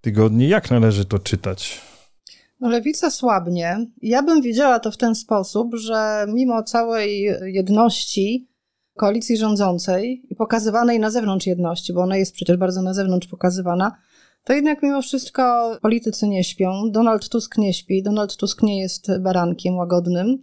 tygodni. 0.00 0.48
Jak 0.48 0.70
należy 0.70 1.04
to 1.04 1.18
czytać? 1.18 1.80
Lewica 2.60 3.10
słabnie. 3.10 3.86
Ja 4.02 4.22
bym 4.22 4.42
widziała 4.42 4.80
to 4.80 4.90
w 4.90 4.96
ten 4.96 5.14
sposób, 5.14 5.74
że 5.74 6.26
mimo 6.28 6.62
całej 6.62 7.22
jedności 7.42 8.48
koalicji 8.96 9.36
rządzącej 9.36 10.26
i 10.30 10.34
pokazywanej 10.34 11.00
na 11.00 11.10
zewnątrz 11.10 11.46
jedności, 11.46 11.92
bo 11.92 12.00
ona 12.00 12.16
jest 12.16 12.32
przecież 12.32 12.56
bardzo 12.56 12.82
na 12.82 12.94
zewnątrz 12.94 13.28
pokazywana, 13.28 13.96
to 14.44 14.52
jednak 14.52 14.82
mimo 14.82 15.02
wszystko 15.02 15.76
politycy 15.82 16.28
nie 16.28 16.44
śpią. 16.44 16.90
Donald 16.90 17.28
Tusk 17.28 17.58
nie 17.58 17.74
śpi. 17.74 18.02
Donald 18.02 18.36
Tusk 18.36 18.62
nie 18.62 18.80
jest 18.80 19.18
barankiem 19.20 19.76
łagodnym 19.76 20.38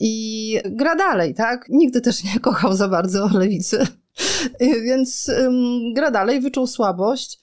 i 0.00 0.58
gra 0.64 0.96
dalej, 0.96 1.34
tak? 1.34 1.66
Nigdy 1.68 2.00
też 2.00 2.24
nie 2.24 2.40
kochał 2.40 2.76
za 2.76 2.88
bardzo 2.88 3.28
lewicy, 3.34 3.86
więc 4.86 5.30
gra 5.94 6.10
dalej, 6.10 6.40
wyczuł 6.40 6.66
słabość. 6.66 7.40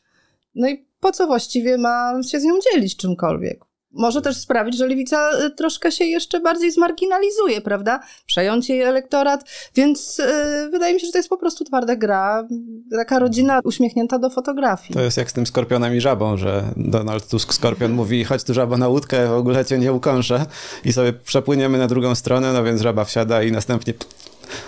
No 0.56 0.70
i 0.70 0.86
po 1.00 1.12
co 1.12 1.28
właściwie 1.28 1.78
ma 1.78 2.24
się 2.28 2.40
z 2.40 2.44
nią 2.44 2.54
dzielić 2.72 2.98
czymkolwiek? 2.98 3.73
Może 3.94 4.22
też 4.22 4.38
sprawić, 4.38 4.78
że 4.78 4.88
lewica 4.88 5.30
y, 5.46 5.52
troszkę 5.52 5.92
się 5.92 6.06
jeszcze 6.06 6.40
bardziej 6.40 6.72
zmarginalizuje, 6.72 7.62
prawda? 7.62 8.00
Przejąć 8.26 8.70
jej 8.70 8.82
elektorat, 8.82 9.44
więc 9.76 10.18
yy, 10.18 10.70
wydaje 10.70 10.94
mi 10.94 11.00
się, 11.00 11.06
że 11.06 11.12
to 11.12 11.18
jest 11.18 11.30
po 11.30 11.38
prostu 11.38 11.64
twarda 11.64 11.96
gra, 11.96 12.48
taka 12.92 13.20
rodzina 13.20 13.60
uśmiechnięta 13.64 14.20
do 14.20 14.30
fotografii. 14.30 14.94
To 14.94 15.02
jest 15.02 15.18
jak 15.18 15.32
z 15.32 15.34
tym 15.34 15.46
skorpionem 15.46 15.96
i 15.96 16.02
żabą, 16.02 16.38
że 16.38 16.64
Donald 16.78 17.28
Tusk 17.28 17.54
skorpion 17.54 17.92
mówi, 17.92 18.24
chodź 18.24 18.44
tu 18.44 18.54
żaba 18.54 18.78
na 18.78 18.88
łódkę, 18.88 19.28
w 19.28 19.34
ogóle 19.34 19.66
cię 19.66 19.78
nie 19.78 19.94
ukąszę 19.94 20.46
i 20.86 20.94
sobie 20.94 21.14
przepłyniemy 21.14 21.78
na 21.78 21.88
drugą 21.88 22.16
stronę, 22.16 22.54
no 22.54 22.64
więc 22.64 22.82
żaba 22.82 23.06
wsiada 23.06 23.44
i 23.44 23.52
następnie 23.52 23.94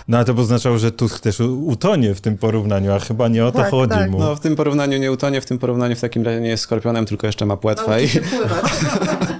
no 0.08 0.16
ale 0.16 0.26
to 0.26 0.34
by 0.34 0.40
oznaczało, 0.40 0.78
że 0.78 0.92
Tusk 0.92 1.20
też 1.20 1.40
utonie 1.40 2.14
w 2.14 2.20
tym 2.20 2.38
porównaniu, 2.38 2.92
a 2.92 2.98
chyba 2.98 3.28
nie 3.28 3.46
o 3.46 3.52
to 3.52 3.58
tak, 3.58 3.70
chodzi 3.70 3.94
tak. 3.94 4.10
mu. 4.10 4.18
No 4.18 4.36
w 4.36 4.40
tym 4.40 4.56
porównaniu 4.56 4.98
nie 4.98 5.12
utonie, 5.12 5.40
w 5.40 5.46
tym 5.46 5.58
porównaniu 5.58 5.96
w 5.96 6.00
takim 6.00 6.24
razie 6.24 6.40
nie 6.40 6.48
jest 6.48 6.62
skorpionem, 6.62 7.06
tylko 7.06 7.26
jeszcze 7.26 7.46
ma 7.46 7.56
płetwę. 7.56 8.04
I... 8.04 8.08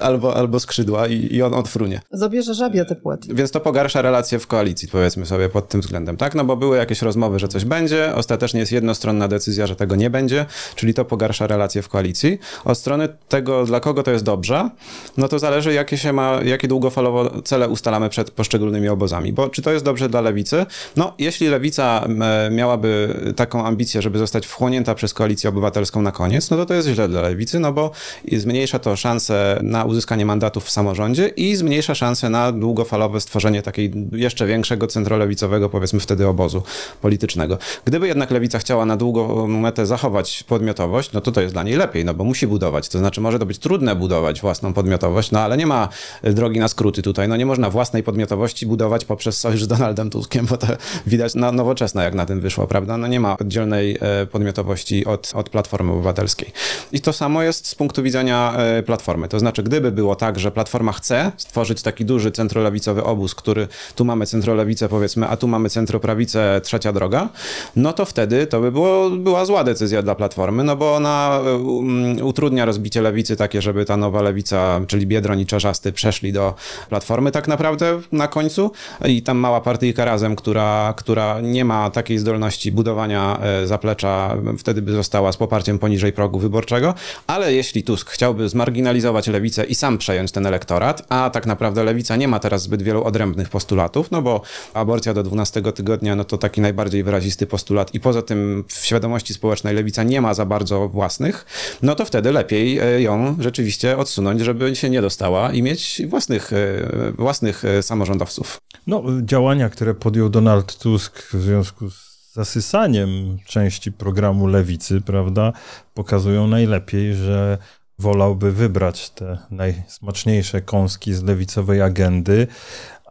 albo, 0.00 0.36
albo 0.36 0.60
skrzydła 0.60 1.06
i, 1.06 1.34
i 1.34 1.42
on 1.42 1.54
odfrunie. 1.54 2.00
Zabierze 2.12 2.54
żabie 2.54 2.84
te 2.84 2.96
płety. 2.96 3.34
Więc 3.34 3.50
to 3.50 3.60
pogarsza 3.60 4.02
relacje 4.02 4.38
w 4.38 4.46
koalicji, 4.46 4.88
powiedzmy 4.88 5.26
sobie 5.26 5.48
pod 5.48 5.68
tym 5.68 5.80
względem, 5.80 6.16
tak? 6.16 6.34
No 6.34 6.44
bo 6.44 6.56
były 6.56 6.76
jakieś 6.76 7.02
rozmowy, 7.02 7.38
że 7.38 7.48
coś 7.48 7.64
będzie, 7.64 8.14
ostatecznie 8.14 8.60
jest 8.60 8.72
jednostronna 8.72 9.28
decyzja, 9.28 9.66
że 9.66 9.76
tego 9.76 9.96
nie 9.96 10.10
będzie, 10.10 10.46
czyli 10.74 10.94
to 10.94 11.04
pogarsza 11.04 11.46
relacje 11.46 11.82
w 11.82 11.88
koalicji. 11.88 12.38
Od 12.64 12.78
strony 12.78 13.08
tego, 13.28 13.64
dla 13.64 13.80
kogo 13.80 14.02
to 14.02 14.10
jest 14.10 14.24
dobrze, 14.24 14.70
no 15.16 15.28
to 15.28 15.38
zależy, 15.38 15.72
jakie 15.72 15.98
się 15.98 16.12
ma, 16.12 16.40
jakie 16.44 16.68
długofalowo 16.68 17.42
cele 17.42 17.68
ustalamy 17.68 18.08
przed 18.08 18.30
poszczególnymi 18.30 18.88
obozami, 18.88 19.32
bo 19.32 19.48
czy 19.48 19.62
to 19.62 19.72
jest 19.72 19.84
dobrze 19.84 20.08
dla 20.08 20.20
lewicy? 20.20 20.66
No, 20.96 21.14
jeśli 21.18 21.48
lewica 21.48 22.08
miałaby 22.50 23.20
taką 23.36 23.66
ambicję, 23.66 24.02
żeby 24.02 24.18
zostać 24.18 24.46
wchłonięta 24.46 24.94
przez 24.94 25.14
koalicję 25.14 25.50
obywatelską 25.50 26.02
na 26.02 26.12
koniec, 26.12 26.50
no 26.50 26.56
to 26.56 26.66
to 26.66 26.74
jest 26.74 26.88
źle 26.88 27.08
dla 27.08 27.22
lewicy, 27.22 27.60
no 27.60 27.72
bo 27.72 27.90
zmniejsza 28.32 28.78
to 28.78 28.96
szanse 28.96 29.60
na 29.62 29.84
uzyskanie 29.90 30.26
mandatów 30.26 30.64
w 30.64 30.70
samorządzie 30.70 31.28
i 31.28 31.56
zmniejsza 31.56 31.94
szanse 31.94 32.30
na 32.30 32.52
długofalowe 32.52 33.20
stworzenie 33.20 33.62
takiej 33.62 33.92
jeszcze 34.12 34.46
większego 34.46 34.86
centrolewicowego, 34.86 35.68
powiedzmy 35.68 36.00
wtedy 36.00 36.26
obozu 36.26 36.62
politycznego. 37.00 37.58
Gdyby 37.84 38.08
jednak 38.08 38.30
lewica 38.30 38.58
chciała 38.58 38.86
na 38.86 38.96
długą 38.96 39.46
metę 39.46 39.86
zachować 39.86 40.42
podmiotowość, 40.42 41.12
no 41.12 41.20
to 41.20 41.32
to 41.32 41.40
jest 41.40 41.54
dla 41.54 41.62
niej 41.62 41.76
lepiej, 41.76 42.04
no 42.04 42.14
bo 42.14 42.24
musi 42.24 42.46
budować. 42.46 42.88
To 42.88 42.98
znaczy 42.98 43.20
może 43.20 43.38
to 43.38 43.46
być 43.46 43.58
trudne 43.58 43.96
budować 43.96 44.40
własną 44.40 44.72
podmiotowość, 44.72 45.30
no 45.30 45.40
ale 45.40 45.56
nie 45.56 45.66
ma 45.66 45.88
drogi 46.22 46.60
na 46.60 46.68
skróty 46.68 47.02
tutaj. 47.02 47.28
No 47.28 47.36
nie 47.36 47.46
można 47.46 47.70
własnej 47.70 48.02
podmiotowości 48.02 48.66
budować 48.66 49.04
poprzez 49.04 49.40
sojusz 49.40 49.64
z 49.64 49.68
Donaldem 49.68 50.10
Tuskiem, 50.10 50.46
bo 50.46 50.56
to 50.56 50.66
widać 51.06 51.34
na 51.34 51.52
nowoczesne, 51.52 52.04
jak 52.04 52.14
na 52.14 52.26
tym 52.26 52.40
wyszło, 52.40 52.66
prawda? 52.66 52.96
No 52.96 53.06
nie 53.06 53.20
ma 53.20 53.36
oddzielnej 53.38 53.98
e, 54.00 54.26
podmiotowości 54.26 55.04
od, 55.04 55.32
od 55.34 55.48
Platformy 55.48 55.92
Obywatelskiej. 55.92 56.52
I 56.92 57.00
to 57.00 57.12
samo 57.12 57.42
jest 57.42 57.66
z 57.66 57.74
punktu 57.74 58.02
widzenia 58.02 58.54
e, 58.56 58.82
Platformy. 58.82 59.28
To 59.28 59.38
znaczy, 59.38 59.62
gdyby 59.62 59.79
gdyby 59.80 59.92
było 59.96 60.16
tak, 60.16 60.38
że 60.38 60.50
Platforma 60.50 60.92
chce 60.92 61.32
stworzyć 61.36 61.82
taki 61.82 62.04
duży 62.04 62.30
centrolewicowy 62.30 63.04
obóz, 63.04 63.34
który 63.34 63.68
tu 63.94 64.04
mamy 64.04 64.26
centrolewicę 64.26 64.88
powiedzmy, 64.88 65.28
a 65.28 65.36
tu 65.36 65.48
mamy 65.48 65.70
centroprawicę 65.70 66.60
trzecia 66.64 66.92
droga, 66.92 67.28
no 67.76 67.92
to 67.92 68.04
wtedy 68.04 68.46
to 68.46 68.60
by 68.60 68.72
było, 68.72 69.10
była 69.10 69.44
zła 69.44 69.64
decyzja 69.64 70.02
dla 70.02 70.14
Platformy, 70.14 70.64
no 70.64 70.76
bo 70.76 70.94
ona 70.94 71.40
um, 71.40 72.22
utrudnia 72.22 72.64
rozbicie 72.64 73.02
lewicy 73.02 73.36
takie, 73.36 73.62
żeby 73.62 73.84
ta 73.84 73.96
nowa 73.96 74.22
lewica, 74.22 74.80
czyli 74.86 75.06
Biedroń 75.06 75.40
i 75.40 75.46
Czarzasty 75.46 75.92
przeszli 75.92 76.32
do 76.32 76.54
Platformy 76.88 77.30
tak 77.30 77.48
naprawdę 77.48 78.00
na 78.12 78.28
końcu. 78.28 78.70
I 79.04 79.22
tam 79.22 79.38
mała 79.38 79.60
partyjka 79.60 80.04
razem, 80.04 80.36
która, 80.36 80.94
która 80.96 81.40
nie 81.40 81.64
ma 81.64 81.90
takiej 81.90 82.18
zdolności 82.18 82.72
budowania 82.72 83.38
e, 83.42 83.66
zaplecza, 83.66 84.36
wtedy 84.58 84.82
by 84.82 84.92
została 84.92 85.32
z 85.32 85.36
poparciem 85.36 85.78
poniżej 85.78 86.12
progu 86.12 86.38
wyborczego, 86.38 86.94
ale 87.26 87.54
jeśli 87.54 87.82
Tusk 87.82 88.10
chciałby 88.10 88.48
zmarginalizować 88.48 89.26
lewicę 89.26 89.64
i 89.70 89.74
sam 89.74 89.98
przejąć 89.98 90.32
ten 90.32 90.46
elektorat, 90.46 91.02
a 91.08 91.30
tak 91.30 91.46
naprawdę 91.46 91.84
lewica 91.84 92.16
nie 92.16 92.28
ma 92.28 92.38
teraz 92.38 92.62
zbyt 92.62 92.82
wielu 92.82 93.04
odrębnych 93.04 93.48
postulatów, 93.48 94.10
no 94.10 94.22
bo 94.22 94.42
aborcja 94.74 95.14
do 95.14 95.22
12 95.22 95.62
tygodnia, 95.72 96.16
no 96.16 96.24
to 96.24 96.38
taki 96.38 96.60
najbardziej 96.60 97.04
wyrazisty 97.04 97.46
postulat 97.46 97.94
i 97.94 98.00
poza 98.00 98.22
tym 98.22 98.64
w 98.68 98.86
świadomości 98.86 99.34
społecznej 99.34 99.74
lewica 99.74 100.02
nie 100.02 100.20
ma 100.20 100.34
za 100.34 100.46
bardzo 100.46 100.88
własnych, 100.88 101.46
no 101.82 101.94
to 101.94 102.04
wtedy 102.04 102.32
lepiej 102.32 102.78
e, 102.78 103.02
ją 103.02 103.36
rzeczywiście 103.40 103.96
odsunąć, 103.96 104.40
żeby 104.40 104.76
się 104.76 104.90
nie 104.90 105.02
dostała 105.02 105.52
i 105.52 105.62
mieć 105.62 106.02
własnych, 106.08 106.52
e, 106.52 107.12
własnych 107.12 107.64
e, 107.64 107.82
samorządowców. 107.82 108.58
No, 108.86 109.02
działania, 109.22 109.68
które 109.68 109.94
podjął 109.94 110.28
Donald 110.28 110.78
Tusk 110.78 111.22
w 111.32 111.42
związku 111.42 111.90
z 111.90 112.10
zasysaniem 112.32 113.38
części 113.46 113.92
programu 113.92 114.46
lewicy, 114.46 115.00
prawda, 115.00 115.52
pokazują 115.94 116.46
najlepiej, 116.46 117.14
że 117.14 117.58
wolałby 118.00 118.52
wybrać 118.52 119.10
te 119.10 119.38
najsmaczniejsze 119.50 120.60
kąski 120.60 121.14
z 121.14 121.22
lewicowej 121.22 121.82
agendy, 121.82 122.46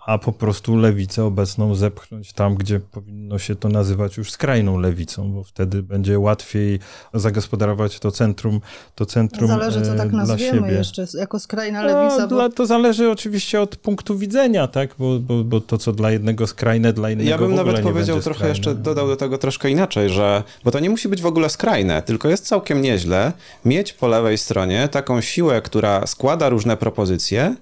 a 0.10 0.18
po 0.18 0.32
prostu 0.32 0.78
lewicę 0.78 1.26
obecną 1.26 1.76
zepchnąć 1.76 2.34
tam, 2.34 2.56
gdzie 2.56 2.80
powinno 2.80 3.40
się 3.40 3.56
to 3.56 3.70
nazywać 3.70 4.18
już 4.18 4.32
skrajną 4.32 4.80
lewicą, 4.80 5.32
bo 5.32 5.44
wtedy 5.44 5.84
będzie 5.84 6.20
łatwiej 6.20 6.80
zagospodarować 7.14 8.00
to 8.00 8.12
centrum, 8.12 8.62
to 8.96 9.06
centrum 9.06 9.48
Zależy, 9.48 9.82
co 9.82 9.96
tak 9.96 10.10
dla 10.10 10.26
nazwiemy 10.26 10.60
siebie. 10.60 10.72
jeszcze, 10.72 11.06
jako 11.14 11.40
skrajna 11.40 11.84
lewica. 11.84 12.18
No, 12.18 12.28
bo... 12.28 12.36
dla, 12.36 12.50
to 12.50 12.66
zależy 12.66 13.12
oczywiście 13.12 13.62
od 13.62 13.76
punktu 13.76 14.18
widzenia, 14.18 14.68
tak? 14.68 14.90
Bo, 15.00 15.20
bo, 15.20 15.44
bo 15.44 15.62
to, 15.62 15.78
co 15.78 15.94
dla 15.94 16.12
jednego 16.12 16.48
skrajne, 16.48 16.94
dla 16.94 17.12
innego 17.12 17.30
Ja 17.30 17.38
bym 17.38 17.48
w 17.48 17.60
ogóle 17.60 17.74
nawet 17.74 17.84
powiedział 17.84 18.22
trochę 18.22 18.38
skrajne. 18.38 18.50
jeszcze, 18.50 18.76
dodał 18.76 19.08
do 19.08 19.16
tego 19.16 19.38
troszkę 19.38 19.70
inaczej, 19.70 20.10
że, 20.10 20.44
bo 20.64 20.72
to 20.72 20.80
nie 20.80 20.90
musi 20.90 21.10
być 21.10 21.22
w 21.22 21.26
ogóle 21.26 21.50
skrajne, 21.50 22.02
tylko 22.02 22.30
jest 22.30 22.48
całkiem 22.48 22.82
nieźle 22.82 23.32
mieć 23.66 23.94
po 23.94 24.08
lewej 24.08 24.38
stronie 24.38 24.88
taką 24.88 25.22
siłę, 25.22 25.62
która 25.62 26.08
składa 26.08 26.50
różne 26.50 26.78
propozycje 26.78 27.56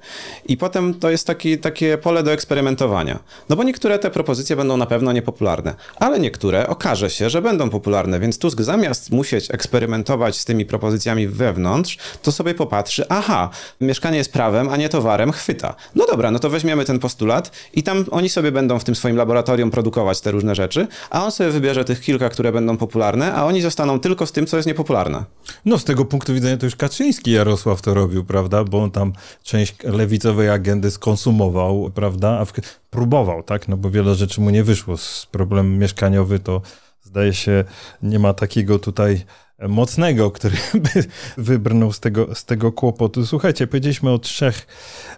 i 0.45 0.57
potem 0.57 0.93
to 0.93 1.09
jest 1.09 1.27
taki, 1.27 1.57
takie 1.57 1.97
pole 1.97 2.23
do 2.23 2.36
eksperymentowania. 2.37 3.19
No 3.49 3.55
bo 3.55 3.63
niektóre 3.63 3.99
te 3.99 4.09
propozycje 4.13 4.55
będą 4.55 4.77
na 4.77 4.85
pewno 4.85 5.09
niepopularne, 5.11 5.75
ale 5.99 6.19
niektóre 6.19 6.67
okaże 6.67 7.09
się, 7.09 7.29
że 7.29 7.41
będą 7.41 7.69
popularne, 7.69 8.19
więc 8.19 8.37
Tusk 8.37 8.61
zamiast 8.61 9.11
musieć 9.11 9.51
eksperymentować 9.51 10.37
z 10.37 10.45
tymi 10.45 10.65
propozycjami 10.65 11.27
wewnątrz, 11.27 11.97
to 12.21 12.31
sobie 12.31 12.53
popatrzy, 12.53 13.05
aha, 13.09 13.49
mieszkanie 13.81 14.17
jest 14.17 14.33
prawem, 14.33 14.69
a 14.69 14.77
nie 14.77 14.89
towarem, 14.89 15.31
chwyta. 15.31 15.75
No 15.95 16.05
dobra, 16.05 16.31
no 16.31 16.39
to 16.39 16.49
weźmiemy 16.49 16.85
ten 16.85 16.99
postulat 16.99 17.51
i 17.73 17.83
tam 17.83 18.05
oni 18.11 18.29
sobie 18.29 18.51
będą 18.51 18.79
w 18.79 18.83
tym 18.83 18.95
swoim 18.95 19.17
laboratorium 19.17 19.71
produkować 19.71 20.21
te 20.21 20.31
różne 20.31 20.55
rzeczy, 20.55 20.87
a 21.09 21.25
on 21.25 21.31
sobie 21.31 21.49
wybierze 21.49 21.85
tych 21.85 22.01
kilka, 22.01 22.29
które 22.29 22.51
będą 22.51 22.77
popularne, 22.77 23.33
a 23.33 23.45
oni 23.45 23.61
zostaną 23.61 23.99
tylko 23.99 24.25
z 24.25 24.31
tym, 24.31 24.45
co 24.45 24.57
jest 24.57 24.67
niepopularne. 24.67 25.23
No 25.65 25.77
z 25.77 25.83
tego 25.83 26.05
punktu 26.05 26.33
widzenia 26.33 26.57
to 26.57 26.65
już 26.65 26.75
Kaczyński 26.75 27.31
Jarosław 27.31 27.81
to 27.81 27.93
robił, 27.93 28.25
prawda? 28.25 28.63
Bo 28.63 28.83
on 28.83 28.91
tam 28.91 29.13
część 29.43 29.75
lewicowej 29.83 30.49
agendy 30.49 30.91
skonsumował, 30.91 31.91
prawda? 31.95 32.26
A 32.29 32.45
w, 32.45 32.53
próbował, 32.89 33.43
tak? 33.43 33.67
No 33.67 33.77
bo 33.77 33.89
wiele 33.89 34.15
rzeczy 34.15 34.41
mu 34.41 34.49
nie 34.49 34.63
wyszło. 34.63 34.97
Z 34.97 35.27
problem 35.31 35.77
mieszkaniowy 35.77 36.39
to 36.39 36.61
zdaje 37.01 37.33
się 37.33 37.63
nie 38.01 38.19
ma 38.19 38.33
takiego 38.33 38.79
tutaj 38.79 39.25
mocnego, 39.69 40.31
który 40.37 40.57
by 40.73 41.05
wybrnął 41.37 41.93
z 41.93 41.99
tego, 41.99 42.35
z 42.35 42.45
tego 42.45 42.71
kłopotu. 42.71 43.25
Słuchajcie, 43.25 43.67
powiedzieliśmy 43.67 44.11
o 44.11 44.19
trzech 44.19 44.67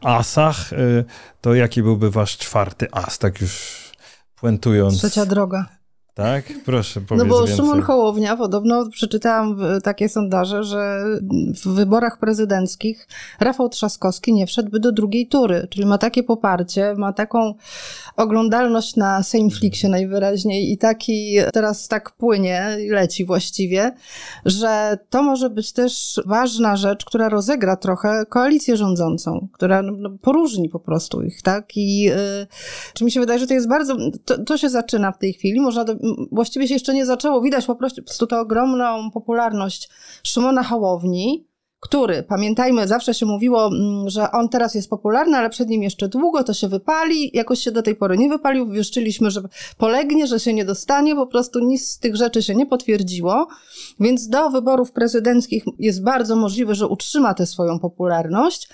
asach. 0.02 0.74
Y, 0.74 1.06
To 1.42 1.54
jaki 1.54 1.84
byłby 1.84 2.12
wasz 2.12 2.38
czwarty 2.38 2.88
as, 2.92 3.18
tak 3.18 3.42
już 3.42 3.84
puentując? 4.36 4.98
Trzecia 4.98 5.26
droga. 5.26 5.79
Tak? 6.14 6.46
Proszę 6.66 7.00
No 7.00 7.06
powiedz 7.08 7.28
bo 7.28 7.38
więcej. 7.38 7.56
Szymon 7.56 7.82
Hołownia, 7.82 8.38
podobno 8.38 8.90
przeczytałam 8.90 9.58
takie 9.84 10.10
sondaże, 10.10 10.64
że 10.64 11.04
w 11.64 11.68
wyborach 11.68 12.20
prezydenckich 12.20 13.08
Rafał 13.40 13.70
Trzaskowski 13.70 14.34
nie 14.34 14.48
wszedłby 14.48 14.80
do 14.80 14.92
drugiej 14.92 15.28
tury, 15.28 15.68
czyli 15.70 15.86
ma 15.86 15.98
takie 15.98 16.24
poparcie, 16.24 16.96
ma 16.98 17.14
taką 17.14 17.54
oglądalność 18.16 18.96
na 18.96 19.24
Sejmflixie 19.24 19.90
najwyraźniej 19.90 20.72
i 20.72 20.78
taki 20.78 21.38
teraz 21.54 21.88
tak 21.88 22.12
płynie 22.12 22.78
i 22.86 22.90
leci 22.90 23.26
właściwie, 23.26 23.92
że 24.46 24.98
to 25.10 25.24
może 25.24 25.50
być 25.50 25.72
też 25.72 26.22
ważna 26.26 26.76
rzecz, 26.76 27.06
która 27.06 27.30
rozegra 27.30 27.76
trochę 27.76 28.26
koalicję 28.30 28.78
rządzącą, 28.78 29.48
która 29.54 29.82
no, 29.82 29.92
no, 29.98 30.10
poróżni 30.22 30.70
po 30.70 30.80
prostu 30.80 31.22
ich, 31.22 31.42
tak? 31.42 31.78
I 31.78 32.12
y, 32.12 32.48
czy 32.94 33.06
mi 33.06 33.12
się 33.12 33.20
wydaje, 33.20 33.40
że 33.40 33.48
to 33.48 33.54
jest 33.54 33.70
bardzo, 33.70 33.98
to, 34.26 34.44
to 34.44 34.58
się 34.58 34.70
zaczyna 34.70 35.12
w 35.12 35.18
tej 35.18 35.34
chwili, 35.34 35.62
można 35.62 35.84
do, 35.84 35.96
właściwie 36.32 36.68
się 36.68 36.74
jeszcze 36.74 36.94
nie 36.94 37.06
zaczęło, 37.06 37.42
widać 37.42 37.66
po 37.66 37.76
prostu 37.76 38.28
tę 38.28 38.40
ogromną 38.40 39.12
popularność 39.12 39.90
Szymona 40.24 40.64
Hołowni, 40.64 41.49
który, 41.80 42.24
pamiętajmy, 42.24 42.88
zawsze 42.88 43.14
się 43.14 43.26
mówiło, 43.26 43.68
mm, 43.68 44.10
że 44.10 44.32
on 44.32 44.50
teraz 44.50 44.76
jest 44.76 44.90
popularny, 44.90 45.38
ale 45.38 45.50
przed 45.50 45.70
nim 45.70 45.84
jeszcze 45.84 46.08
długo 46.08 46.44
to 46.44 46.54
się 46.54 46.68
wypali. 46.68 47.32
Jakoś 47.34 47.60
się 47.60 47.72
do 47.72 47.82
tej 47.82 47.96
pory 47.96 48.18
nie 48.18 48.30
wypalił. 48.30 48.70
Wieszczyliśmy, 48.70 49.32
że 49.32 49.42
polegnie, 49.78 50.28
że 50.28 50.40
się 50.40 50.54
nie 50.54 50.66
dostanie. 50.66 51.16
Po 51.16 51.28
prostu 51.28 51.60
nic 51.60 51.90
z 51.90 52.00
tych 52.00 52.16
rzeczy 52.16 52.44
się 52.44 52.56
nie 52.56 52.66
potwierdziło. 52.66 53.48
Więc 54.00 54.28
do 54.28 54.50
wyborów 54.50 54.92
prezydenckich 54.92 55.64
jest 55.80 56.04
bardzo 56.04 56.36
możliwe, 56.36 56.76
że 56.76 56.88
utrzyma 56.88 57.34
tę 57.34 57.46
swoją 57.46 57.80
popularność. 57.80 58.70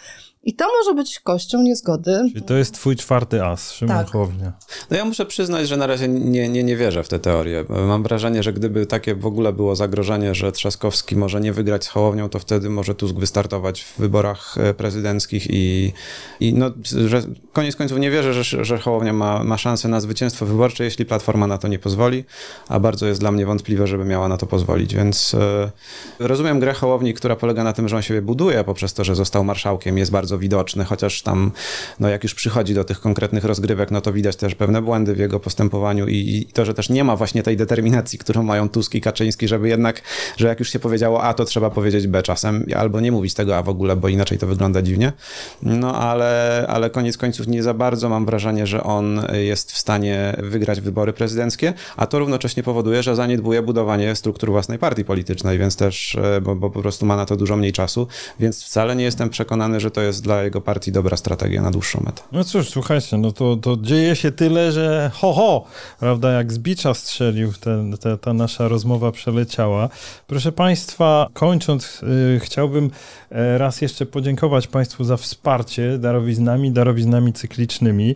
I 0.46 0.54
to 0.54 0.66
może 0.80 0.94
być 0.96 1.20
kością 1.20 1.62
niezgody. 1.62 2.20
Czyli 2.34 2.46
to 2.46 2.56
jest 2.56 2.74
twój 2.74 2.96
czwarty 2.96 3.44
as, 3.44 3.72
Szymon 3.72 3.98
Tak. 3.98 4.08
Hołownia. 4.08 4.54
No 4.90 4.98
ja 4.98 5.06
muszę 5.06 5.26
przyznać, 5.26 5.68
że 5.68 5.78
na 5.78 5.88
razie 5.88 6.08
nie, 6.08 6.50
nie, 6.50 6.64
nie 6.64 6.78
wierzę 6.78 7.04
w 7.04 7.08
tę 7.08 7.20
teorię. 7.20 7.66
Mam 7.70 8.04
wrażenie, 8.04 8.44
że 8.44 8.54
gdyby 8.54 8.86
takie 8.86 9.16
w 9.16 9.26
ogóle 9.26 9.54
było 9.54 9.76
zagrożenie, 9.76 10.36
że 10.36 10.52
Trzaskowski 10.52 11.16
może 11.16 11.42
nie 11.42 11.54
wygrać 11.54 11.86
z 11.86 11.88
Hołownią, 11.88 12.30
to 12.30 12.40
wtedy 12.40 12.70
może 12.70 12.96
Tusk 12.96 13.16
wystartować 13.16 13.84
w 13.84 14.00
wyborach 14.00 14.56
e, 14.58 14.74
prezydenckich 14.74 15.48
i, 15.50 15.94
i 16.40 16.54
no, 16.54 16.72
że 17.08 17.22
koniec 17.54 17.76
końców 17.76 18.00
nie 18.00 18.12
wierzę, 18.12 18.44
że, 18.44 18.66
że 18.66 18.78
Hołownia 18.78 19.14
ma, 19.14 19.44
ma 19.44 19.58
szansę 19.58 19.88
na 19.88 20.00
zwycięstwo 20.00 20.46
wyborcze, 20.46 20.84
jeśli 20.84 21.06
Platforma 21.06 21.48
na 21.48 21.58
to 21.58 21.68
nie 21.68 21.80
pozwoli, 21.80 22.24
a 22.68 22.80
bardzo 22.80 23.06
jest 23.06 23.20
dla 23.20 23.32
mnie 23.32 23.46
wątpliwe, 23.46 23.88
żeby 23.88 24.06
miała 24.06 24.28
na 24.28 24.38
to 24.38 24.46
pozwolić, 24.46 24.96
więc 24.96 25.34
e, 25.34 25.72
rozumiem 26.20 26.60
grę 26.60 26.74
Hołowni, 26.74 27.14
która 27.14 27.36
polega 27.36 27.64
na 27.64 27.74
tym, 27.74 27.90
że 27.90 27.96
on 27.96 28.02
siebie 28.02 28.22
buduje 28.22 28.64
poprzez 28.64 28.94
to, 28.94 29.04
że 29.04 29.16
został 29.16 29.44
marszałkiem, 29.44 29.98
jest 29.98 30.12
bardzo 30.12 30.35
widoczny, 30.38 30.86
chociaż 30.86 31.22
tam, 31.22 31.52
no 32.00 32.10
jak 32.10 32.24
już 32.24 32.36
przychodzi 32.36 32.74
do 32.74 32.84
tych 32.84 33.00
konkretnych 33.00 33.46
rozgrywek, 33.46 33.92
no 33.92 34.02
to 34.02 34.14
widać 34.14 34.36
też 34.36 34.56
pewne 34.56 34.82
błędy 34.82 35.16
w 35.16 35.20
jego 35.20 35.40
postępowaniu 35.40 36.08
i, 36.08 36.16
i 36.16 36.46
to, 36.46 36.66
że 36.66 36.74
też 36.74 36.90
nie 36.90 37.04
ma 37.04 37.16
właśnie 37.16 37.44
tej 37.44 37.58
determinacji, 37.58 38.20
którą 38.20 38.44
mają 38.44 38.70
Tusk 38.70 38.96
i 38.96 39.02
Kaczyński, 39.02 39.48
żeby 39.48 39.70
jednak, 39.70 40.02
że 40.38 40.48
jak 40.48 40.60
już 40.60 40.70
się 40.70 40.80
powiedziało 40.80 41.24
A, 41.24 41.34
to 41.34 41.46
trzeba 41.46 41.70
powiedzieć 41.70 42.08
B 42.08 42.24
czasem, 42.24 42.66
albo 42.76 43.00
nie 43.00 43.12
mówić 43.12 43.34
tego 43.34 43.58
A 43.58 43.64
w 43.64 43.70
ogóle, 43.70 43.96
bo 43.96 44.08
inaczej 44.08 44.38
to 44.38 44.48
wygląda 44.48 44.82
dziwnie. 44.82 45.14
No 45.62 45.96
ale, 45.96 46.66
ale 46.70 46.90
koniec 46.90 47.18
końców 47.18 47.48
nie 47.48 47.64
za 47.64 47.74
bardzo 47.74 48.10
mam 48.10 48.26
wrażenie, 48.26 48.68
że 48.68 48.84
on 48.84 49.22
jest 49.34 49.72
w 49.72 49.78
stanie 49.78 50.36
wygrać 50.38 50.82
wybory 50.82 51.14
prezydenckie, 51.14 51.74
a 51.98 52.08
to 52.08 52.20
równocześnie 52.20 52.64
powoduje, 52.64 53.04
że 53.04 53.16
zaniedbuje 53.16 53.62
budowanie 53.62 54.16
struktur 54.16 54.52
własnej 54.52 54.80
partii 54.80 55.06
politycznej, 55.06 55.58
więc 55.58 55.76
też, 55.76 56.16
e, 56.16 56.42
bo, 56.42 56.56
bo 56.56 56.70
po 56.70 56.82
prostu 56.82 57.06
ma 57.06 57.16
na 57.16 57.26
to 57.26 57.36
dużo 57.36 57.58
mniej 57.58 57.74
czasu, 57.74 58.08
więc 58.40 58.64
wcale 58.64 58.96
nie 58.96 59.04
jestem 59.04 59.30
przekonany, 59.30 59.80
że 59.80 59.92
to 59.92 60.02
jest 60.02 60.24
dla 60.26 60.44
jego 60.44 60.62
partii 60.62 60.92
dobra 60.92 61.18
strategia 61.18 61.62
na 61.62 61.72
dłuższą 61.72 62.02
metę. 62.06 62.22
No 62.32 62.44
cóż, 62.44 62.70
słuchajcie, 62.70 63.18
no 63.18 63.32
to, 63.32 63.56
to 63.56 63.78
dzieje 63.82 64.16
się 64.16 64.32
tyle, 64.32 64.72
że 64.72 65.12
ho, 65.14 65.34
ho, 65.34 65.66
prawda, 66.00 66.32
jak 66.32 66.54
z 66.54 66.60
bicza 66.60 66.94
strzelił, 66.94 67.54
ten, 67.54 67.98
te, 67.98 68.18
ta 68.18 68.34
nasza 68.34 68.68
rozmowa 68.68 69.12
przeleciała. 69.12 69.90
Proszę 70.28 70.52
Państwa, 70.52 71.28
kończąc, 71.34 72.04
y, 72.04 72.40
chciałbym 72.40 72.92
e, 73.32 73.58
raz 73.58 73.82
jeszcze 73.82 74.06
podziękować 74.06 74.68
Państwu 74.68 75.04
za 75.04 75.18
wsparcie 75.18 75.98
darowiznami, 75.98 76.72
darowiznami 76.72 77.34
cyklicznymi. 77.34 78.16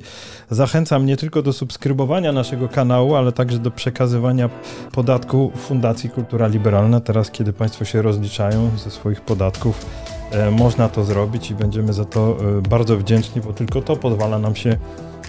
Zachęcam 0.50 1.06
nie 1.06 1.18
tylko 1.18 1.42
do 1.42 1.54
subskrybowania 1.54 2.32
naszego 2.32 2.70
kanału, 2.70 3.16
ale 3.16 3.32
także 3.32 3.60
do 3.60 3.72
przekazywania 3.72 4.50
podatku 4.92 5.52
Fundacji 5.56 6.10
Kultura 6.10 6.48
Liberalna. 6.48 7.00
Teraz, 7.00 7.32
kiedy 7.32 7.54
Państwo 7.54 7.86
się 7.86 8.02
rozliczają 8.02 8.72
ze 8.78 8.92
swoich 8.92 9.22
podatków, 9.22 9.86
Można 10.52 10.90
to 10.90 11.04
zrobić 11.04 11.52
i 11.52 11.56
będziemy 11.56 11.94
za 11.94 12.06
to 12.06 12.38
e, 12.58 12.62
bardzo 12.62 12.98
wdzięczni, 12.98 13.42
bo 13.42 13.54
tylko 13.54 13.82
to 13.82 13.96
pozwala 13.96 14.40
nam 14.40 14.56
się 14.56 14.78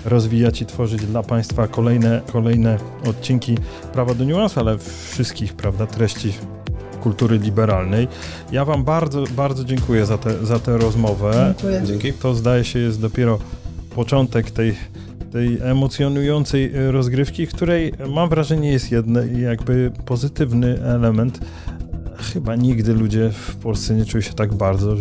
rozwijać 0.04 0.62
i 0.62 0.66
tworzyć 0.66 1.06
dla 1.06 1.22
Państwa 1.22 1.68
kolejne, 1.68 2.20
kolejne 2.32 2.78
odcinki 3.08 3.58
Prawa 3.92 4.14
do 4.14 4.24
Niuansu, 4.24 4.60
ale 4.60 4.78
wszystkich, 4.78 5.54
prawda, 5.54 5.86
treści 5.86 6.32
kultury 7.02 7.38
liberalnej. 7.38 8.08
Ja 8.52 8.64
Wam 8.64 8.84
bardzo, 8.84 9.24
bardzo 9.36 9.64
dziękuję 9.64 10.06
za, 10.06 10.18
te, 10.18 10.46
za 10.46 10.58
tę 10.58 10.78
rozmowę. 10.78 11.54
Dziękuję. 11.58 11.82
Dzięki. 11.84 12.12
To 12.12 12.34
zdaje 12.34 12.64
się 12.64 12.78
jest 12.78 13.00
dopiero 13.00 13.38
początek 13.94 14.50
tej, 14.50 14.76
tej 15.32 15.58
emocjonującej 15.62 16.74
e, 16.74 16.92
rozgrywki, 16.92 17.46
w 17.46 17.54
której 17.54 17.92
mam 18.08 18.28
wrażenie 18.28 18.72
jest 18.72 18.92
jeden 18.92 19.40
jakby 19.40 19.92
pozytywny 20.04 20.82
element. 20.82 21.40
Chyba 22.20 22.56
nigdy 22.56 22.94
ludzie 22.94 23.30
w 23.32 23.56
Polsce 23.56 23.94
nie 23.94 24.04
czują 24.04 24.22
się 24.22 24.32
tak 24.32 24.54
bardzo 24.54 24.96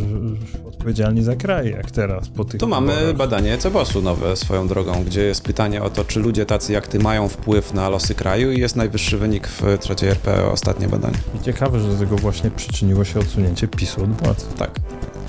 odpowiedzialni 0.68 1.24
za 1.24 1.36
kraj 1.36 1.72
jak 1.72 1.92
teraz. 1.92 2.30
Po 2.30 2.46
tych 2.46 2.60
Tu 2.60 2.68
mamy 2.68 2.96
wyborach. 2.96 3.16
badanie 3.16 3.58
Cebosu 3.58 4.02
nowe 4.02 4.36
swoją 4.36 4.68
drogą, 4.68 5.04
gdzie 5.06 5.22
jest 5.24 5.44
pytanie 5.44 5.84
o 5.84 5.90
to, 5.90 6.04
czy 6.04 6.20
ludzie 6.20 6.46
tacy 6.46 6.74
jak 6.74 6.88
ty 6.88 7.00
mają 7.00 7.28
wpływ 7.28 7.74
na 7.74 7.90
losy 7.90 8.16
kraju 8.16 8.52
i 8.52 8.60
jest 8.60 8.76
najwyższy 8.76 9.18
wynik 9.18 9.48
w 9.48 9.78
trzeciej 9.80 10.10
RP 10.10 10.52
ostatnie 10.52 10.88
badanie. 10.88 11.18
I 11.42 11.44
ciekawe, 11.44 11.80
że 11.80 11.88
do 11.88 11.96
tego 11.96 12.16
właśnie 12.16 12.52
przyczyniło 12.52 13.04
się 13.04 13.20
odsunięcie 13.20 13.68
PiSu 13.68 14.04
od 14.04 14.12
władzy. 14.12 14.46
Tak. 14.58 14.72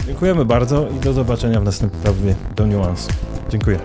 Dziękujemy 0.06 0.44
bardzo 0.44 0.88
i 0.96 1.00
do 1.00 1.12
zobaczenia 1.12 1.60
w 1.60 1.64
następnym 1.64 2.02
prawie 2.02 2.34
do 2.56 2.66
niuansu. 2.66 3.08
Dziękuję. 3.50 3.78